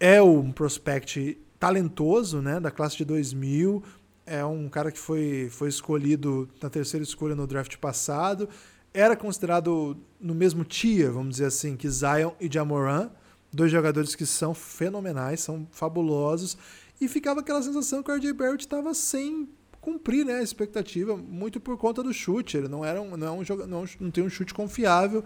é 0.00 0.22
um 0.22 0.50
prospect 0.50 1.38
talentoso, 1.60 2.40
né? 2.40 2.58
Da 2.58 2.70
classe 2.70 2.96
de 2.96 3.04
2000, 3.04 3.82
é 4.24 4.42
um 4.42 4.70
cara 4.70 4.90
que 4.90 4.98
foi, 4.98 5.48
foi 5.50 5.68
escolhido 5.68 6.48
na 6.62 6.70
terceira 6.70 7.04
escolha 7.04 7.34
no 7.34 7.46
draft 7.46 7.76
passado 7.76 8.48
era 8.94 9.16
considerado 9.16 9.96
no 10.20 10.34
mesmo 10.34 10.64
tier, 10.64 11.10
vamos 11.10 11.36
dizer 11.36 11.46
assim, 11.46 11.76
que 11.76 11.88
Zion 11.88 12.32
e 12.40 12.48
Jamoran, 12.52 13.10
dois 13.52 13.70
jogadores 13.70 14.14
que 14.14 14.26
são 14.26 14.54
fenomenais, 14.54 15.40
são 15.40 15.66
fabulosos, 15.70 16.56
e 17.00 17.08
ficava 17.08 17.40
aquela 17.40 17.62
sensação 17.62 18.02
que 18.02 18.10
o 18.10 18.14
RJ 18.14 18.32
Barrett 18.32 18.64
estava 18.64 18.94
sem 18.94 19.48
cumprir 19.80 20.24
né, 20.24 20.34
a 20.34 20.42
expectativa, 20.42 21.16
muito 21.16 21.58
por 21.58 21.76
conta 21.76 22.02
do 22.02 22.12
chute, 22.12 22.56
ele 22.56 22.68
não, 22.68 22.84
era 22.84 23.02
um, 23.02 23.16
não, 23.16 23.26
é 23.26 23.30
um 23.30 23.44
jogador, 23.44 23.68
não, 23.68 23.84
não 23.98 24.10
tem 24.10 24.22
um 24.22 24.30
chute 24.30 24.54
confiável. 24.54 25.24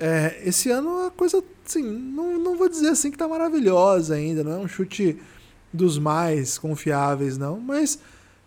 É, 0.00 0.42
esse 0.44 0.70
ano 0.70 1.06
a 1.06 1.10
coisa, 1.12 1.42
assim, 1.64 1.82
não, 1.82 2.36
não 2.36 2.56
vou 2.56 2.68
dizer 2.68 2.88
assim 2.88 3.10
que 3.10 3.14
está 3.14 3.28
maravilhosa 3.28 4.16
ainda, 4.16 4.42
não 4.42 4.52
é 4.52 4.56
um 4.56 4.66
chute 4.66 5.16
dos 5.72 5.98
mais 5.98 6.58
confiáveis, 6.58 7.38
não, 7.38 7.60
mas, 7.60 8.00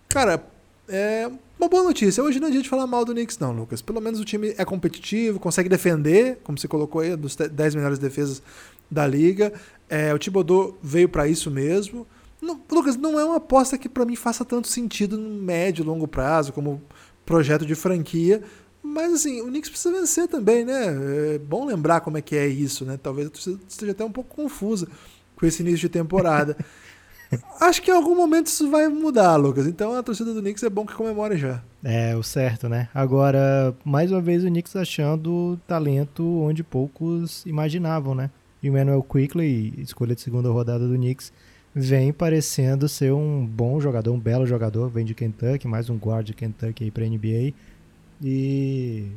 cara, 0.09 0.45
é 0.87 1.29
uma 1.59 1.67
boa 1.67 1.83
notícia. 1.83 2.23
Hoje 2.23 2.39
não 2.39 2.47
é 2.47 2.51
dia 2.51 2.61
de 2.61 2.69
falar 2.69 2.87
mal 2.87 3.03
do 3.03 3.13
Knicks, 3.13 3.37
não, 3.39 3.51
Lucas. 3.51 3.81
Pelo 3.81 3.99
menos 4.01 4.19
o 4.19 4.25
time 4.25 4.53
é 4.57 4.63
competitivo, 4.63 5.39
consegue 5.39 5.67
defender, 5.67 6.39
como 6.43 6.57
você 6.57 6.67
colocou 6.67 7.01
aí, 7.01 7.15
dos 7.15 7.35
10 7.35 7.75
melhores 7.75 7.99
defesas 7.99 8.41
da 8.89 9.05
liga. 9.05 9.53
É, 9.89 10.13
o 10.13 10.19
Thibodeau 10.19 10.77
veio 10.81 11.09
para 11.09 11.27
isso 11.27 11.51
mesmo. 11.51 12.07
Não, 12.41 12.61
Lucas, 12.71 12.95
não 12.95 13.19
é 13.19 13.25
uma 13.25 13.37
aposta 13.37 13.77
que 13.77 13.89
para 13.89 14.05
mim 14.05 14.15
faça 14.15 14.45
tanto 14.45 14.67
sentido 14.67 15.17
no 15.17 15.41
médio 15.41 15.83
e 15.83 15.85
longo 15.85 16.07
prazo, 16.07 16.53
como 16.53 16.81
projeto 17.25 17.65
de 17.65 17.75
franquia. 17.75 18.43
Mas 18.81 19.13
assim, 19.13 19.41
o 19.41 19.47
Knicks 19.47 19.69
precisa 19.69 19.93
vencer 19.93 20.27
também, 20.27 20.63
né? 20.63 21.35
É 21.35 21.39
bom 21.39 21.65
lembrar 21.65 22.01
como 22.01 22.17
é 22.17 22.21
que 22.21 22.35
é 22.35 22.47
isso, 22.47 22.85
né? 22.85 22.97
Talvez 23.01 23.29
torcida 23.29 23.59
esteja 23.67 23.91
até 23.91 24.05
um 24.05 24.11
pouco 24.11 24.35
confusa 24.35 24.87
com 25.35 25.45
esse 25.45 25.61
início 25.61 25.79
de 25.79 25.89
temporada. 25.89 26.55
Acho 27.59 27.81
que 27.81 27.91
em 27.91 27.93
algum 27.93 28.15
momento 28.15 28.47
isso 28.47 28.69
vai 28.69 28.87
mudar, 28.87 29.35
Lucas. 29.35 29.67
Então 29.67 29.93
a 29.95 30.03
torcida 30.03 30.33
do 30.33 30.41
Knicks 30.41 30.63
é 30.63 30.69
bom 30.69 30.85
que 30.85 30.93
comemore 30.93 31.37
já. 31.37 31.61
É, 31.83 32.15
o 32.15 32.23
certo, 32.23 32.69
né? 32.69 32.89
Agora, 32.93 33.75
mais 33.83 34.11
uma 34.11 34.21
vez 34.21 34.43
o 34.43 34.47
Knicks 34.47 34.75
achando 34.75 35.59
talento 35.67 36.23
onde 36.41 36.63
poucos 36.63 37.45
imaginavam, 37.45 38.15
né? 38.15 38.29
Emmanuel 38.61 39.03
Quickly, 39.03 39.73
escolha 39.77 40.15
de 40.15 40.21
segunda 40.21 40.49
rodada 40.49 40.87
do 40.87 40.95
Knicks, 40.95 41.31
vem 41.73 42.11
parecendo 42.11 42.89
ser 42.89 43.13
um 43.13 43.45
bom 43.45 43.79
jogador, 43.79 44.11
um 44.11 44.19
belo 44.19 44.45
jogador, 44.47 44.89
vem 44.89 45.05
de 45.05 45.13
Kentucky, 45.13 45.67
mais 45.67 45.89
um 45.89 45.97
guard 45.97 46.25
de 46.25 46.33
Kentucky 46.33 46.85
aí 46.85 46.91
pra 46.91 47.05
NBA. 47.05 47.53
E 48.23 49.11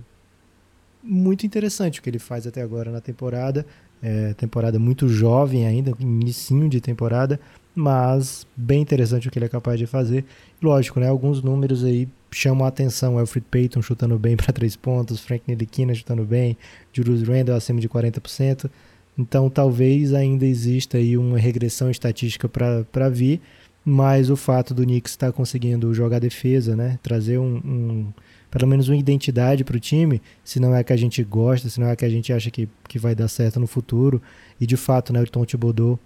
muito 1.02 1.46
interessante 1.46 2.00
o 2.00 2.02
que 2.02 2.10
ele 2.10 2.18
faz 2.18 2.46
até 2.46 2.60
agora 2.60 2.90
na 2.90 3.00
temporada. 3.00 3.64
É, 4.02 4.32
temporada 4.34 4.78
muito 4.78 5.08
jovem 5.08 5.66
ainda, 5.66 5.92
início 6.00 6.68
de 6.68 6.80
temporada, 6.80 7.38
mas 7.74 8.46
bem 8.56 8.82
interessante 8.82 9.28
o 9.28 9.30
que 9.30 9.38
ele 9.38 9.46
é 9.46 9.48
capaz 9.48 9.78
de 9.78 9.86
fazer. 9.86 10.24
Lógico, 10.60 11.00
né? 11.00 11.08
Alguns 11.08 11.42
números 11.42 11.84
aí 11.84 12.08
chamam 12.30 12.64
a 12.64 12.68
atenção. 12.68 13.18
Alfred 13.18 13.46
Payton 13.50 13.82
chutando 13.82 14.18
bem 14.18 14.36
para 14.36 14.52
três 14.52 14.76
pontos, 14.76 15.20
Frank 15.20 15.42
Ntilikina 15.46 15.94
chutando 15.94 16.24
bem, 16.24 16.56
Julius 16.92 17.22
Randle 17.22 17.54
acima 17.54 17.80
de 17.80 17.88
40%. 17.88 18.70
Então 19.18 19.50
talvez 19.50 20.14
ainda 20.14 20.46
exista 20.46 20.98
aí 20.98 21.16
uma 21.16 21.38
regressão 21.38 21.90
estatística 21.90 22.48
para 22.48 23.08
vir, 23.08 23.40
mas 23.84 24.30
o 24.30 24.36
fato 24.36 24.72
do 24.72 24.82
Knicks 24.82 25.12
estar 25.12 25.28
tá 25.28 25.32
conseguindo 25.32 25.92
jogar 25.94 26.18
defesa, 26.18 26.76
né? 26.76 26.98
Trazer 27.02 27.38
um, 27.38 27.56
um 27.56 28.12
pelo 28.50 28.66
menos 28.66 28.88
uma 28.88 28.96
identidade 28.96 29.62
para 29.62 29.76
o 29.76 29.80
time, 29.80 30.20
se 30.42 30.58
não 30.58 30.74
é 30.74 30.82
que 30.82 30.92
a 30.92 30.96
gente 30.96 31.22
gosta, 31.22 31.68
se 31.68 31.78
não 31.78 31.88
é 31.88 31.94
que 31.94 32.04
a 32.04 32.08
gente 32.08 32.32
acha 32.32 32.50
que, 32.50 32.68
que 32.88 32.98
vai 32.98 33.14
dar 33.14 33.28
certo 33.28 33.60
no 33.60 33.66
futuro. 33.66 34.20
E 34.60 34.66
de 34.66 34.76
fato, 34.76 35.12
né, 35.12 35.22
o 35.22 35.26
Tom 35.26 35.44
Thibodeau 35.44 35.98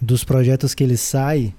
dos 0.00 0.24
projetos 0.24 0.74
que 0.74 0.84
ele 0.84 0.96
sai, 0.96 1.54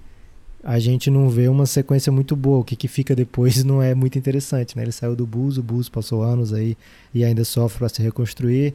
a 0.63 0.77
gente 0.79 1.09
não 1.09 1.29
vê 1.29 1.47
uma 1.47 1.65
sequência 1.65 2.11
muito 2.11 2.35
boa. 2.35 2.59
O 2.59 2.63
que, 2.63 2.75
que 2.75 2.87
fica 2.87 3.15
depois 3.15 3.63
não 3.63 3.81
é 3.81 3.93
muito 3.93 4.17
interessante, 4.17 4.75
né? 4.75 4.83
Ele 4.83 4.91
saiu 4.91 5.15
do 5.15 5.25
Bulls, 5.25 5.57
o 5.57 5.63
Bulls 5.63 5.89
passou 5.89 6.23
anos 6.23 6.53
aí 6.53 6.77
e 7.13 7.23
ainda 7.23 7.43
sofre 7.43 7.79
para 7.79 7.89
se 7.89 8.01
reconstruir. 8.01 8.73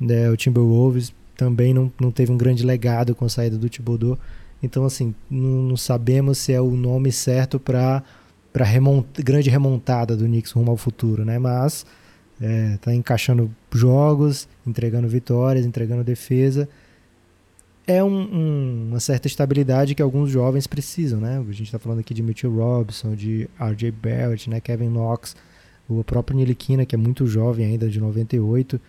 Né? 0.00 0.30
O 0.30 0.36
Timberwolves 0.36 1.12
também 1.36 1.74
não, 1.74 1.92
não 2.00 2.10
teve 2.10 2.32
um 2.32 2.36
grande 2.36 2.64
legado 2.64 3.14
com 3.14 3.24
a 3.24 3.28
saída 3.28 3.58
do 3.58 3.68
Thibodeau. 3.68 4.18
Então, 4.62 4.84
assim, 4.84 5.14
não, 5.30 5.62
não 5.62 5.76
sabemos 5.76 6.38
se 6.38 6.52
é 6.52 6.60
o 6.60 6.70
nome 6.70 7.12
certo 7.12 7.58
para 7.58 8.02
para 8.52 8.64
remont, 8.64 9.06
grande 9.22 9.50
remontada 9.50 10.16
do 10.16 10.24
Knicks 10.24 10.52
rumo 10.52 10.70
ao 10.70 10.78
futuro, 10.78 11.26
né? 11.26 11.38
Mas 11.38 11.84
é, 12.40 12.78
tá 12.80 12.94
encaixando 12.94 13.54
jogos, 13.70 14.48
entregando 14.66 15.06
vitórias, 15.06 15.66
entregando 15.66 16.02
defesa 16.02 16.66
é 17.86 18.02
um, 18.02 18.08
um, 18.08 18.88
uma 18.90 19.00
certa 19.00 19.28
estabilidade 19.28 19.94
que 19.94 20.02
alguns 20.02 20.30
jovens 20.30 20.66
precisam, 20.66 21.20
né? 21.20 21.38
A 21.38 21.52
gente 21.52 21.64
está 21.64 21.78
falando 21.78 22.00
aqui 22.00 22.12
de 22.12 22.22
Mitchell 22.22 22.52
Robinson, 22.52 23.14
de 23.14 23.48
R.J. 23.58 23.92
Barrett, 23.92 24.50
né? 24.50 24.60
Kevin 24.60 24.88
Knox, 24.88 25.36
o 25.88 26.02
próprio 26.02 26.36
Nilikina, 26.36 26.84
que 26.84 26.96
é 26.96 26.98
muito 26.98 27.26
jovem 27.26 27.64
ainda, 27.64 27.88
de 27.88 28.00
98. 28.00 28.80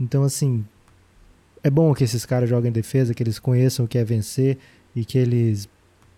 Então, 0.00 0.22
assim, 0.22 0.64
é 1.62 1.68
bom 1.68 1.92
que 1.92 2.04
esses 2.04 2.24
caras 2.24 2.48
joguem 2.48 2.72
defesa, 2.72 3.12
que 3.12 3.22
eles 3.22 3.38
conheçam 3.38 3.84
o 3.84 3.88
que 3.88 3.98
é 3.98 4.04
vencer 4.04 4.56
e 4.94 5.04
que 5.04 5.18
eles 5.18 5.68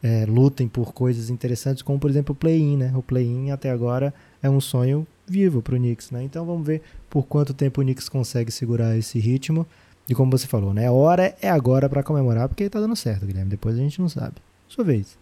é, 0.01 0.25
lutem 0.25 0.69
por 0.69 0.93
coisas 0.93 1.31
interessantes, 1.31 1.83
como, 1.83 1.99
por 1.99 2.09
exemplo, 2.09 2.33
o 2.33 2.37
play-in, 2.37 2.77
né? 2.77 2.93
O 2.95 3.03
play-in, 3.03 3.51
até 3.51 3.71
agora, 3.71 4.15
é 4.41 4.49
um 4.49 4.61
sonho 4.61 5.05
vivo 5.27 5.61
para 5.61 5.75
o 5.75 5.79
Knicks, 5.79 6.13
né? 6.13 6.23
Então, 6.23 6.47
vamos 6.47 6.65
ver 6.65 6.83
por 7.11 7.27
quanto 7.27 7.53
tempo 7.53 7.81
o 7.81 7.85
Knicks 7.85 8.09
consegue 8.09 8.53
segurar 8.53 8.97
esse 8.97 9.19
ritmo. 9.19 9.67
E 10.09 10.15
como 10.15 10.31
você 10.31 10.47
falou, 10.47 10.73
né? 10.73 10.87
A 10.87 10.93
hora 10.93 11.37
é 11.43 11.51
agora 11.51 11.89
para 11.89 12.03
comemorar, 12.03 12.49
porque 12.49 12.69
tá 12.71 12.81
dando 12.81 12.97
certo, 12.97 13.27
Guilherme. 13.27 13.51
Depois 13.51 13.75
a 13.75 13.79
gente 13.79 14.01
não 14.01 14.09
sabe. 14.09 14.37
Sua 14.67 14.83
vez. 14.83 15.19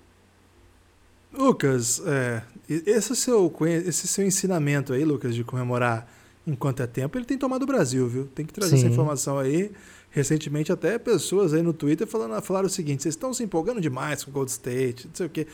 Lucas, 1.37 2.01
é, 2.07 2.43
esse, 2.69 3.15
seu, 3.17 3.53
esse 3.85 4.07
seu 4.07 4.25
ensinamento 4.25 4.93
aí, 4.93 5.05
Lucas, 5.05 5.35
de 5.35 5.45
comemorar 5.45 6.09
enquanto 6.47 6.83
é 6.83 6.87
tempo, 6.87 7.19
ele 7.19 7.25
tem 7.25 7.37
tomado 7.37 7.65
o 7.65 7.67
Brasil, 7.67 8.07
viu? 8.09 8.27
Tem 8.27 8.47
que 8.47 8.53
trazer 8.53 8.77
Sim. 8.77 8.85
essa 8.85 8.93
informação 8.93 9.39
aí. 9.39 9.73
Recentemente, 10.11 10.73
até 10.73 10.99
pessoas 10.99 11.53
aí 11.53 11.61
no 11.61 11.73
Twitter 11.73 12.07
falando, 12.07 12.41
falaram 12.41 12.67
o 12.67 12.71
seguinte: 12.71 13.03
vocês 13.03 13.15
estão 13.15 13.35
se 13.35 13.43
empolgando 13.43 13.81
demais 13.81 14.25
com 14.25 14.31
o 14.31 14.33
Gold 14.33 14.51
State, 14.51 15.09
não 15.09 15.15
sei 15.15 15.27
o 15.27 15.29
quê. 15.29 15.47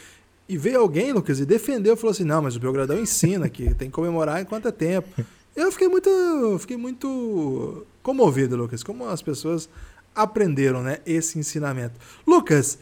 E 0.48 0.56
veio 0.56 0.80
alguém, 0.80 1.12
Lucas, 1.12 1.40
e 1.40 1.46
defendeu, 1.46 1.96
falou 1.96 2.12
assim: 2.12 2.24
não, 2.24 2.42
mas 2.42 2.54
o 2.54 2.60
Belgradão 2.60 2.98
ensina 2.98 3.48
que 3.48 3.74
tem 3.74 3.88
que 3.88 3.94
comemorar 3.94 4.40
enquanto 4.40 4.68
é 4.68 4.72
tempo. 4.72 5.08
Eu 5.56 5.70
fiquei 5.70 5.88
muito, 5.88 6.08
fiquei 6.60 6.76
muito 6.78 7.84
comovido, 8.02 8.56
Lucas, 8.56 8.82
como 8.82 9.06
as 9.06 9.22
pessoas 9.22 9.68
aprenderam, 10.14 10.82
né, 10.82 10.98
esse 11.06 11.38
ensinamento. 11.38 11.98
Lucas, 12.26 12.78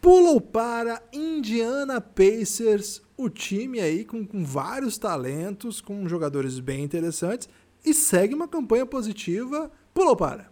pulam 0.00 0.40
para 0.40 1.02
Indiana 1.12 2.00
Pacers, 2.00 3.02
o 3.16 3.28
time 3.28 3.80
aí 3.80 4.04
com, 4.04 4.26
com 4.26 4.44
vários 4.44 4.98
talentos, 4.98 5.80
com 5.80 6.08
jogadores 6.08 6.58
bem 6.58 6.82
interessantes 6.82 7.48
e 7.84 7.92
segue 7.94 8.34
uma 8.34 8.48
campanha 8.48 8.86
positiva. 8.86 9.70
Pulou 9.92 10.16
para. 10.16 10.50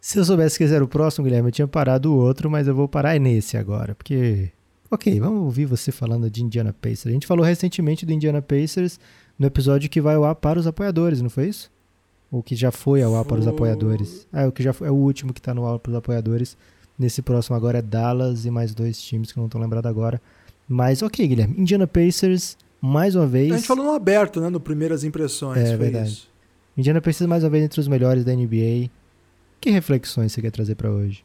Se 0.00 0.18
eu 0.18 0.24
soubesse 0.24 0.56
que 0.56 0.64
esse 0.64 0.74
era 0.74 0.84
o 0.84 0.88
próximo, 0.88 1.24
Guilherme, 1.24 1.48
eu 1.48 1.52
tinha 1.52 1.68
parado 1.68 2.12
o 2.12 2.16
outro, 2.16 2.48
mas 2.48 2.68
eu 2.68 2.74
vou 2.74 2.88
parar 2.88 3.18
nesse 3.18 3.56
agora, 3.56 3.94
porque 3.94 4.52
Ok, 4.90 5.20
vamos 5.20 5.42
ouvir 5.42 5.66
você 5.66 5.92
falando 5.92 6.30
de 6.30 6.42
Indiana 6.42 6.72
Pacers. 6.72 7.08
A 7.08 7.10
gente 7.10 7.26
falou 7.26 7.44
recentemente 7.44 8.06
do 8.06 8.12
Indiana 8.12 8.40
Pacers 8.40 8.98
no 9.38 9.46
episódio 9.46 9.90
que 9.90 10.00
vai 10.00 10.14
ao 10.14 10.24
ar 10.24 10.34
para 10.34 10.58
os 10.58 10.66
apoiadores, 10.66 11.20
não 11.20 11.28
foi 11.28 11.48
isso? 11.48 11.70
Ou 12.30 12.42
que 12.42 12.54
já 12.54 12.70
foi 12.70 13.02
ao 13.02 13.16
ar 13.16 13.24
para 13.24 13.38
os 13.38 13.46
apoiadores? 13.46 14.26
Ah, 14.32 14.42
é, 14.42 14.46
o 14.46 14.52
que 14.52 14.62
já 14.62 14.72
foi, 14.72 14.88
é 14.88 14.90
o 14.90 14.94
último 14.94 15.32
que 15.32 15.40
está 15.40 15.54
no 15.54 15.66
ar 15.66 15.78
para 15.78 15.90
os 15.90 15.96
apoiadores. 15.96 16.56
Nesse 16.98 17.22
próximo 17.22 17.56
agora 17.56 17.78
é 17.78 17.82
Dallas 17.82 18.44
e 18.44 18.50
mais 18.50 18.74
dois 18.74 19.00
times 19.00 19.32
que 19.32 19.38
não 19.38 19.46
estou 19.46 19.60
lembrado 19.60 19.86
agora. 19.86 20.20
Mas 20.68 21.00
ok, 21.00 21.26
Guilherme. 21.26 21.54
Indiana 21.56 21.86
Pacers, 21.86 22.56
mais 22.80 23.14
uma 23.14 23.26
vez. 23.26 23.52
A 23.52 23.56
gente 23.56 23.66
falou 23.66 23.86
no 23.86 23.92
aberto, 23.92 24.40
né? 24.40 24.50
No 24.50 24.60
Primeiras 24.60 25.04
Impressões. 25.04 25.58
É 25.58 25.76
verdade. 25.76 26.10
Isso. 26.10 26.28
Indiana 26.76 27.00
Pacers, 27.00 27.28
mais 27.28 27.42
uma 27.42 27.50
vez, 27.50 27.64
entre 27.64 27.80
os 27.80 27.88
melhores 27.88 28.24
da 28.24 28.34
NBA. 28.34 28.90
Que 29.60 29.70
reflexões 29.70 30.32
você 30.32 30.42
quer 30.42 30.50
trazer 30.50 30.74
para 30.74 30.90
hoje? 30.90 31.24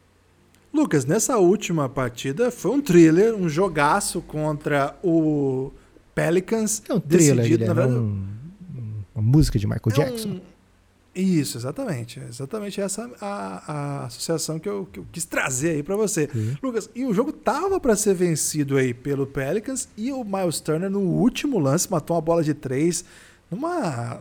Lucas, 0.72 1.04
nessa 1.04 1.38
última 1.38 1.88
partida 1.88 2.50
foi 2.50 2.72
um 2.72 2.80
thriller, 2.80 3.32
um 3.34 3.48
jogaço 3.48 4.20
contra 4.20 4.96
o 5.04 5.70
Pelicans. 6.14 6.82
É 6.88 6.94
um 6.94 6.98
thriller, 6.98 7.36
decidido, 7.36 7.66
na 7.66 7.74
verdade, 7.74 7.98
um, 7.98 8.24
uma 9.14 9.22
música 9.22 9.56
de 9.56 9.66
Michael 9.68 9.82
é 9.86 9.92
Jackson. 9.92 10.28
Um... 10.30 10.53
Isso, 11.14 11.58
exatamente. 11.58 12.18
Exatamente 12.20 12.80
essa 12.80 13.08
a, 13.20 13.72
a 13.72 14.04
associação 14.06 14.58
que 14.58 14.68
eu, 14.68 14.88
que 14.92 14.98
eu 14.98 15.06
quis 15.12 15.24
trazer 15.24 15.70
aí 15.70 15.82
para 15.82 15.94
você. 15.94 16.28
Sim. 16.32 16.56
Lucas, 16.62 16.90
e 16.94 17.04
o 17.04 17.14
jogo 17.14 17.32
tava 17.32 17.78
para 17.78 17.94
ser 17.94 18.14
vencido 18.14 18.76
aí 18.76 18.92
pelo 18.92 19.26
Pelicans 19.26 19.88
e 19.96 20.12
o 20.12 20.24
Miles 20.24 20.58
Turner 20.60 20.90
no 20.90 21.00
último 21.00 21.58
lance 21.58 21.90
matou 21.90 22.16
uma 22.16 22.22
bola 22.22 22.42
de 22.42 22.52
três 22.52 23.04
numa 23.50 24.20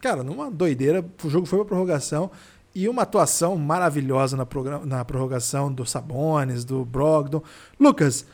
cara, 0.00 0.22
numa 0.22 0.50
doideira. 0.50 1.04
O 1.22 1.30
jogo 1.30 1.46
foi 1.46 1.58
para 1.58 1.68
prorrogação. 1.68 2.30
E 2.74 2.88
uma 2.88 3.02
atuação 3.02 3.56
maravilhosa 3.56 4.36
na, 4.36 4.46
na 4.84 5.04
prorrogação 5.04 5.72
do 5.72 5.86
Sabones, 5.86 6.64
do 6.64 6.84
Brogdon. 6.84 7.42
Lucas, 7.80 8.26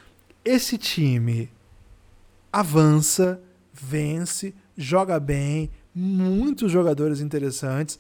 esse 0.44 0.76
time 0.76 1.48
avança, 2.52 3.40
vence, 3.72 4.52
joga 4.76 5.20
bem, 5.20 5.70
muitos 5.94 6.70
jogadores 6.70 7.20
interessantes. 7.20 7.98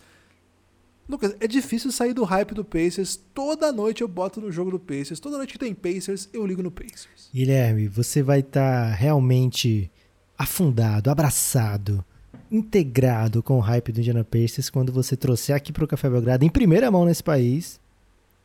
Lucas, 1.08 1.36
é 1.40 1.46
difícil 1.46 1.90
sair 1.90 2.12
do 2.12 2.24
hype 2.24 2.54
do 2.54 2.64
Pacers. 2.64 3.16
Toda 3.34 3.72
noite 3.72 4.02
eu 4.02 4.08
boto 4.08 4.40
no 4.40 4.50
jogo 4.52 4.70
do 4.70 4.78
Pacers. 4.78 5.20
Toda 5.20 5.36
noite 5.36 5.52
que 5.52 5.58
tem 5.58 5.74
Pacers, 5.74 6.28
eu 6.32 6.46
ligo 6.46 6.62
no 6.62 6.70
Pacers. 6.70 7.28
Guilherme, 7.34 7.88
você 7.88 8.22
vai 8.22 8.40
estar 8.40 8.88
tá 8.90 8.94
realmente 8.94 9.90
afundado, 10.38 11.10
abraçado 11.10 12.04
integrado 12.52 13.42
com 13.42 13.56
o 13.56 13.60
hype 13.60 13.90
do 13.90 14.00
Indiana 14.00 14.22
Pacers 14.22 14.68
quando 14.68 14.92
você 14.92 15.16
trouxer 15.16 15.56
aqui 15.56 15.72
para 15.72 15.84
o 15.84 15.88
Café 15.88 16.10
Belgrado, 16.10 16.44
em 16.44 16.50
primeira 16.50 16.90
mão 16.90 17.06
nesse 17.06 17.22
país, 17.22 17.80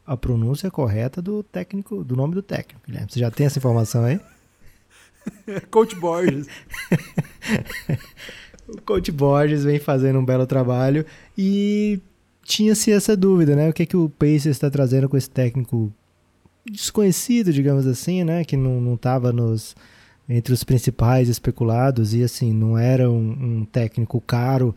a 0.05 0.15
pronúncia 0.15 0.71
correta 0.71 1.21
do 1.21 1.43
técnico, 1.43 2.05
do 2.05 2.15
nome 2.15 2.33
do 2.33 2.41
técnico. 2.41 2.79
Guilherme, 2.85 3.11
você 3.11 3.19
já 3.19 3.29
tem 3.29 3.45
essa 3.45 3.59
informação 3.59 4.05
aí? 4.05 4.21
Coach 5.69 5.93
Borges. 5.97 6.47
o 8.67 8.81
Coach 8.81 9.11
Borges 9.11 9.63
vem 9.63 9.79
fazendo 9.79 10.19
um 10.19 10.25
belo 10.25 10.45
trabalho 10.45 11.05
e 11.37 11.99
tinha-se 12.43 12.91
essa 12.91 13.15
dúvida, 13.15 13.55
né? 13.55 13.69
O 13.69 13.73
que, 13.73 13.83
é 13.83 13.85
que 13.85 13.97
o 13.97 14.09
Pacers 14.09 14.47
está 14.47 14.69
trazendo 14.69 15.07
com 15.07 15.17
esse 15.17 15.29
técnico 15.29 15.91
desconhecido, 16.65 17.53
digamos 17.53 17.87
assim, 17.87 18.23
né? 18.23 18.43
Que 18.43 18.57
não 18.57 18.95
estava 18.95 19.31
nos 19.31 19.75
entre 20.29 20.53
os 20.53 20.63
principais 20.63 21.29
especulados 21.29 22.13
e 22.13 22.21
assim 22.21 22.51
não 22.51 22.77
era 22.77 23.09
um, 23.09 23.59
um 23.59 23.65
técnico 23.65 24.19
caro 24.19 24.75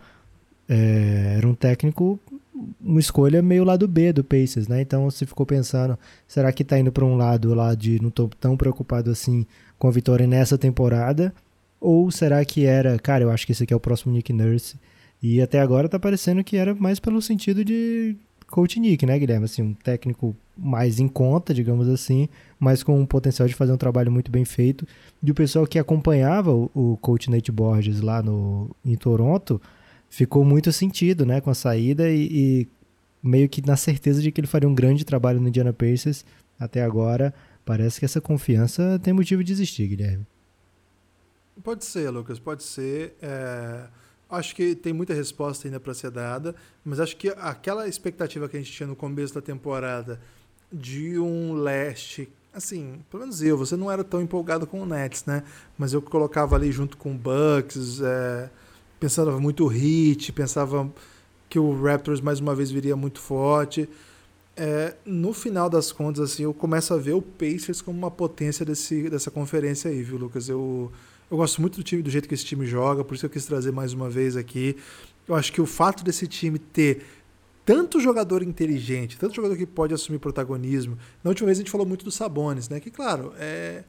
é, 0.68 1.34
era 1.38 1.48
um 1.48 1.54
técnico 1.54 2.20
uma 2.80 3.00
escolha 3.00 3.42
meio 3.42 3.64
lado 3.64 3.88
B 3.88 4.12
do 4.12 4.22
Pacers, 4.22 4.68
né? 4.68 4.80
Então 4.80 5.10
se 5.10 5.26
ficou 5.26 5.44
pensando, 5.46 5.98
será 6.28 6.52
que 6.52 6.62
tá 6.62 6.78
indo 6.78 6.92
para 6.92 7.04
um 7.04 7.16
lado 7.16 7.52
lá 7.54 7.74
de 7.74 8.00
não 8.00 8.10
tô 8.10 8.28
tão 8.28 8.56
preocupado 8.56 9.10
assim 9.10 9.46
com 9.78 9.88
a 9.88 9.90
vitória 9.90 10.26
nessa 10.26 10.56
temporada? 10.56 11.32
Ou 11.80 12.10
será 12.10 12.44
que 12.44 12.66
era, 12.66 12.98
cara, 12.98 13.24
eu 13.24 13.30
acho 13.30 13.46
que 13.46 13.52
esse 13.52 13.62
aqui 13.62 13.72
é 13.72 13.76
o 13.76 13.80
próximo 13.80 14.12
Nick 14.12 14.32
Nurse? 14.32 14.78
E 15.22 15.40
até 15.40 15.60
agora 15.60 15.88
tá 15.88 15.98
parecendo 15.98 16.44
que 16.44 16.56
era 16.56 16.74
mais 16.74 17.00
pelo 17.00 17.20
sentido 17.22 17.64
de 17.64 18.16
coach 18.48 18.78
Nick, 18.78 19.06
né, 19.06 19.18
Guilherme? 19.18 19.44
Assim, 19.44 19.62
um 19.62 19.74
técnico 19.74 20.36
mais 20.56 21.00
em 21.00 21.08
conta, 21.08 21.54
digamos 21.54 21.88
assim, 21.88 22.28
mas 22.58 22.82
com 22.82 22.98
um 23.00 23.06
potencial 23.06 23.48
de 23.48 23.54
fazer 23.54 23.72
um 23.72 23.76
trabalho 23.78 24.12
muito 24.12 24.30
bem 24.30 24.44
feito. 24.44 24.86
E 25.22 25.30
o 25.30 25.34
pessoal 25.34 25.66
que 25.66 25.78
acompanhava 25.78 26.52
o, 26.52 26.70
o 26.74 26.96
coach 26.98 27.30
Nate 27.30 27.50
Borges 27.50 28.00
lá 28.00 28.22
no, 28.22 28.70
em 28.84 28.96
Toronto 28.96 29.60
ficou 30.08 30.44
muito 30.44 30.72
sentido 30.72 31.24
né, 31.24 31.40
com 31.40 31.50
a 31.50 31.54
saída 31.54 32.10
e, 32.10 32.28
e 32.30 32.68
meio 33.22 33.48
que 33.48 33.64
na 33.66 33.76
certeza 33.76 34.20
de 34.20 34.30
que 34.32 34.40
ele 34.40 34.48
faria 34.48 34.68
um 34.68 34.74
grande 34.74 35.04
trabalho 35.04 35.40
no 35.40 35.48
Indiana 35.48 35.72
Pacers. 35.72 36.24
Até 36.58 36.82
agora, 36.82 37.32
parece 37.64 37.98
que 37.98 38.04
essa 38.04 38.20
confiança 38.20 38.98
tem 39.02 39.14
motivo 39.14 39.42
de 39.42 39.52
existir, 39.52 39.86
Guilherme. 39.86 40.26
Pode 41.62 41.84
ser, 41.84 42.10
Lucas, 42.10 42.38
pode 42.38 42.62
ser. 42.62 43.16
É... 43.20 43.86
Acho 44.28 44.54
que 44.54 44.76
tem 44.76 44.92
muita 44.92 45.12
resposta 45.12 45.66
ainda 45.66 45.80
para 45.80 45.92
ser 45.92 46.10
dada, 46.10 46.54
mas 46.84 47.00
acho 47.00 47.16
que 47.16 47.28
aquela 47.30 47.88
expectativa 47.88 48.48
que 48.48 48.56
a 48.56 48.60
gente 48.60 48.70
tinha 48.70 48.86
no 48.86 48.94
começo 48.94 49.34
da 49.34 49.40
temporada 49.40 50.20
de 50.72 51.18
um 51.18 51.54
leste. 51.54 52.28
Assim, 52.54 53.00
pelo 53.10 53.22
menos 53.22 53.42
eu, 53.42 53.58
você 53.58 53.76
não 53.76 53.90
era 53.90 54.04
tão 54.04 54.20
empolgado 54.22 54.66
com 54.68 54.82
o 54.82 54.86
Nets, 54.86 55.24
né? 55.24 55.42
Mas 55.76 55.92
eu 55.92 56.00
colocava 56.00 56.54
ali 56.54 56.70
junto 56.70 56.96
com 56.96 57.12
o 57.12 57.18
Bucks, 57.18 58.00
é, 58.00 58.50
pensava 59.00 59.38
muito 59.40 59.66
o 59.66 59.72
Heat, 59.72 60.32
pensava 60.32 60.88
que 61.48 61.58
o 61.58 61.82
Raptors 61.82 62.20
mais 62.20 62.38
uma 62.38 62.54
vez 62.54 62.70
viria 62.70 62.94
muito 62.94 63.20
forte. 63.20 63.88
É, 64.56 64.94
no 65.04 65.32
final 65.32 65.68
das 65.68 65.90
contas, 65.90 66.32
assim, 66.32 66.44
eu 66.44 66.54
começo 66.54 66.94
a 66.94 66.96
ver 66.96 67.14
o 67.14 67.22
Pacers 67.22 67.80
como 67.80 67.98
uma 67.98 68.10
potência 68.10 68.64
desse, 68.64 69.08
dessa 69.10 69.30
conferência 69.30 69.90
aí, 69.90 70.02
viu, 70.02 70.18
Lucas? 70.18 70.48
Eu, 70.48 70.92
eu 71.30 71.36
gosto 71.36 71.60
muito 71.60 71.76
do 71.76 71.82
time, 71.82 72.02
do 72.02 72.10
jeito 72.10 72.28
que 72.28 72.34
esse 72.34 72.44
time 72.44 72.66
joga, 72.66 73.04
por 73.04 73.14
isso 73.14 73.24
eu 73.24 73.30
quis 73.30 73.44
trazer 73.46 73.70
mais 73.70 73.92
uma 73.92 74.10
vez 74.10 74.36
aqui. 74.36 74.76
Eu 75.28 75.34
acho 75.34 75.52
que 75.52 75.60
o 75.60 75.66
fato 75.66 76.02
desse 76.02 76.26
time 76.26 76.58
ter 76.58 77.04
tanto 77.64 78.00
jogador 78.00 78.42
inteligente, 78.42 79.16
tanto 79.16 79.36
jogador 79.36 79.56
que 79.56 79.64
pode 79.64 79.94
assumir 79.94 80.18
protagonismo. 80.18 80.98
Na 81.22 81.30
última 81.30 81.46
vez 81.46 81.58
a 81.58 81.60
gente 81.60 81.70
falou 81.70 81.86
muito 81.86 82.04
do 82.04 82.10
Sabonis, 82.10 82.68
né? 82.68 82.80
Que, 82.80 82.90
claro, 82.90 83.32
é, 83.38 83.84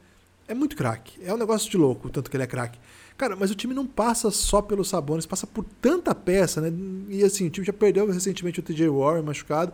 é 0.46 0.54
muito 0.54 0.76
craque. 0.76 1.18
É 1.24 1.34
um 1.34 1.36
negócio 1.36 1.68
de 1.68 1.76
louco, 1.76 2.08
tanto 2.10 2.30
que 2.30 2.36
ele 2.36 2.44
é 2.44 2.46
craque. 2.46 2.78
Cara, 3.16 3.34
mas 3.34 3.50
o 3.50 3.56
time 3.56 3.74
não 3.74 3.86
passa 3.86 4.30
só 4.30 4.62
pelos 4.62 4.88
Sabonis, 4.88 5.26
passa 5.26 5.46
por 5.46 5.64
tanta 5.80 6.14
peça, 6.14 6.60
né? 6.60 6.72
E 7.08 7.24
assim, 7.24 7.48
o 7.48 7.50
time 7.50 7.66
já 7.66 7.72
perdeu 7.72 8.06
recentemente 8.06 8.60
o 8.60 8.62
TJ 8.62 8.88
Warren 8.88 9.22
machucado 9.22 9.72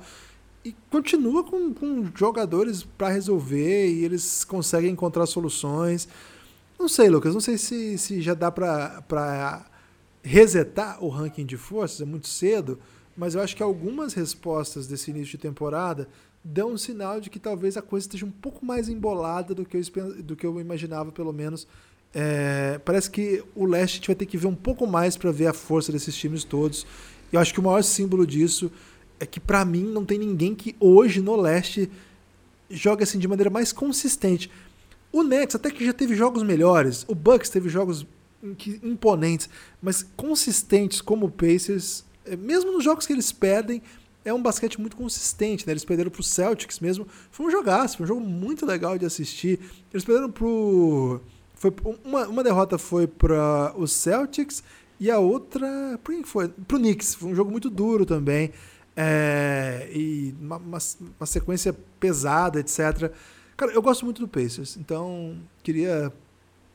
e 0.64 0.74
continua 0.90 1.44
com, 1.44 1.72
com 1.72 2.06
jogadores 2.14 2.82
para 2.82 3.08
resolver 3.08 3.88
e 3.88 4.04
eles 4.04 4.44
conseguem 4.44 4.90
encontrar 4.90 5.26
soluções. 5.26 6.08
Não 6.78 6.88
sei, 6.88 7.08
Lucas, 7.08 7.34
não 7.34 7.40
sei 7.40 7.58
se, 7.58 7.98
se 7.98 8.20
já 8.20 8.34
dá 8.34 8.50
para 8.50 9.66
resetar 10.22 11.02
o 11.02 11.08
ranking 11.08 11.44
de 11.44 11.56
forças, 11.56 12.00
é 12.00 12.04
muito 12.04 12.28
cedo 12.28 12.78
mas 13.18 13.34
eu 13.34 13.40
acho 13.40 13.56
que 13.56 13.62
algumas 13.64 14.14
respostas 14.14 14.86
desse 14.86 15.10
início 15.10 15.32
de 15.32 15.38
temporada 15.38 16.08
dão 16.44 16.70
um 16.70 16.78
sinal 16.78 17.20
de 17.20 17.28
que 17.28 17.40
talvez 17.40 17.76
a 17.76 17.82
coisa 17.82 18.06
esteja 18.06 18.24
um 18.24 18.30
pouco 18.30 18.64
mais 18.64 18.88
embolada 18.88 19.52
do 19.52 19.64
que 19.64 19.76
eu, 19.76 20.22
do 20.22 20.36
que 20.36 20.46
eu 20.46 20.60
imaginava, 20.60 21.10
pelo 21.10 21.32
menos. 21.32 21.66
É, 22.14 22.80
parece 22.84 23.10
que 23.10 23.42
o 23.56 23.66
leste 23.66 23.94
a 23.94 23.96
gente 23.96 24.06
vai 24.06 24.14
ter 24.14 24.24
que 24.24 24.38
ver 24.38 24.46
um 24.46 24.54
pouco 24.54 24.86
mais 24.86 25.16
para 25.16 25.32
ver 25.32 25.48
a 25.48 25.52
força 25.52 25.90
desses 25.90 26.14
times 26.14 26.44
todos. 26.44 26.86
E 27.32 27.34
eu 27.34 27.40
acho 27.40 27.52
que 27.52 27.58
o 27.58 27.62
maior 27.62 27.82
símbolo 27.82 28.24
disso 28.24 28.70
é 29.18 29.26
que, 29.26 29.40
para 29.40 29.64
mim, 29.64 29.82
não 29.82 30.04
tem 30.04 30.16
ninguém 30.16 30.54
que 30.54 30.76
hoje 30.78 31.20
no 31.20 31.34
leste 31.34 31.90
joga 32.70 33.02
assim 33.02 33.18
de 33.18 33.26
maneira 33.26 33.50
mais 33.50 33.72
consistente. 33.72 34.48
O 35.12 35.22
Nets 35.22 35.56
até 35.56 35.70
que 35.70 35.84
já 35.84 35.92
teve 35.92 36.14
jogos 36.14 36.42
melhores, 36.42 37.04
o 37.08 37.14
Bucks 37.14 37.48
teve 37.48 37.68
jogos 37.68 38.06
imponentes, 38.82 39.48
mas 39.82 40.06
consistentes 40.16 41.00
como 41.00 41.26
o 41.26 41.30
Pacers 41.30 42.04
é, 42.28 42.36
mesmo 42.36 42.72
nos 42.72 42.84
jogos 42.84 43.06
que 43.06 43.12
eles 43.12 43.32
perdem, 43.32 43.82
é 44.24 44.32
um 44.32 44.42
basquete 44.42 44.80
muito 44.80 44.96
consistente, 44.96 45.66
né? 45.66 45.72
Eles 45.72 45.84
perderam 45.84 46.10
pro 46.10 46.22
Celtics 46.22 46.80
mesmo. 46.80 47.06
Foi 47.30 47.46
um 47.46 47.50
jogaço, 47.50 47.96
foi 47.96 48.04
um 48.04 48.06
jogo 48.06 48.20
muito 48.20 48.66
legal 48.66 48.98
de 48.98 49.06
assistir. 49.06 49.58
Eles 49.92 50.04
perderam 50.04 50.30
pro. 50.30 51.20
Foi, 51.54 51.72
uma, 52.04 52.26
uma 52.28 52.44
derrota 52.44 52.78
foi 52.78 53.06
para 53.06 53.72
os 53.76 53.92
Celtics 53.92 54.62
e 55.00 55.10
a 55.10 55.18
outra. 55.18 55.98
Quem 56.04 56.22
foi? 56.22 56.48
Pro 56.48 56.78
Knicks. 56.78 57.14
Foi 57.14 57.30
um 57.30 57.34
jogo 57.34 57.50
muito 57.50 57.70
duro 57.70 58.04
também. 58.04 58.52
É, 58.94 59.88
e 59.92 60.34
uma, 60.40 60.56
uma, 60.56 60.78
uma 61.18 61.26
sequência 61.26 61.74
pesada, 61.98 62.60
etc. 62.60 63.12
Cara, 63.58 63.72
eu 63.72 63.82
gosto 63.82 64.04
muito 64.04 64.20
do 64.20 64.28
Pacers, 64.28 64.76
então 64.76 65.36
queria 65.64 66.12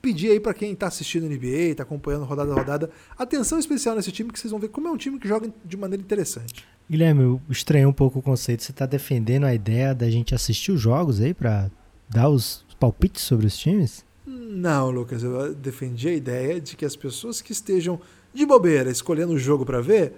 pedir 0.01 0.31
aí 0.31 0.39
para 0.39 0.53
quem 0.53 0.73
está 0.73 0.87
assistindo 0.87 1.25
NBA, 1.25 1.71
está 1.71 1.83
acompanhando 1.83 2.25
rodada 2.25 2.51
a 2.51 2.55
rodada, 2.55 2.89
atenção 3.17 3.57
especial 3.57 3.95
nesse 3.95 4.11
time 4.11 4.29
que 4.33 4.37
vocês 4.37 4.51
vão 4.51 4.59
ver 4.59 4.67
como 4.67 4.89
é 4.89 4.91
um 4.91 4.97
time 4.97 5.17
que 5.17 5.25
joga 5.25 5.49
de 5.63 5.77
maneira 5.77 6.03
interessante. 6.03 6.65
Guilherme, 6.91 7.23
eu 7.23 7.41
estranhei 7.49 7.85
um 7.85 7.93
pouco 7.93 8.19
o 8.19 8.21
conceito. 8.21 8.63
Você 8.63 8.71
está 8.71 8.85
defendendo 8.85 9.45
a 9.45 9.55
ideia 9.55 9.95
da 9.95 10.09
gente 10.09 10.35
assistir 10.35 10.73
os 10.73 10.81
jogos 10.81 11.21
aí 11.21 11.33
para 11.33 11.71
dar 12.09 12.27
os 12.27 12.65
palpites 12.77 13.23
sobre 13.23 13.45
os 13.45 13.57
times? 13.57 14.03
Não, 14.27 14.91
Lucas, 14.91 15.23
eu 15.23 15.55
defendi 15.55 16.09
a 16.09 16.13
ideia 16.13 16.59
de 16.59 16.75
que 16.75 16.83
as 16.83 16.97
pessoas 16.97 17.41
que 17.41 17.53
estejam 17.53 17.97
de 18.33 18.45
bobeira 18.45 18.91
escolhendo 18.91 19.31
o 19.31 19.39
jogo 19.39 19.65
para 19.65 19.79
ver, 19.79 20.15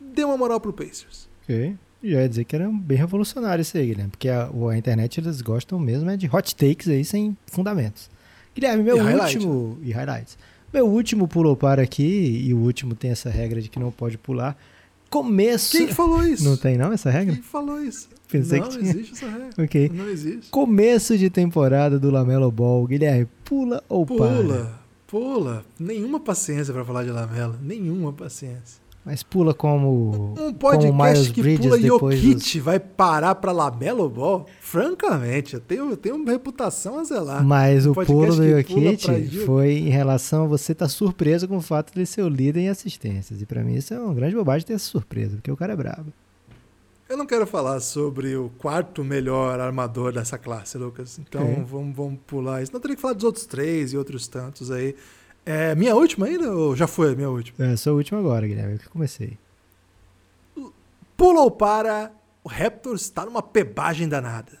dê 0.00 0.24
uma 0.24 0.36
moral 0.36 0.60
pro 0.60 0.72
Pacers. 0.72 1.28
Ok. 1.44 1.78
Eu 2.02 2.18
ia 2.18 2.28
dizer 2.28 2.44
que 2.44 2.56
era 2.56 2.68
bem 2.68 2.96
revolucionário 2.96 3.60
isso 3.60 3.76
aí, 3.76 3.86
Guilherme, 3.86 4.10
porque 4.10 4.28
a, 4.28 4.48
a 4.48 4.76
internet 4.78 5.20
eles 5.20 5.40
gostam 5.42 5.78
mesmo 5.78 6.08
é 6.08 6.16
de 6.16 6.28
hot 6.34 6.56
takes 6.56 6.88
aí 6.88 7.04
sem 7.04 7.36
fundamentos. 7.46 8.10
Guilherme, 8.54 8.82
meu 8.82 8.96
e 8.96 9.00
último. 9.00 9.78
Highlight. 9.80 9.88
E 9.88 9.92
highlights. 9.92 10.38
Meu 10.72 10.86
último 10.86 11.26
pulou 11.26 11.56
para 11.56 11.82
aqui, 11.82 12.42
e 12.46 12.54
o 12.54 12.58
último 12.58 12.94
tem 12.94 13.10
essa 13.10 13.28
regra 13.28 13.60
de 13.60 13.68
que 13.68 13.78
não 13.78 13.90
pode 13.90 14.16
pular. 14.16 14.56
Começo. 15.10 15.76
Quem 15.76 15.88
falou 15.88 16.22
isso? 16.26 16.44
Não 16.44 16.56
tem, 16.56 16.78
não, 16.78 16.92
essa 16.92 17.10
regra? 17.10 17.34
Quem 17.34 17.42
falou 17.42 17.82
isso? 17.82 18.08
Pensei 18.28 18.60
não, 18.60 18.68
que 18.68 18.78
tinha. 18.78 18.90
existe 18.90 19.12
essa 19.12 19.28
regra. 19.28 19.50
Ok. 19.58 19.90
Não 19.92 20.08
existe. 20.08 20.50
Começo 20.50 21.18
de 21.18 21.28
temporada 21.28 21.98
do 21.98 22.10
Lamelo 22.10 22.50
Ball. 22.50 22.86
Guilherme, 22.86 23.26
pula 23.44 23.82
ou 23.88 24.06
pula, 24.06 24.26
para? 24.26 24.36
Pula, 24.36 24.80
pula. 25.06 25.64
Nenhuma 25.78 26.20
paciência 26.20 26.72
para 26.72 26.84
falar 26.84 27.04
de 27.04 27.10
Lamelo. 27.10 27.56
Nenhuma 27.60 28.12
paciência. 28.12 28.80
Mas 29.04 29.22
pula 29.22 29.54
como. 29.54 30.34
Um 30.38 30.52
podcast 30.52 31.24
como 31.24 31.34
que 31.34 31.42
Bridges 31.42 31.66
pula 31.66 31.80
Jokic 31.80 32.34
dos... 32.34 32.56
vai 32.56 32.78
parar 32.78 33.34
pra 33.34 33.50
Lamelo 33.50 34.08
Ball? 34.10 34.46
Francamente, 34.60 35.54
eu 35.54 35.60
tenho, 35.60 35.90
eu 35.90 35.96
tenho 35.96 36.16
uma 36.16 36.30
reputação 36.30 36.98
a 36.98 37.04
zelar. 37.04 37.42
Mas 37.42 37.86
um 37.86 37.92
o 37.92 37.94
pulo 37.94 38.36
do 38.36 38.46
Jokic 38.46 39.44
foi 39.46 39.72
em 39.72 39.88
relação 39.88 40.44
a 40.44 40.46
você 40.46 40.72
estar 40.72 40.84
tá 40.84 40.88
surpreso 40.88 41.48
com 41.48 41.56
o 41.56 41.62
fato 41.62 41.94
de 41.94 42.04
ser 42.04 42.22
o 42.22 42.28
líder 42.28 42.60
em 42.60 42.68
assistências. 42.68 43.40
E 43.40 43.46
para 43.46 43.64
mim 43.64 43.74
isso 43.74 43.94
é 43.94 43.98
uma 43.98 44.12
grande 44.12 44.34
bobagem 44.34 44.66
ter 44.66 44.74
essa 44.74 44.86
surpresa, 44.86 45.36
porque 45.36 45.50
o 45.50 45.56
cara 45.56 45.72
é 45.72 45.76
brabo. 45.76 46.12
Eu 47.08 47.16
não 47.16 47.26
quero 47.26 47.44
falar 47.44 47.80
sobre 47.80 48.36
o 48.36 48.50
quarto 48.50 49.02
melhor 49.02 49.58
armador 49.58 50.12
dessa 50.12 50.38
classe, 50.38 50.78
Lucas. 50.78 51.18
Então 51.18 51.64
vamos, 51.66 51.96
vamos 51.96 52.20
pular 52.24 52.62
isso. 52.62 52.72
Não 52.72 52.78
teria 52.78 52.94
que 52.94 53.02
falar 53.02 53.14
dos 53.14 53.24
outros 53.24 53.46
três 53.46 53.92
e 53.92 53.96
outros 53.96 54.28
tantos 54.28 54.70
aí. 54.70 54.94
É 55.50 55.74
minha 55.74 55.96
última 55.96 56.26
ainda 56.26 56.52
ou 56.52 56.76
já 56.76 56.86
foi 56.86 57.12
a 57.12 57.16
minha 57.16 57.28
última? 57.28 57.66
É, 57.66 57.74
sua 57.74 57.92
última 57.92 58.20
agora, 58.20 58.46
Guilherme, 58.46 58.74
eu 58.74 58.78
que 58.78 58.88
comecei. 58.88 59.36
Pula 61.16 61.40
ou 61.40 61.50
para, 61.50 62.12
o 62.44 62.48
Raptors 62.48 63.02
está 63.02 63.26
numa 63.26 63.42
pebagem 63.42 64.08
danada. 64.08 64.60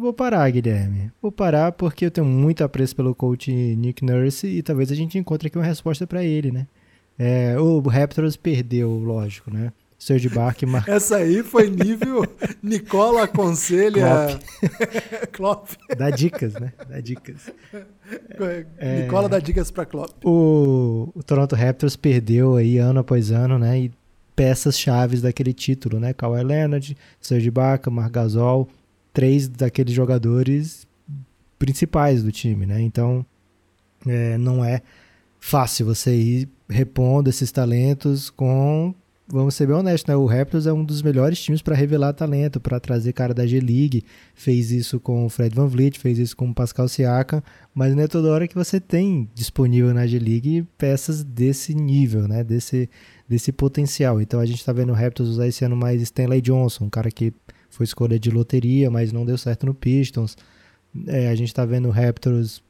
Vou 0.00 0.12
parar, 0.12 0.50
Guilherme. 0.50 1.12
Vou 1.22 1.30
parar 1.30 1.70
porque 1.70 2.06
eu 2.06 2.10
tenho 2.10 2.26
muito 2.26 2.64
apreço 2.64 2.96
pelo 2.96 3.14
coach 3.14 3.52
Nick 3.52 4.04
Nurse 4.04 4.48
e 4.48 4.62
talvez 4.64 4.90
a 4.90 4.96
gente 4.96 5.16
encontre 5.16 5.46
aqui 5.46 5.56
uma 5.56 5.64
resposta 5.64 6.04
para 6.04 6.24
ele, 6.24 6.50
né? 6.50 6.66
É, 7.16 7.56
o 7.60 7.78
Raptors 7.80 8.36
perdeu, 8.36 8.90
lógico, 8.90 9.48
né? 9.48 9.72
Serge 9.98 10.28
Barkman. 10.28 10.82
Essa 10.86 11.16
aí 11.16 11.42
foi 11.42 11.70
nível 11.70 12.24
Nicola 12.62 13.24
aconselha 13.24 14.38
Klopp. 15.32 15.70
dá 15.96 16.10
dicas, 16.10 16.52
né? 16.54 16.72
Dá 16.88 17.00
dicas. 17.00 17.50
É, 18.78 19.02
Nicola 19.02 19.28
dá 19.28 19.38
dicas 19.38 19.70
para 19.70 19.86
Klopp. 19.86 20.24
O, 20.24 21.10
o, 21.14 21.22
Toronto 21.22 21.56
Raptors 21.56 21.96
perdeu 21.96 22.56
aí 22.56 22.78
ano 22.78 23.00
após 23.00 23.30
ano, 23.30 23.58
né? 23.58 23.80
E 23.80 23.92
peças 24.34 24.78
chaves 24.78 25.22
daquele 25.22 25.54
título, 25.54 25.98
né? 25.98 26.12
Kawhi 26.12 26.42
Leonard, 26.44 26.96
Serge 27.20 27.48
Ibaka, 27.48 27.90
Marc 27.90 28.12
Gasol, 28.12 28.68
três 29.14 29.48
daqueles 29.48 29.94
jogadores 29.94 30.86
principais 31.58 32.22
do 32.22 32.30
time, 32.30 32.66
né? 32.66 32.82
Então, 32.82 33.24
é, 34.06 34.36
não 34.36 34.62
é 34.62 34.82
fácil 35.40 35.86
você 35.86 36.14
ir 36.14 36.48
repondo 36.68 37.30
esses 37.30 37.50
talentos 37.50 38.28
com 38.28 38.94
vamos 39.28 39.54
ser 39.54 39.66
bem 39.66 39.76
honestos, 39.76 40.06
né? 40.06 40.16
O 40.16 40.26
Raptors 40.26 40.66
é 40.66 40.72
um 40.72 40.84
dos 40.84 41.02
melhores 41.02 41.40
times 41.40 41.60
para 41.60 41.74
revelar 41.74 42.12
talento, 42.12 42.60
para 42.60 42.78
trazer 42.78 43.12
cara 43.12 43.34
da 43.34 43.46
G-League. 43.46 44.04
Fez 44.34 44.70
isso 44.70 45.00
com 45.00 45.26
o 45.26 45.28
Fred 45.28 45.54
Van 45.54 45.66
Vliet, 45.66 45.98
fez 45.98 46.18
isso 46.18 46.36
com 46.36 46.48
o 46.48 46.54
Pascal 46.54 46.88
Siakam, 46.88 47.42
mas 47.74 47.94
não 47.94 48.02
é 48.02 48.06
toda 48.06 48.30
hora 48.30 48.46
que 48.46 48.54
você 48.54 48.80
tem 48.80 49.28
disponível 49.34 49.92
na 49.92 50.06
G-League 50.06 50.66
peças 50.78 51.24
desse 51.24 51.74
nível, 51.74 52.28
né? 52.28 52.44
Desse, 52.44 52.88
desse 53.28 53.52
potencial. 53.52 54.20
Então 54.20 54.40
a 54.40 54.46
gente 54.46 54.58
está 54.58 54.72
vendo 54.72 54.90
o 54.90 54.94
Raptors 54.94 55.28
usar 55.28 55.46
esse 55.46 55.64
ano 55.64 55.76
mais 55.76 56.00
Stanley 56.02 56.40
Johnson, 56.40 56.84
um 56.84 56.90
cara 56.90 57.10
que 57.10 57.32
foi 57.68 57.84
escolha 57.84 58.18
de 58.18 58.30
loteria, 58.30 58.90
mas 58.90 59.12
não 59.12 59.26
deu 59.26 59.36
certo 59.36 59.66
no 59.66 59.74
Pistons. 59.74 60.36
É, 61.06 61.28
a 61.28 61.34
gente 61.34 61.48
está 61.48 61.64
vendo 61.64 61.88
o 61.88 61.90
Raptors 61.90 62.62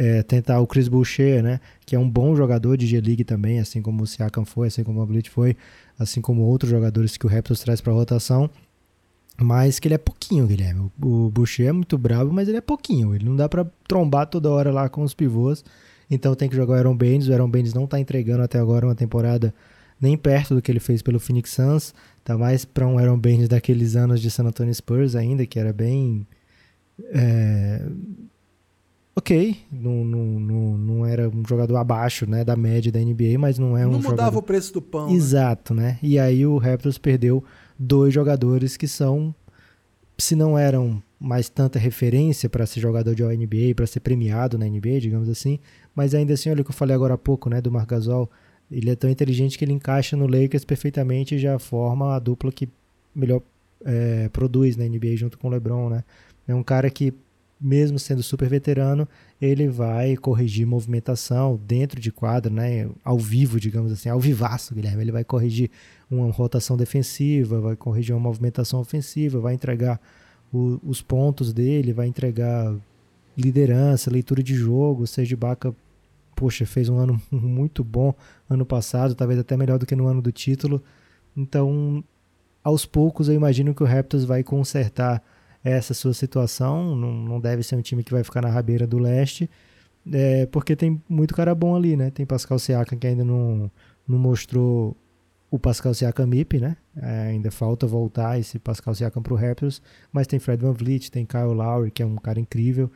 é, 0.00 0.22
tentar 0.22 0.58
o 0.60 0.66
Chris 0.66 0.88
Boucher, 0.88 1.42
né, 1.42 1.60
que 1.84 1.94
é 1.94 1.98
um 1.98 2.08
bom 2.08 2.34
jogador 2.34 2.74
de 2.74 2.86
G-League 2.86 3.22
também, 3.22 3.60
assim 3.60 3.82
como 3.82 4.02
o 4.02 4.06
Siakam 4.06 4.46
foi, 4.46 4.68
assim 4.68 4.82
como 4.82 5.02
o 5.02 5.06
Blit 5.06 5.28
foi, 5.28 5.54
assim 6.00 6.22
como 6.22 6.40
outros 6.42 6.70
jogadores 6.70 7.18
que 7.18 7.26
o 7.26 7.28
Raptors 7.28 7.60
traz 7.60 7.82
para 7.82 7.92
rotação, 7.92 8.48
mas 9.36 9.78
que 9.78 9.86
ele 9.86 9.94
é 9.94 9.98
pouquinho, 9.98 10.46
Guilherme. 10.46 10.90
O, 11.00 11.30
Boucher 11.30 11.68
é 11.68 11.72
muito 11.72 11.98
bravo, 11.98 12.32
mas 12.32 12.48
ele 12.48 12.56
é 12.56 12.62
pouquinho, 12.62 13.14
ele 13.14 13.26
não 13.26 13.36
dá 13.36 13.46
para 13.50 13.66
trombar 13.86 14.26
toda 14.26 14.50
hora 14.50 14.72
lá 14.72 14.88
com 14.88 15.02
os 15.02 15.12
pivôs, 15.12 15.62
então 16.10 16.34
tem 16.34 16.48
que 16.48 16.56
jogar 16.56 16.72
o 16.72 16.76
Aaron 16.76 16.96
Baines, 16.96 17.28
o 17.28 17.32
Aaron 17.34 17.50
Baines 17.50 17.74
não 17.74 17.84
está 17.84 18.00
entregando 18.00 18.42
até 18.42 18.58
agora 18.58 18.86
uma 18.86 18.94
temporada 18.94 19.54
nem 20.00 20.16
perto 20.16 20.54
do 20.54 20.62
que 20.62 20.72
ele 20.72 20.80
fez 20.80 21.02
pelo 21.02 21.20
Phoenix 21.20 21.50
Suns, 21.50 21.94
tá 22.24 22.38
mais 22.38 22.64
para 22.64 22.86
um 22.86 22.98
Aaron 22.98 23.18
Baines 23.18 23.48
daqueles 23.48 23.94
anos 23.94 24.22
de 24.22 24.30
San 24.30 24.44
Antonio 24.44 24.74
Spurs 24.74 25.14
ainda, 25.14 25.44
que 25.44 25.58
era 25.60 25.72
bem... 25.72 26.26
É, 27.12 27.86
ok, 29.20 29.56
não, 29.70 30.04
não, 30.04 30.40
não, 30.40 30.78
não, 30.78 31.06
era 31.06 31.28
um 31.28 31.42
jogador 31.46 31.76
abaixo 31.76 32.28
né, 32.28 32.42
da 32.42 32.56
média 32.56 32.90
da 32.90 32.98
NBA, 32.98 33.38
mas 33.38 33.58
não 33.58 33.76
é 33.76 33.86
um 33.86 33.92
Não 33.92 33.98
mudava 33.98 34.16
jogador... 34.16 34.38
o 34.38 34.42
preço 34.42 34.72
do 34.72 34.82
pão. 34.82 35.08
Né? 35.08 35.14
Exato, 35.14 35.74
né? 35.74 35.82
né? 35.82 35.98
E 36.02 36.18
aí 36.18 36.44
o 36.46 36.56
Raptors 36.56 36.98
perdeu 36.98 37.44
dois 37.78 38.12
jogadores 38.12 38.76
que 38.76 38.88
são, 38.88 39.34
se 40.18 40.34
não 40.34 40.58
eram 40.58 41.02
mais 41.20 41.50
tanta 41.50 41.78
referência 41.78 42.48
para 42.48 42.64
ser 42.64 42.80
jogador 42.80 43.14
de 43.14 43.22
NBA, 43.22 43.74
para 43.76 43.86
ser 43.86 44.00
premiado 44.00 44.56
na 44.56 44.66
NBA, 44.66 45.00
digamos 45.00 45.28
assim, 45.28 45.58
mas 45.94 46.14
ainda 46.14 46.32
assim, 46.32 46.50
olha 46.50 46.62
o 46.62 46.64
que 46.64 46.70
eu 46.70 46.74
falei 46.74 46.96
agora 46.96 47.14
há 47.14 47.18
pouco, 47.18 47.50
né, 47.50 47.60
do 47.60 47.70
Marc 47.70 47.90
Gasol, 47.90 48.30
ele 48.70 48.88
é 48.88 48.96
tão 48.96 49.10
inteligente 49.10 49.58
que 49.58 49.64
ele 49.64 49.72
encaixa 49.72 50.16
no 50.16 50.26
Lakers 50.26 50.64
perfeitamente 50.64 51.34
e 51.34 51.38
já 51.38 51.58
forma 51.58 52.14
a 52.14 52.18
dupla 52.18 52.50
que 52.50 52.68
melhor 53.14 53.42
é, 53.84 54.28
produz 54.30 54.76
na 54.76 54.84
NBA 54.84 55.16
junto 55.16 55.36
com 55.36 55.48
o 55.48 55.50
LeBron, 55.50 55.90
né? 55.90 56.04
É 56.46 56.54
um 56.54 56.62
cara 56.62 56.88
que 56.88 57.12
mesmo 57.60 57.98
sendo 57.98 58.22
super 58.22 58.48
veterano, 58.48 59.06
ele 59.40 59.68
vai 59.68 60.16
corrigir 60.16 60.66
movimentação 60.66 61.60
dentro 61.66 62.00
de 62.00 62.10
quadra, 62.10 62.50
né, 62.50 62.88
ao 63.04 63.18
vivo, 63.18 63.60
digamos 63.60 63.92
assim, 63.92 64.08
ao 64.08 64.18
vivaço, 64.18 64.74
Guilherme. 64.74 65.02
Ele 65.02 65.12
vai 65.12 65.24
corrigir 65.24 65.70
uma 66.10 66.30
rotação 66.30 66.76
defensiva, 66.76 67.60
vai 67.60 67.76
corrigir 67.76 68.14
uma 68.14 68.20
movimentação 68.20 68.80
ofensiva, 68.80 69.38
vai 69.38 69.54
entregar 69.54 70.00
o, 70.52 70.80
os 70.82 71.02
pontos 71.02 71.52
dele, 71.52 71.92
vai 71.92 72.06
entregar 72.06 72.74
liderança, 73.36 74.10
leitura 74.10 74.42
de 74.42 74.54
jogo. 74.54 75.02
O 75.02 75.06
Serge 75.06 75.36
Baca, 75.36 75.74
poxa, 76.34 76.64
fez 76.64 76.88
um 76.88 76.96
ano 76.96 77.20
muito 77.30 77.84
bom 77.84 78.14
ano 78.48 78.64
passado, 78.64 79.14
talvez 79.14 79.38
até 79.38 79.56
melhor 79.56 79.78
do 79.78 79.86
que 79.86 79.94
no 79.94 80.06
ano 80.06 80.22
do 80.22 80.32
título. 80.32 80.82
Então, 81.36 82.02
aos 82.64 82.86
poucos, 82.86 83.28
eu 83.28 83.34
imagino 83.34 83.74
que 83.74 83.82
o 83.82 83.86
Raptors 83.86 84.24
vai 84.24 84.42
consertar 84.42 85.22
essa 85.64 85.94
sua 85.94 86.14
situação. 86.14 86.94
Não, 86.96 87.12
não 87.12 87.40
deve 87.40 87.62
ser 87.62 87.76
um 87.76 87.82
time 87.82 88.02
que 88.02 88.12
vai 88.12 88.24
ficar 88.24 88.42
na 88.42 88.48
rabeira 88.48 88.86
do 88.86 88.98
leste, 88.98 89.48
é, 90.12 90.46
porque 90.46 90.74
tem 90.76 91.00
muito 91.08 91.34
cara 91.34 91.54
bom 91.54 91.76
ali, 91.76 91.96
né? 91.96 92.10
Tem 92.10 92.24
Pascal 92.26 92.58
Siakam 92.58 92.98
que 92.98 93.06
ainda 93.06 93.24
não, 93.24 93.70
não 94.06 94.18
mostrou 94.18 94.96
o 95.50 95.58
Pascal 95.58 95.92
Siakam 95.92 96.26
MIP, 96.26 96.60
né? 96.60 96.76
É, 96.96 97.28
ainda 97.28 97.50
falta 97.50 97.86
voltar 97.86 98.38
esse 98.38 98.58
Pascal 98.58 98.94
Siakam 98.94 99.22
para 99.22 99.34
o 99.34 99.36
Raptors, 99.36 99.82
mas 100.12 100.26
tem 100.26 100.38
Fred 100.38 100.62
Van 100.62 100.72
Vliet, 100.72 101.10
tem 101.10 101.26
Kyle 101.26 101.54
Lowry, 101.54 101.90
que 101.90 102.02
é 102.02 102.06
um 102.06 102.16
cara 102.16 102.38
incrível, 102.38 102.90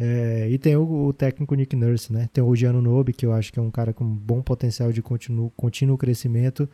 é, 0.00 0.48
e 0.48 0.56
tem 0.58 0.76
o, 0.76 1.06
o, 1.06 1.12
técnico 1.12 1.54
Nick 1.54 1.74
Nurse, 1.74 2.12
né? 2.12 2.28
Tem 2.32 2.42
o 2.42 2.54
Gianno 2.54 2.80
Nobe, 2.80 3.12
que 3.12 3.26
eu 3.26 3.32
acho 3.32 3.52
que 3.52 3.58
é 3.58 3.62
um 3.62 3.70
cara 3.70 3.92
com 3.92 4.04
bom 4.04 4.40
potencial 4.40 4.92
de 4.92 5.02
contínuo, 5.02 5.52
contínuo 5.56 5.98
crescimento, 5.98 6.68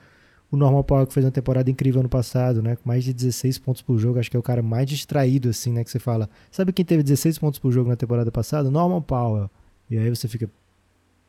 o 0.54 0.56
Norman 0.56 0.82
Powell, 0.82 1.06
que 1.06 1.12
fez 1.12 1.24
uma 1.24 1.32
temporada 1.32 1.70
incrível 1.70 2.00
ano 2.00 2.08
passado, 2.08 2.62
né? 2.62 2.76
Com 2.76 2.88
mais 2.88 3.04
de 3.04 3.12
16 3.12 3.58
pontos 3.58 3.82
por 3.82 3.98
jogo. 3.98 4.18
Acho 4.18 4.30
que 4.30 4.36
é 4.36 4.40
o 4.40 4.42
cara 4.42 4.62
mais 4.62 4.88
distraído, 4.88 5.48
assim, 5.48 5.72
né? 5.72 5.84
Que 5.84 5.90
você 5.90 5.98
fala. 5.98 6.28
Sabe 6.50 6.72
quem 6.72 6.84
teve 6.84 7.02
16 7.02 7.38
pontos 7.38 7.58
por 7.58 7.72
jogo 7.72 7.88
na 7.88 7.96
temporada 7.96 8.30
passada? 8.30 8.70
Norman 8.70 9.02
Powell. 9.02 9.50
E 9.90 9.98
aí 9.98 10.08
você 10.08 10.28
fica. 10.28 10.50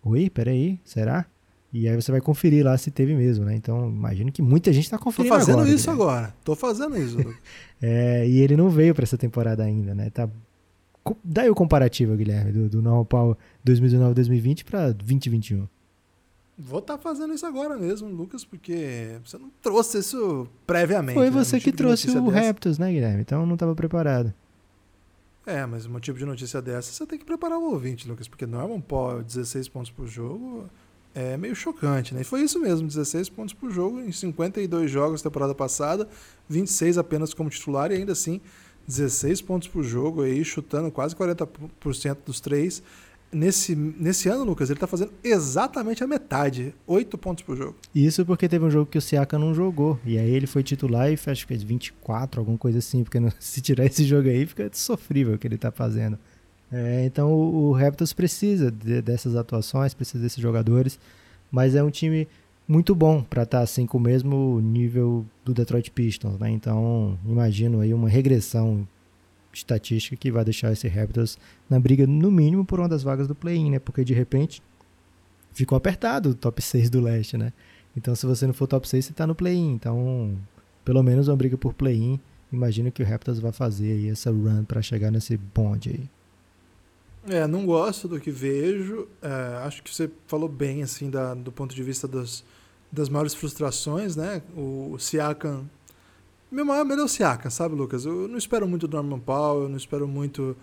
Oi, 0.03 0.30
peraí, 0.30 0.80
será? 0.86 1.26
E 1.73 1.89
aí 1.89 1.95
você 1.95 2.11
vai 2.11 2.21
conferir 2.21 2.63
lá 2.63 2.78
se 2.78 2.89
teve 2.89 3.15
mesmo, 3.15 3.43
né? 3.43 3.55
Então, 3.55 3.89
imagino 3.89 4.32
que 4.32 4.41
muita 4.41 4.71
gente 4.71 4.86
está 4.86 4.97
conferindo 4.97 5.34
agora. 5.34 5.45
Tô 5.45 5.51
fazendo 5.51 5.61
agora, 5.61 5.76
isso 5.76 5.91
agora. 5.91 6.36
Tô 6.43 6.55
fazendo 6.55 6.97
isso. 6.97 7.17
é, 7.82 8.28
e 8.28 8.39
ele 8.39 8.55
não 8.55 8.69
veio 8.69 8.95
para 8.95 9.03
essa 9.03 9.17
temporada 9.17 9.63
ainda, 9.63 9.93
né? 9.93 10.09
Tá... 10.09 10.30
Daí 11.23 11.49
o 11.49 11.55
comparativo, 11.55 12.15
Guilherme, 12.15 12.51
do, 12.51 12.69
do 12.69 12.82
Normal 12.82 13.05
Power 13.05 13.38
2019-2020 13.65 14.63
para 14.63 14.91
2021. 14.93 15.67
Vou 16.57 16.79
estar 16.79 16.97
tá 16.97 17.03
fazendo 17.03 17.33
isso 17.33 17.45
agora 17.45 17.77
mesmo, 17.77 18.07
Lucas, 18.07 18.45
porque 18.45 19.19
você 19.25 19.37
não 19.37 19.51
trouxe 19.61 19.99
isso 19.99 20.47
previamente. 20.65 21.15
Foi 21.15 21.29
né? 21.29 21.31
você 21.31 21.57
né? 21.57 21.59
que 21.59 21.71
tipo 21.71 21.77
trouxe 21.77 22.09
o 22.09 22.13
dessa. 22.13 22.31
Raptors, 22.31 22.79
né, 22.79 22.91
Guilherme? 22.91 23.21
Então 23.21 23.45
não 23.45 23.55
estava 23.55 23.75
preparado. 23.75 24.33
É, 25.45 25.65
mas 25.65 25.85
um 25.85 25.99
tipo 25.99 26.17
de 26.17 26.25
notícia 26.25 26.61
dessa 26.61 26.91
você 26.91 27.05
tem 27.05 27.19
que 27.19 27.25
preparar 27.25 27.59
o 27.59 27.71
ouvinte, 27.71 28.07
Lucas, 28.07 28.27
porque 28.27 28.45
Norman 28.45 28.81
Paul 28.81 29.21
16 29.21 29.67
pontos 29.67 29.91
por 29.91 30.07
jogo 30.07 30.67
é 31.13 31.37
meio 31.37 31.55
chocante, 31.55 32.15
né? 32.15 32.21
E 32.21 32.23
foi 32.23 32.41
isso 32.41 32.59
mesmo, 32.59 32.87
16 32.87 33.29
pontos 33.29 33.53
por 33.53 33.69
jogo 33.69 33.99
em 33.99 34.11
52 34.11 34.89
jogos 34.89 35.21
temporada 35.21 35.53
passada, 35.53 36.07
26 36.49 36.97
apenas 36.97 37.33
como 37.33 37.49
titular 37.49 37.91
e 37.91 37.95
ainda 37.95 38.13
assim 38.13 38.41
16 38.87 39.41
pontos 39.41 39.67
por 39.67 39.83
jogo 39.83 40.23
aí, 40.23 40.43
chutando 40.43 40.91
quase 40.91 41.15
40% 41.15 42.17
dos 42.25 42.39
três. 42.39 42.81
Nesse, 43.32 43.76
nesse 43.76 44.30
ano, 44.30 44.45
Lucas, 44.45 44.69
ele 44.69 44.78
está 44.78 44.88
fazendo 44.88 45.11
exatamente 45.23 46.03
a 46.03 46.07
metade, 46.07 46.73
8 46.88 47.17
pontos 47.17 47.43
por 47.43 47.57
jogo. 47.57 47.76
Isso 47.93 48.26
porque 48.26 48.47
teve 48.47 48.63
um 48.63 48.71
jogo 48.71 48.89
que 48.89 48.97
o 48.97 49.01
Siaka 49.01 49.38
não 49.38 49.53
jogou. 49.53 49.99
E 50.05 50.17
aí 50.17 50.30
ele 50.30 50.47
foi 50.47 50.63
titular 50.63 51.09
e 51.11 51.13
acho 51.13 51.45
que 51.45 51.47
fez 51.47 51.61
24, 51.61 52.39
alguma 52.39 52.57
coisa 52.57 52.80
assim. 52.80 53.03
Porque 53.03 53.19
se 53.39 53.61
tirar 53.61 53.86
esse 53.86 54.05
jogo 54.05 54.30
aí, 54.30 54.45
fica 54.45 54.69
sofrível 54.71 55.36
o 55.36 55.38
que 55.38 55.47
ele 55.47 55.55
está 55.55 55.71
fazendo. 55.71 56.17
É, 56.71 57.05
então 57.05 57.32
o, 57.32 57.69
o 57.69 57.71
Raptors 57.73 58.13
precisa 58.13 58.71
de, 58.71 59.01
dessas 59.01 59.36
atuações, 59.36 59.93
precisa 59.93 60.23
desses 60.23 60.41
jogadores. 60.41 60.97
Mas 61.51 61.76
é 61.76 61.84
um 61.84 61.91
time 61.91 62.28
muito 62.67 62.95
bom 62.95 63.21
para 63.21 63.43
estar 63.43 63.59
tá, 63.59 63.63
assim 63.63 63.86
com 63.86 63.97
o 63.97 64.01
mesmo 64.01 64.59
nível 64.61 65.26
do 65.43 65.53
Detroit 65.53 65.91
Pistons, 65.91 66.39
né? 66.39 66.49
Então 66.49 67.17
imagino 67.26 67.80
aí 67.82 67.93
uma 67.93 68.09
regressão 68.09 68.88
estatística 69.57 70.15
que 70.15 70.31
vai 70.31 70.43
deixar 70.43 70.71
esse 70.71 70.87
Raptors 70.87 71.37
na 71.69 71.79
briga, 71.79 72.05
no 72.05 72.31
mínimo, 72.31 72.65
por 72.65 72.79
uma 72.79 72.89
das 72.89 73.03
vagas 73.03 73.27
do 73.27 73.35
play-in, 73.35 73.71
né? 73.71 73.79
Porque 73.79 74.03
de 74.03 74.13
repente 74.13 74.61
ficou 75.53 75.77
apertado 75.77 76.29
o 76.29 76.35
top 76.35 76.61
6 76.61 76.89
do 76.89 77.01
leste, 77.01 77.37
né? 77.37 77.53
Então, 77.95 78.13
se 78.13 78.25
você 78.25 78.45
não 78.45 78.53
for 78.53 78.67
top 78.67 78.87
6, 78.87 79.05
você 79.05 79.13
tá 79.13 79.25
no 79.25 79.33
play-in. 79.33 79.73
Então, 79.73 80.37
pelo 80.83 81.01
menos 81.01 81.27
uma 81.27 81.37
briga 81.37 81.57
por 81.57 81.73
play-in. 81.73 82.19
Imagino 82.51 82.91
que 82.91 83.01
o 83.01 83.05
Raptors 83.05 83.39
vai 83.39 83.51
fazer 83.51 83.93
aí 83.93 84.09
essa 84.09 84.29
run 84.29 84.65
para 84.65 84.81
chegar 84.81 85.11
nesse 85.11 85.37
bonde 85.37 85.89
aí. 85.89 87.35
É, 87.37 87.47
não 87.47 87.65
gosto 87.65 88.07
do 88.07 88.19
que 88.19 88.29
vejo. 88.29 89.07
É, 89.21 89.57
acho 89.65 89.81
que 89.81 89.93
você 89.93 90.09
falou 90.27 90.47
bem, 90.47 90.83
assim, 90.83 91.09
da, 91.09 91.33
do 91.33 91.51
ponto 91.51 91.73
de 91.73 91.81
vista 91.81 92.07
das, 92.07 92.43
das 92.91 93.09
maiores 93.09 93.33
frustrações, 93.33 94.15
né? 94.15 94.41
O 94.55 94.97
Siakam 94.99 95.65
meu 96.55 96.63
maior 96.63 96.85
medo 96.85 97.01
é 97.01 97.05
o 97.05 97.07
Siaka, 97.07 97.49
sabe, 97.49 97.75
Lucas? 97.75 98.05
Eu 98.05 98.29
não 98.29 98.37
espero 98.37 98.65
muito 98.65 98.87
do 98.87 98.95
Norman 98.95 99.19
Powell, 99.19 99.63
eu 99.63 99.69
não 99.69 99.75
espero 99.75 100.07
muito 100.07 100.55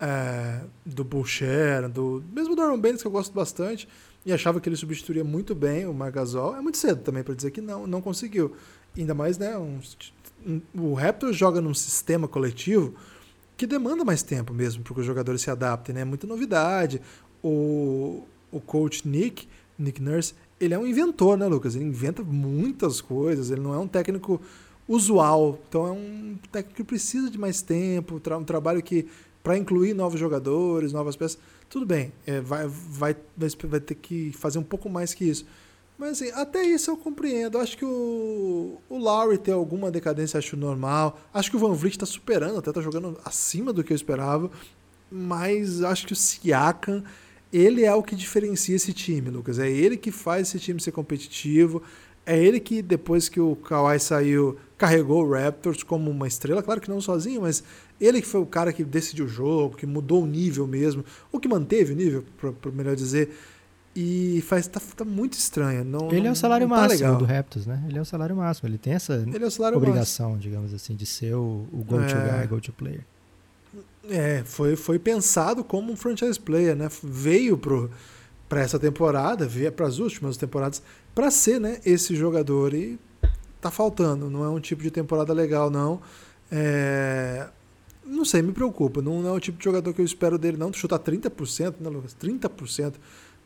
é, 0.00 0.62
do 0.84 1.04
Boucher, 1.04 1.88
do 1.88 2.24
mesmo 2.32 2.56
do 2.56 2.62
Aaron 2.62 2.80
Baines, 2.80 3.00
que 3.00 3.06
eu 3.06 3.12
gosto 3.12 3.32
bastante, 3.32 3.88
e 4.26 4.32
achava 4.32 4.60
que 4.60 4.68
ele 4.68 4.74
substituiria 4.74 5.22
muito 5.22 5.54
bem 5.54 5.86
o 5.86 5.94
Margasol. 5.94 6.56
É 6.56 6.60
muito 6.60 6.76
cedo 6.76 7.02
também 7.02 7.22
para 7.22 7.34
dizer 7.34 7.52
que 7.52 7.60
não, 7.60 7.86
não 7.86 8.00
conseguiu. 8.00 8.56
Ainda 8.96 9.14
mais, 9.14 9.38
né, 9.38 9.56
um, 9.56 9.78
um, 10.44 10.60
o 10.74 10.94
Raptors 10.94 11.36
joga 11.36 11.60
num 11.60 11.72
sistema 11.72 12.26
coletivo 12.26 12.94
que 13.56 13.64
demanda 13.64 14.04
mais 14.04 14.24
tempo 14.24 14.52
mesmo 14.52 14.82
para 14.82 14.92
que 14.92 15.00
os 15.00 15.06
jogadores 15.06 15.40
se 15.40 15.50
adaptem, 15.50 15.94
né? 15.94 16.04
Muita 16.04 16.26
novidade. 16.26 17.00
O, 17.42 18.24
o 18.50 18.60
coach 18.60 19.06
Nick, 19.06 19.48
Nick 19.78 20.02
Nurse, 20.02 20.34
ele 20.60 20.74
é 20.74 20.78
um 20.78 20.86
inventor, 20.86 21.38
né, 21.38 21.46
Lucas? 21.46 21.76
Ele 21.76 21.84
inventa 21.84 22.24
muitas 22.24 23.00
coisas, 23.00 23.52
ele 23.52 23.60
não 23.60 23.72
é 23.72 23.78
um 23.78 23.86
técnico 23.86 24.40
usual. 24.88 25.58
Então 25.68 25.86
é 25.86 25.90
um 25.92 26.38
técnico 26.50 26.76
que 26.76 26.84
precisa 26.84 27.30
de 27.30 27.38
mais 27.38 27.60
tempo, 27.62 28.16
um 28.16 28.44
trabalho 28.44 28.82
que 28.82 29.06
para 29.42 29.56
incluir 29.56 29.94
novos 29.94 30.18
jogadores, 30.18 30.92
novas 30.92 31.14
peças, 31.14 31.38
tudo 31.70 31.86
bem, 31.86 32.12
é, 32.26 32.40
vai, 32.40 32.66
vai, 32.66 33.16
vai 33.36 33.80
ter 33.80 33.94
que 33.94 34.32
fazer 34.32 34.58
um 34.58 34.62
pouco 34.62 34.88
mais 34.88 35.14
que 35.14 35.24
isso. 35.24 35.46
Mas 35.98 36.10
assim, 36.12 36.30
até 36.32 36.62
isso 36.62 36.90
eu 36.90 36.96
compreendo. 36.96 37.58
Acho 37.58 37.76
que 37.76 37.84
o, 37.84 38.78
o 38.88 38.98
Lowry 38.98 39.36
tem 39.36 39.52
alguma 39.52 39.90
decadência, 39.90 40.38
acho 40.38 40.56
normal. 40.56 41.20
Acho 41.34 41.50
que 41.50 41.56
o 41.56 41.58
Van 41.58 41.72
Vliet 41.74 41.96
está 41.96 42.06
superando, 42.06 42.58
até 42.58 42.70
está 42.70 42.80
jogando 42.80 43.18
acima 43.24 43.72
do 43.72 43.82
que 43.82 43.92
eu 43.92 43.96
esperava. 43.96 44.48
Mas 45.10 45.82
acho 45.82 46.06
que 46.06 46.12
o 46.12 46.16
Siakam, 46.16 47.02
ele 47.52 47.84
é 47.84 47.92
o 47.92 48.02
que 48.02 48.14
diferencia 48.14 48.76
esse 48.76 48.92
time, 48.92 49.28
Lucas. 49.28 49.58
É 49.58 49.68
ele 49.68 49.96
que 49.96 50.12
faz 50.12 50.48
esse 50.48 50.60
time 50.60 50.80
ser 50.80 50.92
competitivo. 50.92 51.82
É 52.28 52.36
ele 52.36 52.60
que, 52.60 52.82
depois 52.82 53.26
que 53.26 53.40
o 53.40 53.56
Kawhi 53.56 53.98
saiu, 53.98 54.58
carregou 54.76 55.24
o 55.24 55.32
Raptors 55.32 55.82
como 55.82 56.10
uma 56.10 56.28
estrela. 56.28 56.62
Claro 56.62 56.78
que 56.78 56.90
não 56.90 57.00
sozinho, 57.00 57.40
mas 57.40 57.64
ele 57.98 58.20
que 58.20 58.26
foi 58.26 58.38
o 58.42 58.44
cara 58.44 58.70
que 58.70 58.84
decidiu 58.84 59.24
o 59.24 59.28
jogo, 59.28 59.74
que 59.74 59.86
mudou 59.86 60.22
o 60.22 60.26
nível 60.26 60.66
mesmo, 60.66 61.02
ou 61.32 61.40
que 61.40 61.48
manteve 61.48 61.94
o 61.94 61.96
nível, 61.96 62.22
por 62.60 62.70
melhor 62.70 62.94
dizer. 62.94 63.34
E 63.96 64.44
faz 64.46 64.66
tá, 64.66 64.78
tá 64.94 65.06
muito 65.06 65.38
estranho. 65.38 65.82
Não, 65.86 66.12
ele 66.12 66.28
é 66.28 66.30
o 66.30 66.36
salário 66.36 66.68
tá 66.68 66.76
máximo 66.76 67.16
do 67.16 67.24
Raptors, 67.24 67.66
né? 67.66 67.82
Ele 67.88 67.96
é 67.96 68.02
o 68.02 68.04
salário 68.04 68.36
máximo. 68.36 68.68
Ele 68.68 68.76
tem 68.76 68.92
essa 68.92 69.14
é 69.14 69.74
obrigação, 69.74 70.32
máximo. 70.32 70.42
digamos 70.42 70.74
assim, 70.74 70.94
de 70.94 71.06
ser 71.06 71.34
o, 71.34 71.66
o 71.72 71.82
go-to 71.82 72.14
é... 72.14 72.40
guy, 72.40 72.46
go-to 72.46 72.72
player. 72.74 73.06
É, 74.10 74.42
foi, 74.44 74.76
foi 74.76 74.98
pensado 74.98 75.64
como 75.64 75.90
um 75.90 75.96
franchise 75.96 76.38
player, 76.38 76.76
né? 76.76 76.90
Veio 77.02 77.56
pro 77.56 77.90
para 78.48 78.62
essa 78.62 78.78
temporada, 78.78 79.48
para 79.76 79.86
as 79.86 79.98
últimas 79.98 80.36
temporadas, 80.36 80.82
para 81.18 81.32
ser 81.32 81.60
né, 81.60 81.80
esse 81.84 82.14
jogador. 82.14 82.72
E 82.72 82.96
tá 83.60 83.72
faltando, 83.72 84.30
não 84.30 84.44
é 84.44 84.48
um 84.48 84.60
tipo 84.60 84.84
de 84.84 84.90
temporada 84.92 85.32
legal, 85.32 85.68
não. 85.68 86.00
É... 86.48 87.48
Não 88.06 88.24
sei, 88.24 88.40
me 88.40 88.52
preocupa. 88.52 89.02
Não 89.02 89.26
é 89.26 89.32
o 89.32 89.40
tipo 89.40 89.58
de 89.58 89.64
jogador 89.64 89.92
que 89.92 90.00
eu 90.00 90.04
espero 90.04 90.38
dele, 90.38 90.56
não. 90.56 90.72
Chutar 90.72 91.00
30%, 91.00 91.74
né, 91.80 91.90
Lucas? 91.90 92.14
30% 92.14 92.94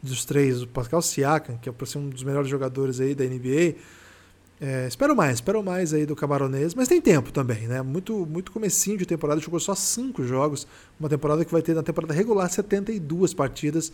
dos 0.03 0.27
três. 0.27 0.61
O 0.61 0.69
Pascal 0.69 1.01
Siakam, 1.01 1.57
que 1.57 1.67
é 1.67 1.73
para 1.73 1.87
ser 1.87 1.97
um 1.97 2.11
dos 2.11 2.23
melhores 2.23 2.51
jogadores 2.51 3.01
aí 3.01 3.15
da 3.15 3.25
NBA. 3.25 3.77
É, 4.61 4.87
espero 4.87 5.17
mais, 5.17 5.37
espero 5.37 5.63
mais 5.63 5.95
aí 5.95 6.05
do 6.05 6.15
Camaronês, 6.15 6.75
mas 6.75 6.89
tem 6.89 7.01
tempo 7.01 7.33
também, 7.33 7.67
né? 7.67 7.81
Muito, 7.81 8.27
muito 8.27 8.53
comecinho 8.53 8.99
de 8.99 9.07
temporada, 9.07 9.41
jogou 9.41 9.59
só 9.59 9.75
cinco 9.75 10.23
jogos, 10.25 10.69
uma 11.01 11.09
temporada 11.09 11.43
que 11.43 11.51
vai 11.51 11.63
ter 11.63 11.75
na 11.75 11.83
temporada 11.83 12.13
regular 12.13 12.51
72 12.51 13.33
partidas. 13.33 13.91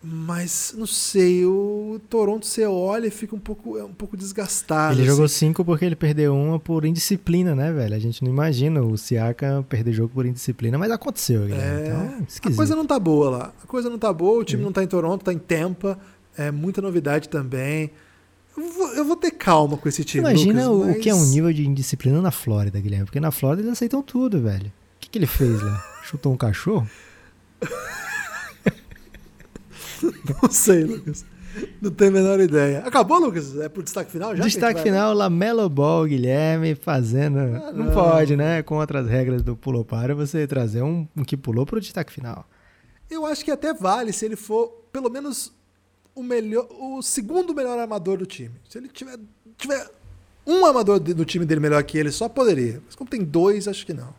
Mas, 0.00 0.74
não 0.78 0.86
sei, 0.86 1.44
o 1.44 2.00
Toronto 2.08 2.46
você 2.46 2.64
olha 2.64 3.08
e 3.08 3.10
fica 3.10 3.34
um 3.34 3.38
pouco, 3.38 3.76
é 3.76 3.82
um 3.82 3.92
pouco 3.92 4.16
desgastado. 4.16 4.94
Ele 4.94 5.02
assim. 5.02 5.10
jogou 5.10 5.28
cinco 5.28 5.64
porque 5.64 5.84
ele 5.84 5.96
perdeu 5.96 6.36
uma 6.36 6.58
por 6.60 6.84
indisciplina, 6.84 7.52
né, 7.52 7.72
velho? 7.72 7.96
A 7.96 7.98
gente 7.98 8.22
não 8.22 8.30
imagina 8.30 8.80
o 8.80 8.96
Siaka 8.96 9.64
perder 9.68 9.92
jogo 9.92 10.14
por 10.14 10.24
indisciplina, 10.24 10.78
mas 10.78 10.92
aconteceu, 10.92 11.46
Guilherme. 11.46 11.80
É, 11.80 11.86
então, 11.88 12.52
a 12.52 12.54
coisa 12.54 12.76
não 12.76 12.86
tá 12.86 12.96
boa 12.96 13.30
lá. 13.30 13.52
A 13.62 13.66
coisa 13.66 13.90
não 13.90 13.98
tá 13.98 14.12
boa, 14.12 14.38
o 14.38 14.44
time 14.44 14.62
não 14.62 14.70
tá 14.70 14.84
em 14.84 14.86
Toronto, 14.86 15.24
tá 15.24 15.32
em 15.32 15.38
Tampa. 15.38 15.98
É 16.36 16.52
muita 16.52 16.80
novidade 16.80 17.28
também. 17.28 17.90
Eu 18.56 18.72
vou, 18.72 18.94
eu 18.94 19.04
vou 19.04 19.16
ter 19.16 19.32
calma 19.32 19.76
com 19.76 19.88
esse 19.88 20.04
time. 20.04 20.22
Imagina 20.22 20.68
Lucas, 20.68 20.86
o, 20.86 20.92
mas... 20.92 21.02
que 21.02 21.10
é 21.10 21.14
um 21.14 21.26
nível 21.26 21.52
de 21.52 21.66
indisciplina 21.66 22.22
na 22.22 22.30
Flórida, 22.30 22.78
Guilherme. 22.78 23.06
Porque 23.06 23.18
na 23.18 23.32
Flórida 23.32 23.62
eles 23.62 23.72
aceitam 23.72 24.00
tudo, 24.00 24.40
velho. 24.40 24.66
O 24.66 25.00
que, 25.00 25.10
que 25.10 25.18
ele 25.18 25.26
fez 25.26 25.60
lá? 25.60 25.84
Chutou 26.04 26.32
um 26.32 26.36
cachorro? 26.36 26.88
Não 30.42 30.50
sei, 30.50 30.84
Lucas. 30.84 31.24
Não 31.80 31.90
tenho 31.90 32.10
a 32.10 32.14
menor 32.14 32.40
ideia. 32.40 32.80
Acabou, 32.80 33.18
Lucas? 33.18 33.56
É 33.58 33.68
pro 33.68 33.82
destaque 33.82 34.10
final 34.10 34.36
já? 34.36 34.44
Destaque 34.44 34.80
final, 34.80 35.14
Lamelo 35.14 35.68
Ball, 35.68 36.06
Guilherme, 36.06 36.74
fazendo. 36.74 37.38
Ah, 37.38 37.72
não. 37.72 37.86
não. 37.86 37.92
pode, 37.92 38.36
né? 38.36 38.62
Contra 38.62 39.00
as 39.00 39.08
regras 39.08 39.42
do 39.42 39.56
pulou 39.56 39.84
para 39.84 40.14
você 40.14 40.46
trazer 40.46 40.82
um, 40.82 41.08
um 41.16 41.24
que 41.24 41.36
pulou 41.36 41.66
pro 41.66 41.80
destaque 41.80 42.12
final. 42.12 42.46
Eu 43.10 43.24
acho 43.24 43.44
que 43.44 43.50
até 43.50 43.72
vale 43.72 44.12
se 44.12 44.24
ele 44.24 44.36
for 44.36 44.68
pelo 44.92 45.10
menos 45.10 45.52
o 46.14 46.22
melhor, 46.22 46.66
o 46.70 47.00
segundo 47.02 47.54
melhor 47.54 47.78
armador 47.78 48.18
do 48.18 48.26
time. 48.26 48.54
Se 48.68 48.78
ele 48.78 48.88
tiver, 48.88 49.18
tiver 49.56 49.90
um 50.46 50.64
armador 50.66 50.98
do 50.98 51.24
time 51.24 51.44
dele 51.44 51.60
melhor 51.60 51.82
que 51.84 51.96
ele, 51.96 52.10
só 52.10 52.28
poderia. 52.28 52.82
Mas 52.84 52.94
como 52.94 53.08
tem 53.08 53.24
dois, 53.24 53.68
acho 53.68 53.86
que 53.86 53.94
não. 53.94 54.14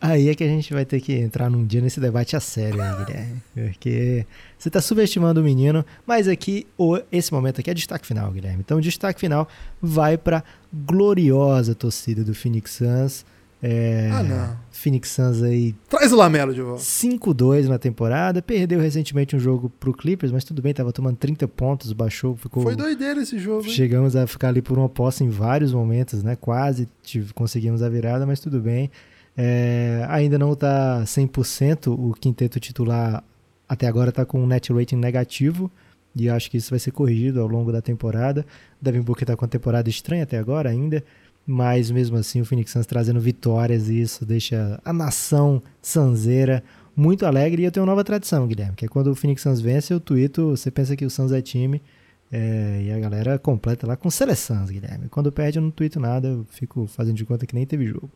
Aí 0.00 0.28
é 0.28 0.34
que 0.34 0.44
a 0.44 0.48
gente 0.48 0.72
vai 0.72 0.84
ter 0.84 1.00
que 1.00 1.12
entrar 1.14 1.48
num 1.50 1.64
dia 1.64 1.80
nesse 1.80 1.98
debate 1.98 2.36
a 2.36 2.40
sério 2.40 2.80
aí, 2.80 3.04
Guilherme. 3.04 3.42
Porque 3.54 4.26
você 4.58 4.68
está 4.68 4.80
subestimando 4.80 5.40
o 5.40 5.44
menino, 5.44 5.84
mas 6.06 6.28
aqui, 6.28 6.66
esse 7.10 7.32
momento 7.32 7.60
aqui 7.60 7.70
é 7.70 7.74
destaque 7.74 8.06
final, 8.06 8.30
Guilherme. 8.30 8.60
Então, 8.60 8.80
destaque 8.80 9.18
final 9.18 9.48
vai 9.80 10.18
para 10.18 10.44
gloriosa 10.72 11.74
torcida 11.74 12.22
do 12.22 12.34
Phoenix 12.34 12.72
Suns. 12.72 13.24
É, 13.62 14.10
ah, 14.12 14.22
não. 14.22 14.56
Phoenix 14.70 15.08
Suns 15.10 15.42
aí. 15.42 15.74
Traz 15.88 16.12
o 16.12 16.16
Lamelo 16.16 16.52
de 16.52 16.60
volta. 16.60 16.82
5-2 16.82 17.66
na 17.66 17.78
temporada. 17.78 18.42
Perdeu 18.42 18.78
recentemente 18.78 19.34
um 19.34 19.40
jogo 19.40 19.70
pro 19.80 19.94
Clippers, 19.94 20.30
mas 20.30 20.44
tudo 20.44 20.60
bem, 20.60 20.74
tava 20.74 20.92
tomando 20.92 21.16
30 21.16 21.48
pontos, 21.48 21.92
baixou, 21.92 22.36
ficou. 22.36 22.62
Foi 22.62 22.76
doideira 22.76 23.22
esse 23.22 23.38
jogo. 23.38 23.64
Hein? 23.64 23.72
Chegamos 23.72 24.14
a 24.14 24.26
ficar 24.26 24.48
ali 24.48 24.60
por 24.60 24.76
uma 24.76 24.90
posse 24.90 25.24
em 25.24 25.30
vários 25.30 25.72
momentos, 25.72 26.22
né? 26.22 26.36
Quase 26.36 26.86
tive, 27.02 27.32
conseguimos 27.32 27.82
a 27.82 27.88
virada, 27.88 28.26
mas 28.26 28.40
tudo 28.40 28.60
bem. 28.60 28.90
É, 29.36 30.06
ainda 30.08 30.38
não 30.38 30.52
está 30.54 31.02
100%, 31.04 31.92
o 31.92 32.14
quinteto 32.14 32.58
titular 32.58 33.22
até 33.68 33.86
agora 33.86 34.10
está 34.10 34.24
com 34.24 34.42
um 34.42 34.46
net 34.46 34.72
rating 34.72 34.96
negativo, 34.96 35.70
E 36.14 36.30
acho 36.30 36.50
que 36.50 36.56
isso 36.56 36.70
vai 36.70 36.78
ser 36.78 36.92
corrigido 36.92 37.40
ao 37.42 37.46
longo 37.46 37.70
da 37.70 37.82
temporada. 37.82 38.46
Devin 38.80 39.02
Booker 39.02 39.24
está 39.24 39.36
com 39.36 39.44
uma 39.44 39.50
temporada 39.50 39.90
estranha 39.90 40.22
até 40.22 40.38
agora 40.38 40.70
ainda, 40.70 41.04
mas 41.46 41.90
mesmo 41.90 42.16
assim 42.16 42.40
o 42.40 42.44
Phoenix 42.46 42.70
Suns 42.70 42.86
trazendo 42.86 43.20
vitórias 43.20 43.90
e 43.90 44.00
isso 44.00 44.24
deixa 44.24 44.80
a 44.82 44.92
nação 44.94 45.62
sanzeira 45.82 46.64
muito 46.96 47.26
alegre. 47.26 47.62
E 47.62 47.64
eu 47.66 47.70
tenho 47.70 47.84
uma 47.84 47.92
nova 47.92 48.02
tradição, 48.02 48.46
Guilherme, 48.46 48.74
que 48.76 48.86
é 48.86 48.88
quando 48.88 49.08
o 49.08 49.14
Phoenix 49.14 49.42
Suns 49.42 49.60
vence, 49.60 49.92
eu 49.92 50.00
tuito, 50.00 50.50
você 50.56 50.70
pensa 50.70 50.96
que 50.96 51.04
o 51.04 51.10
Suns 51.10 51.32
é 51.32 51.42
time, 51.42 51.82
é, 52.32 52.82
e 52.84 52.90
a 52.90 52.98
galera 52.98 53.38
completa 53.38 53.86
lá 53.86 53.94
com 53.94 54.10
seleções, 54.10 54.70
Guilherme. 54.70 55.08
Quando 55.10 55.30
perde 55.30 55.58
eu 55.58 55.62
não 55.62 55.70
tuito 55.70 56.00
nada, 56.00 56.28
eu 56.28 56.46
fico 56.48 56.86
fazendo 56.86 57.16
de 57.16 57.26
conta 57.26 57.46
que 57.46 57.54
nem 57.54 57.66
teve 57.66 57.86
jogo. 57.86 58.10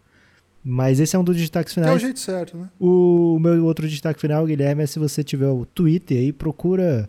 Mas 0.63 1.01
esse 1.01 1.17
é 1.17 1.19
um 1.19 1.25
dos 1.25 1.37
destaques 1.37 1.73
finais. 1.73 1.93
É 1.93 1.97
o 1.97 1.99
jeito 1.99 2.21
certo, 2.21 2.57
né? 2.57 2.69
O 2.79 3.39
meu 3.39 3.65
outro 3.65 3.89
destaque 3.89 4.21
final, 4.21 4.45
Guilherme, 4.47 4.83
é 4.83 4.87
se 4.87 4.99
você 4.99 5.25
tiver 5.25 5.49
o 5.49 5.65
Twitter 5.65 6.19
aí, 6.19 6.33
procura 6.33 7.09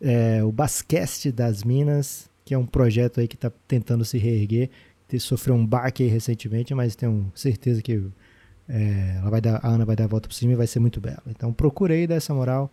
é, 0.00 0.44
o 0.44 0.52
Basquete 0.52 1.32
das 1.32 1.64
Minas, 1.64 2.30
que 2.44 2.54
é 2.54 2.58
um 2.58 2.66
projeto 2.66 3.20
aí 3.20 3.26
que 3.26 3.34
está 3.34 3.50
tentando 3.66 4.04
se 4.04 4.18
reerguer. 4.18 4.70
Sofreu 5.18 5.54
um 5.54 5.64
baque 5.64 6.02
aí 6.02 6.08
recentemente, 6.08 6.74
mas 6.74 6.96
tenho 6.96 7.30
certeza 7.36 7.80
que 7.80 8.02
é, 8.68 9.16
ela 9.18 9.30
vai 9.30 9.40
dar, 9.40 9.60
a 9.62 9.68
Ana 9.68 9.84
vai 9.84 9.94
dar 9.94 10.04
a 10.04 10.08
volta 10.08 10.28
por 10.28 10.34
cima 10.34 10.52
e 10.52 10.56
vai 10.56 10.66
ser 10.66 10.80
muito 10.80 11.00
bela. 11.00 11.22
Então 11.28 11.52
procurei 11.52 12.04
dar 12.04 12.16
essa 12.16 12.34
moral. 12.34 12.72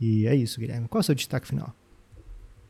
E 0.00 0.26
é 0.26 0.34
isso, 0.34 0.58
Guilherme. 0.58 0.88
Qual 0.88 1.00
é 1.00 1.02
o 1.02 1.04
seu 1.04 1.14
destaque 1.14 1.46
final? 1.46 1.74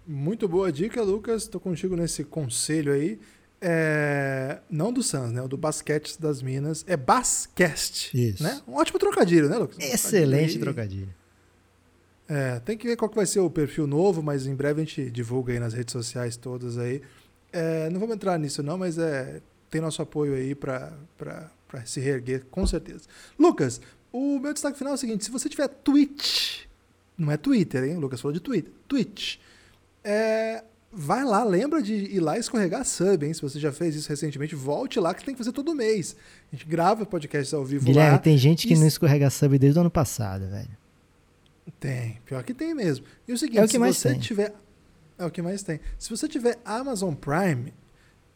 Muito 0.06 0.48
boa 0.48 0.72
dica, 0.72 1.00
Lucas. 1.02 1.42
Estou 1.42 1.60
contigo 1.60 1.94
nesse 1.94 2.24
conselho 2.24 2.92
aí. 2.92 3.20
É, 3.64 4.58
não 4.68 4.92
do 4.92 5.04
Suns, 5.04 5.30
né? 5.30 5.40
O 5.40 5.46
do 5.46 5.56
Basquete 5.56 6.20
das 6.20 6.42
Minas. 6.42 6.84
É 6.88 6.96
Bascast. 6.96 8.10
Isso. 8.12 8.42
Né? 8.42 8.60
Um 8.66 8.74
ótimo 8.74 8.98
trocadilho, 8.98 9.48
né, 9.48 9.56
Lucas? 9.56 9.78
Excelente 9.78 10.58
trocadilho. 10.58 11.14
É, 12.28 12.58
tem 12.60 12.76
que 12.76 12.88
ver 12.88 12.96
qual 12.96 13.08
que 13.08 13.14
vai 13.14 13.26
ser 13.26 13.38
o 13.38 13.48
perfil 13.48 13.86
novo, 13.86 14.20
mas 14.20 14.46
em 14.46 14.54
breve 14.54 14.82
a 14.82 14.84
gente 14.84 15.10
divulga 15.10 15.52
aí 15.52 15.60
nas 15.60 15.74
redes 15.74 15.92
sociais 15.92 16.36
todas 16.36 16.76
aí. 16.76 17.02
É, 17.52 17.88
não 17.90 18.00
vamos 18.00 18.16
entrar 18.16 18.36
nisso 18.36 18.62
não, 18.64 18.76
mas 18.76 18.98
é, 18.98 19.40
tem 19.70 19.80
nosso 19.80 20.02
apoio 20.02 20.34
aí 20.34 20.54
para 20.56 20.92
se 21.84 22.00
reerguer, 22.00 22.44
com 22.50 22.66
certeza. 22.66 23.02
Lucas, 23.38 23.80
o 24.10 24.40
meu 24.40 24.52
destaque 24.52 24.76
final 24.76 24.94
é 24.94 24.96
o 24.96 24.98
seguinte, 24.98 25.24
se 25.24 25.30
você 25.30 25.48
tiver 25.48 25.68
Twitch, 25.68 26.64
não 27.16 27.30
é 27.30 27.36
Twitter, 27.36 27.84
hein? 27.84 27.96
O 27.96 28.00
Lucas 28.00 28.20
falou 28.20 28.32
de 28.32 28.40
Twitter. 28.40 28.72
Twitch. 28.88 29.36
É, 30.02 30.64
vai 30.92 31.24
lá, 31.24 31.42
lembra 31.42 31.82
de 31.82 31.94
ir 31.94 32.20
lá 32.20 32.38
escorregar 32.38 32.84
sub, 32.84 33.24
hein? 33.26 33.32
Se 33.32 33.40
você 33.40 33.58
já 33.58 33.72
fez 33.72 33.96
isso 33.96 34.08
recentemente, 34.08 34.54
volte 34.54 35.00
lá 35.00 35.14
que 35.14 35.24
tem 35.24 35.34
que 35.34 35.38
fazer 35.38 35.52
todo 35.52 35.74
mês. 35.74 36.14
A 36.52 36.56
gente 36.56 36.68
grava 36.68 37.06
podcasts 37.06 37.54
ao 37.54 37.64
vivo 37.64 37.86
Guilherme, 37.86 38.12
lá. 38.12 38.18
tem 38.18 38.36
gente 38.36 38.66
que 38.66 38.74
e... 38.74 38.78
não 38.78 38.86
escorrega 38.86 39.30
sub 39.30 39.58
desde 39.58 39.78
o 39.78 39.80
ano 39.80 39.90
passado, 39.90 40.46
velho. 40.48 40.82
Tem, 41.80 42.20
pior 42.26 42.42
que 42.42 42.52
tem 42.52 42.74
mesmo. 42.74 43.06
E 43.26 43.32
o 43.32 43.38
seguinte, 43.38 43.58
é 43.58 43.62
o 43.62 43.66
que 43.66 43.72
se 43.72 43.78
mais 43.78 43.96
você 43.96 44.10
tem. 44.10 44.18
tiver 44.18 44.54
é 45.18 45.24
o 45.24 45.30
que 45.30 45.40
mais 45.40 45.62
tem. 45.62 45.80
Se 45.98 46.10
você 46.10 46.28
tiver 46.28 46.58
Amazon 46.64 47.14
Prime, 47.14 47.72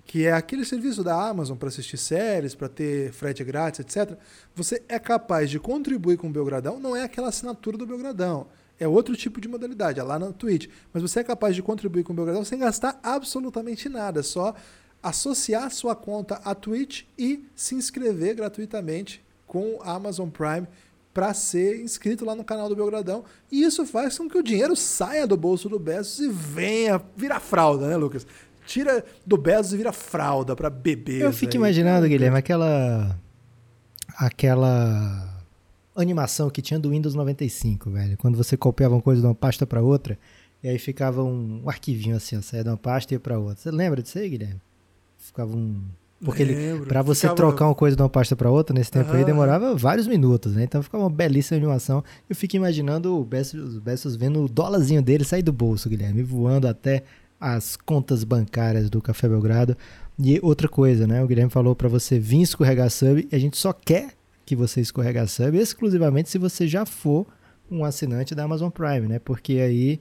que 0.04 0.24
é 0.24 0.32
aquele 0.32 0.64
serviço 0.64 1.02
da 1.02 1.20
Amazon 1.28 1.56
para 1.56 1.68
assistir 1.68 1.96
séries, 1.96 2.54
para 2.54 2.68
ter 2.68 3.12
frete 3.12 3.42
grátis, 3.42 3.80
etc., 3.80 4.16
você 4.54 4.82
é 4.88 4.98
capaz 4.98 5.50
de 5.50 5.58
contribuir 5.58 6.16
com 6.16 6.28
o 6.28 6.32
Belgradão, 6.32 6.78
não 6.78 6.94
é 6.94 7.02
aquela 7.02 7.28
assinatura 7.28 7.76
do 7.76 7.86
Belgradão 7.86 8.46
é 8.78 8.86
outro 8.86 9.16
tipo 9.16 9.40
de 9.40 9.48
modalidade, 9.48 10.00
é 10.00 10.02
lá 10.02 10.18
na 10.18 10.32
Twitch. 10.32 10.68
Mas 10.92 11.02
você 11.02 11.20
é 11.20 11.24
capaz 11.24 11.54
de 11.54 11.62
contribuir 11.62 12.04
com 12.04 12.12
o 12.12 12.16
Belgradão 12.16 12.44
sem 12.44 12.58
gastar 12.58 12.98
absolutamente 13.02 13.88
nada, 13.88 14.20
é 14.20 14.22
só 14.22 14.54
associar 15.02 15.70
sua 15.70 15.94
conta 15.94 16.40
à 16.44 16.54
Twitch 16.54 17.04
e 17.18 17.44
se 17.54 17.74
inscrever 17.74 18.34
gratuitamente 18.34 19.22
com 19.46 19.78
a 19.82 19.92
Amazon 19.92 20.28
Prime 20.28 20.66
para 21.14 21.32
ser 21.32 21.80
inscrito 21.80 22.24
lá 22.24 22.34
no 22.34 22.44
canal 22.44 22.68
do 22.68 22.76
Belgradão. 22.76 23.24
E 23.50 23.62
isso 23.62 23.86
faz 23.86 24.18
com 24.18 24.28
que 24.28 24.36
o 24.36 24.42
dinheiro 24.42 24.76
saia 24.76 25.26
do 25.26 25.36
bolso 25.36 25.68
do 25.68 25.78
Bezos 25.78 26.18
e 26.18 26.28
venha 26.28 27.00
virar 27.16 27.40
fralda, 27.40 27.88
né, 27.88 27.96
Lucas? 27.96 28.26
Tira 28.66 29.04
do 29.24 29.36
Bezos 29.36 29.72
e 29.72 29.76
vira 29.76 29.92
fralda 29.92 30.54
para 30.54 30.68
beber. 30.68 31.22
Eu 31.22 31.32
fico 31.32 31.52
aí. 31.52 31.56
imaginando, 31.56 32.08
Guilherme, 32.08 32.36
aquela 32.36 33.16
aquela 34.18 35.35
animação 35.96 36.50
que 36.50 36.62
tinha 36.62 36.78
do 36.78 36.90
Windows 36.90 37.14
95, 37.14 37.90
velho. 37.90 38.16
Quando 38.16 38.36
você 38.36 38.56
copiava 38.56 38.94
uma 38.94 39.02
coisa 39.02 39.20
de 39.20 39.26
uma 39.26 39.34
pasta 39.34 39.66
para 39.66 39.82
outra, 39.82 40.18
e 40.62 40.68
aí 40.68 40.78
ficava 40.78 41.22
um, 41.22 41.62
um 41.64 41.68
arquivinho 41.68 42.16
assim, 42.16 42.36
ó, 42.36 42.42
saia 42.42 42.62
de 42.62 42.70
uma 42.70 42.76
pasta 42.76 43.12
e 43.12 43.16
ia 43.16 43.20
pra 43.20 43.38
outra. 43.38 43.56
Você 43.56 43.70
lembra 43.70 44.02
disso 44.02 44.18
aí, 44.18 44.28
Guilherme? 44.28 44.60
Ficava 45.18 45.54
um. 45.54 45.80
Porque 46.24 46.42
ele, 46.42 46.80
pra 46.86 47.02
você 47.02 47.22
ficava... 47.22 47.36
trocar 47.36 47.66
uma 47.66 47.74
coisa 47.74 47.94
de 47.94 48.02
uma 48.02 48.08
pasta 48.08 48.34
para 48.34 48.50
outra, 48.50 48.74
nesse 48.74 48.90
tempo 48.90 49.10
uhum. 49.10 49.16
aí, 49.16 49.24
demorava 49.24 49.74
vários 49.76 50.06
minutos, 50.06 50.54
né? 50.54 50.64
Então 50.64 50.82
ficava 50.82 51.04
uma 51.04 51.10
belíssima 51.10 51.58
animação. 51.58 52.02
Eu 52.28 52.34
fico 52.34 52.56
imaginando 52.56 53.16
o 53.16 53.24
Bessos, 53.24 53.78
Bessos 53.78 54.16
vendo 54.16 54.42
o 54.42 54.48
dólarzinho 54.48 55.02
dele 55.02 55.24
sair 55.24 55.42
do 55.42 55.52
bolso, 55.52 55.88
Guilherme, 55.90 56.22
voando 56.22 56.66
até 56.66 57.04
as 57.38 57.76
contas 57.76 58.24
bancárias 58.24 58.88
do 58.88 59.02
Café 59.02 59.28
Belgrado. 59.28 59.76
E 60.18 60.40
outra 60.42 60.68
coisa, 60.68 61.06
né? 61.06 61.22
O 61.22 61.26
Guilherme 61.26 61.50
falou 61.50 61.76
para 61.76 61.88
você 61.88 62.18
vir 62.18 62.40
escorregar 62.40 62.90
sub 62.90 63.28
e 63.30 63.36
a 63.36 63.38
gente 63.38 63.58
só 63.58 63.72
quer 63.72 64.14
que 64.46 64.56
você 64.56 64.80
escorrega 64.80 65.26
sub 65.26 65.58
exclusivamente 65.58 66.30
se 66.30 66.38
você 66.38 66.66
já 66.68 66.86
for 66.86 67.26
um 67.70 67.84
assinante 67.84 68.34
da 68.34 68.44
Amazon 68.44 68.70
Prime, 68.70 69.08
né? 69.08 69.18
Porque 69.18 69.54
aí 69.54 69.98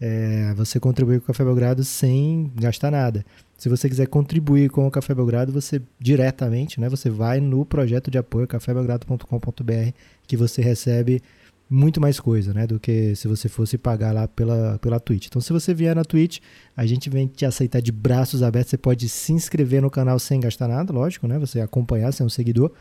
é, 0.00 0.54
você 0.54 0.78
contribui 0.78 1.18
com 1.18 1.24
o 1.24 1.26
Café 1.26 1.44
Belgrado 1.44 1.82
sem 1.82 2.50
gastar 2.54 2.92
nada. 2.92 3.26
Se 3.56 3.68
você 3.68 3.88
quiser 3.88 4.06
contribuir 4.06 4.70
com 4.70 4.86
o 4.86 4.90
Café 4.90 5.12
Belgrado, 5.12 5.52
você 5.52 5.82
diretamente, 5.98 6.80
né? 6.80 6.88
Você 6.88 7.10
vai 7.10 7.40
no 7.40 7.66
projeto 7.66 8.08
de 8.08 8.16
apoio 8.16 8.46
cafébelgrado.com.br 8.46 9.92
que 10.28 10.36
você 10.36 10.62
recebe 10.62 11.20
muito 11.68 12.00
mais 12.00 12.20
coisa, 12.20 12.54
né? 12.54 12.68
Do 12.68 12.78
que 12.78 13.16
se 13.16 13.26
você 13.26 13.48
fosse 13.48 13.76
pagar 13.76 14.14
lá 14.14 14.28
pela, 14.28 14.78
pela 14.78 15.00
Twitch. 15.00 15.26
Então, 15.26 15.42
se 15.42 15.52
você 15.52 15.74
vier 15.74 15.94
na 15.94 16.04
Twitch, 16.04 16.38
a 16.76 16.86
gente 16.86 17.10
vem 17.10 17.26
te 17.26 17.44
aceitar 17.44 17.82
de 17.82 17.90
braços 17.90 18.44
abertos. 18.44 18.70
Você 18.70 18.78
pode 18.78 19.08
se 19.08 19.32
inscrever 19.32 19.82
no 19.82 19.90
canal 19.90 20.20
sem 20.20 20.38
gastar 20.38 20.68
nada, 20.68 20.92
lógico, 20.92 21.26
né? 21.26 21.36
Você 21.40 21.60
acompanhar, 21.60 22.12
ser 22.12 22.22
um 22.22 22.28
seguidor. 22.28 22.72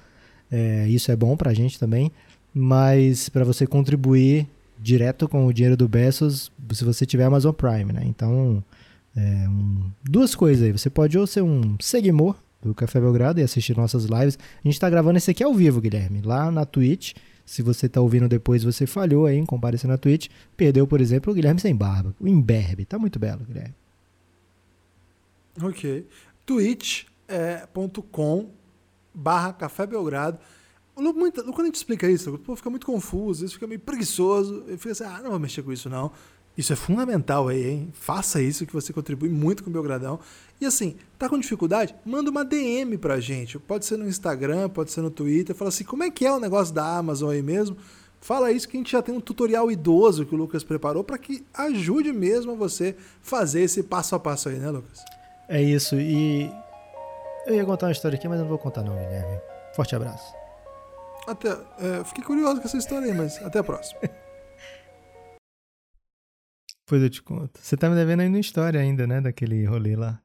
É, 0.51 0.87
isso 0.87 1.11
é 1.11 1.15
bom 1.15 1.35
para 1.35 1.51
a 1.51 1.53
gente 1.53 1.79
também, 1.79 2.11
mas 2.53 3.29
para 3.29 3.43
você 3.43 3.67
contribuir 3.67 4.47
direto 4.79 5.27
com 5.27 5.45
o 5.45 5.53
dinheiro 5.53 5.75
do 5.75 5.87
Bessos, 5.87 6.51
se 6.71 6.83
você 6.85 7.05
tiver 7.05 7.25
Amazon 7.25 7.53
Prime, 7.53 7.91
né? 7.91 8.03
Então, 8.05 8.63
é, 9.15 9.49
um, 9.49 9.91
duas 10.03 10.35
coisas 10.35 10.63
aí. 10.63 10.71
Você 10.71 10.89
pode 10.89 11.17
ou 11.17 11.25
ser 11.25 11.41
um 11.41 11.75
seguidor 11.79 12.35
do 12.61 12.73
Café 12.73 12.99
Belgrado 12.99 13.39
e 13.39 13.43
assistir 13.43 13.75
nossas 13.75 14.05
lives. 14.05 14.37
A 14.37 14.67
gente 14.67 14.75
está 14.75 14.89
gravando 14.89 15.17
esse 15.17 15.31
aqui 15.31 15.43
ao 15.43 15.53
vivo, 15.53 15.81
Guilherme, 15.81 16.21
lá 16.21 16.51
na 16.51 16.65
Twitch. 16.65 17.13
Se 17.45 17.61
você 17.61 17.85
está 17.85 18.01
ouvindo 18.01 18.27
depois, 18.27 18.63
você 18.63 18.85
falhou 18.85 19.25
aí 19.25 19.37
em 19.37 19.45
comparecer 19.45 19.89
na 19.89 19.97
Twitch. 19.97 20.27
Perdeu, 20.55 20.85
por 20.85 21.01
exemplo, 21.01 21.31
o 21.31 21.35
Guilherme 21.35 21.59
Sem 21.59 21.75
Barba, 21.75 22.13
o 22.19 22.27
Imberbe. 22.27 22.85
Tá 22.85 22.99
muito 22.99 23.17
belo, 23.17 23.43
Guilherme. 23.45 23.73
Ok. 25.61 26.05
twitch.com 26.45 27.09
é, 27.29 27.65
barra 29.18 29.51
Café 29.53 29.86
Belgrado. 29.88 30.38
Quando 30.93 31.61
a 31.61 31.65
gente 31.65 31.76
explica 31.76 32.09
isso, 32.09 32.34
o 32.34 32.38
povo 32.38 32.55
fica 32.55 32.70
muito 32.70 32.86
confuso, 32.86 33.45
isso 33.45 33.55
fica 33.55 33.68
meio 33.68 33.80
preguiçoso, 33.80 34.63
e 34.68 34.78
fica 34.78 34.91
assim, 34.91 35.03
ah, 35.03 35.20
não 35.22 35.32
vou 35.32 35.39
mexer 35.39 35.61
com 35.61 35.72
isso 35.72 35.89
não. 35.89 36.11
Isso 36.57 36.74
é 36.74 36.76
fundamental 36.76 37.47
aí, 37.47 37.70
hein? 37.70 37.89
Faça 37.93 38.41
isso 38.41 38.65
que 38.65 38.74
você 38.74 38.91
contribui 38.91 39.30
muito 39.30 39.63
com 39.63 39.70
o 39.70 39.74
Belgradão. 39.74 40.20
E 40.59 40.65
assim, 40.65 40.95
tá 41.20 41.30
com 41.30 41.38
dificuldade? 41.38 41.93
Manda 42.03 42.32
uma 42.32 42.43
DM 42.43 42.97
pra 42.97 43.20
gente. 43.20 43.59
Pode 43.59 43.86
ser 43.86 43.95
no 43.95 44.07
Instagram, 44.07 44.68
pode 44.70 44.91
ser 44.91 45.01
no 45.01 45.11
Twitter. 45.11 45.55
Fala 45.55 45.70
assim, 45.70 45.84
como 45.84 46.03
é 46.03 46.09
que 46.09 46.26
é 46.26 46.32
o 46.32 46.39
negócio 46.39 46.74
da 46.74 46.97
Amazon 46.97 47.30
aí 47.30 47.43
mesmo? 47.43 47.78
Fala 48.20 48.51
isso 48.51 48.68
que 48.68 48.76
a 48.76 48.80
gente 48.80 48.91
já 48.91 49.03
tem 49.03 49.13
um 49.13 49.22
tutorial 49.22 49.70
idoso 49.70 50.26
que 50.26 50.34
o 50.34 50.38
Lucas 50.38 50.63
preparou 50.63 51.03
para 51.03 51.20
que 51.20 51.45
ajude 51.53 52.11
mesmo 52.11 52.55
você 52.55 52.95
fazer 53.22 53.61
esse 53.61 53.84
passo 53.84 54.15
a 54.15 54.20
passo 54.20 54.49
aí, 54.49 54.57
né, 54.57 54.72
Lucas? 54.72 55.05
É 55.47 55.61
isso. 55.61 55.95
E 55.95 56.51
eu 57.47 57.55
ia 57.55 57.65
contar 57.65 57.87
uma 57.87 57.91
história 57.91 58.17
aqui, 58.17 58.27
mas 58.27 58.37
eu 58.37 58.43
não 58.43 58.49
vou 58.49 58.59
contar 58.59 58.83
não, 58.83 58.93
Guilherme. 58.93 59.41
Forte 59.73 59.95
abraço. 59.95 60.33
Até, 61.27 61.49
é, 61.49 62.03
fiquei 62.05 62.23
curioso 62.23 62.61
com 62.61 62.67
essa 62.67 62.77
história 62.77 63.07
aí, 63.07 63.13
mas 63.13 63.41
até 63.43 63.59
a 63.59 63.63
próxima. 63.63 63.99
Depois 66.85 67.01
eu 67.03 67.09
te 67.09 67.21
conto. 67.21 67.59
Você 67.61 67.75
tá 67.75 67.89
me 67.89 67.95
devendo 67.95 68.21
aí 68.21 68.27
uma 68.27 68.39
história 68.39 68.79
ainda, 68.79 69.05
né? 69.05 69.19
Daquele 69.19 69.65
rolê 69.65 69.95
lá. 69.95 70.21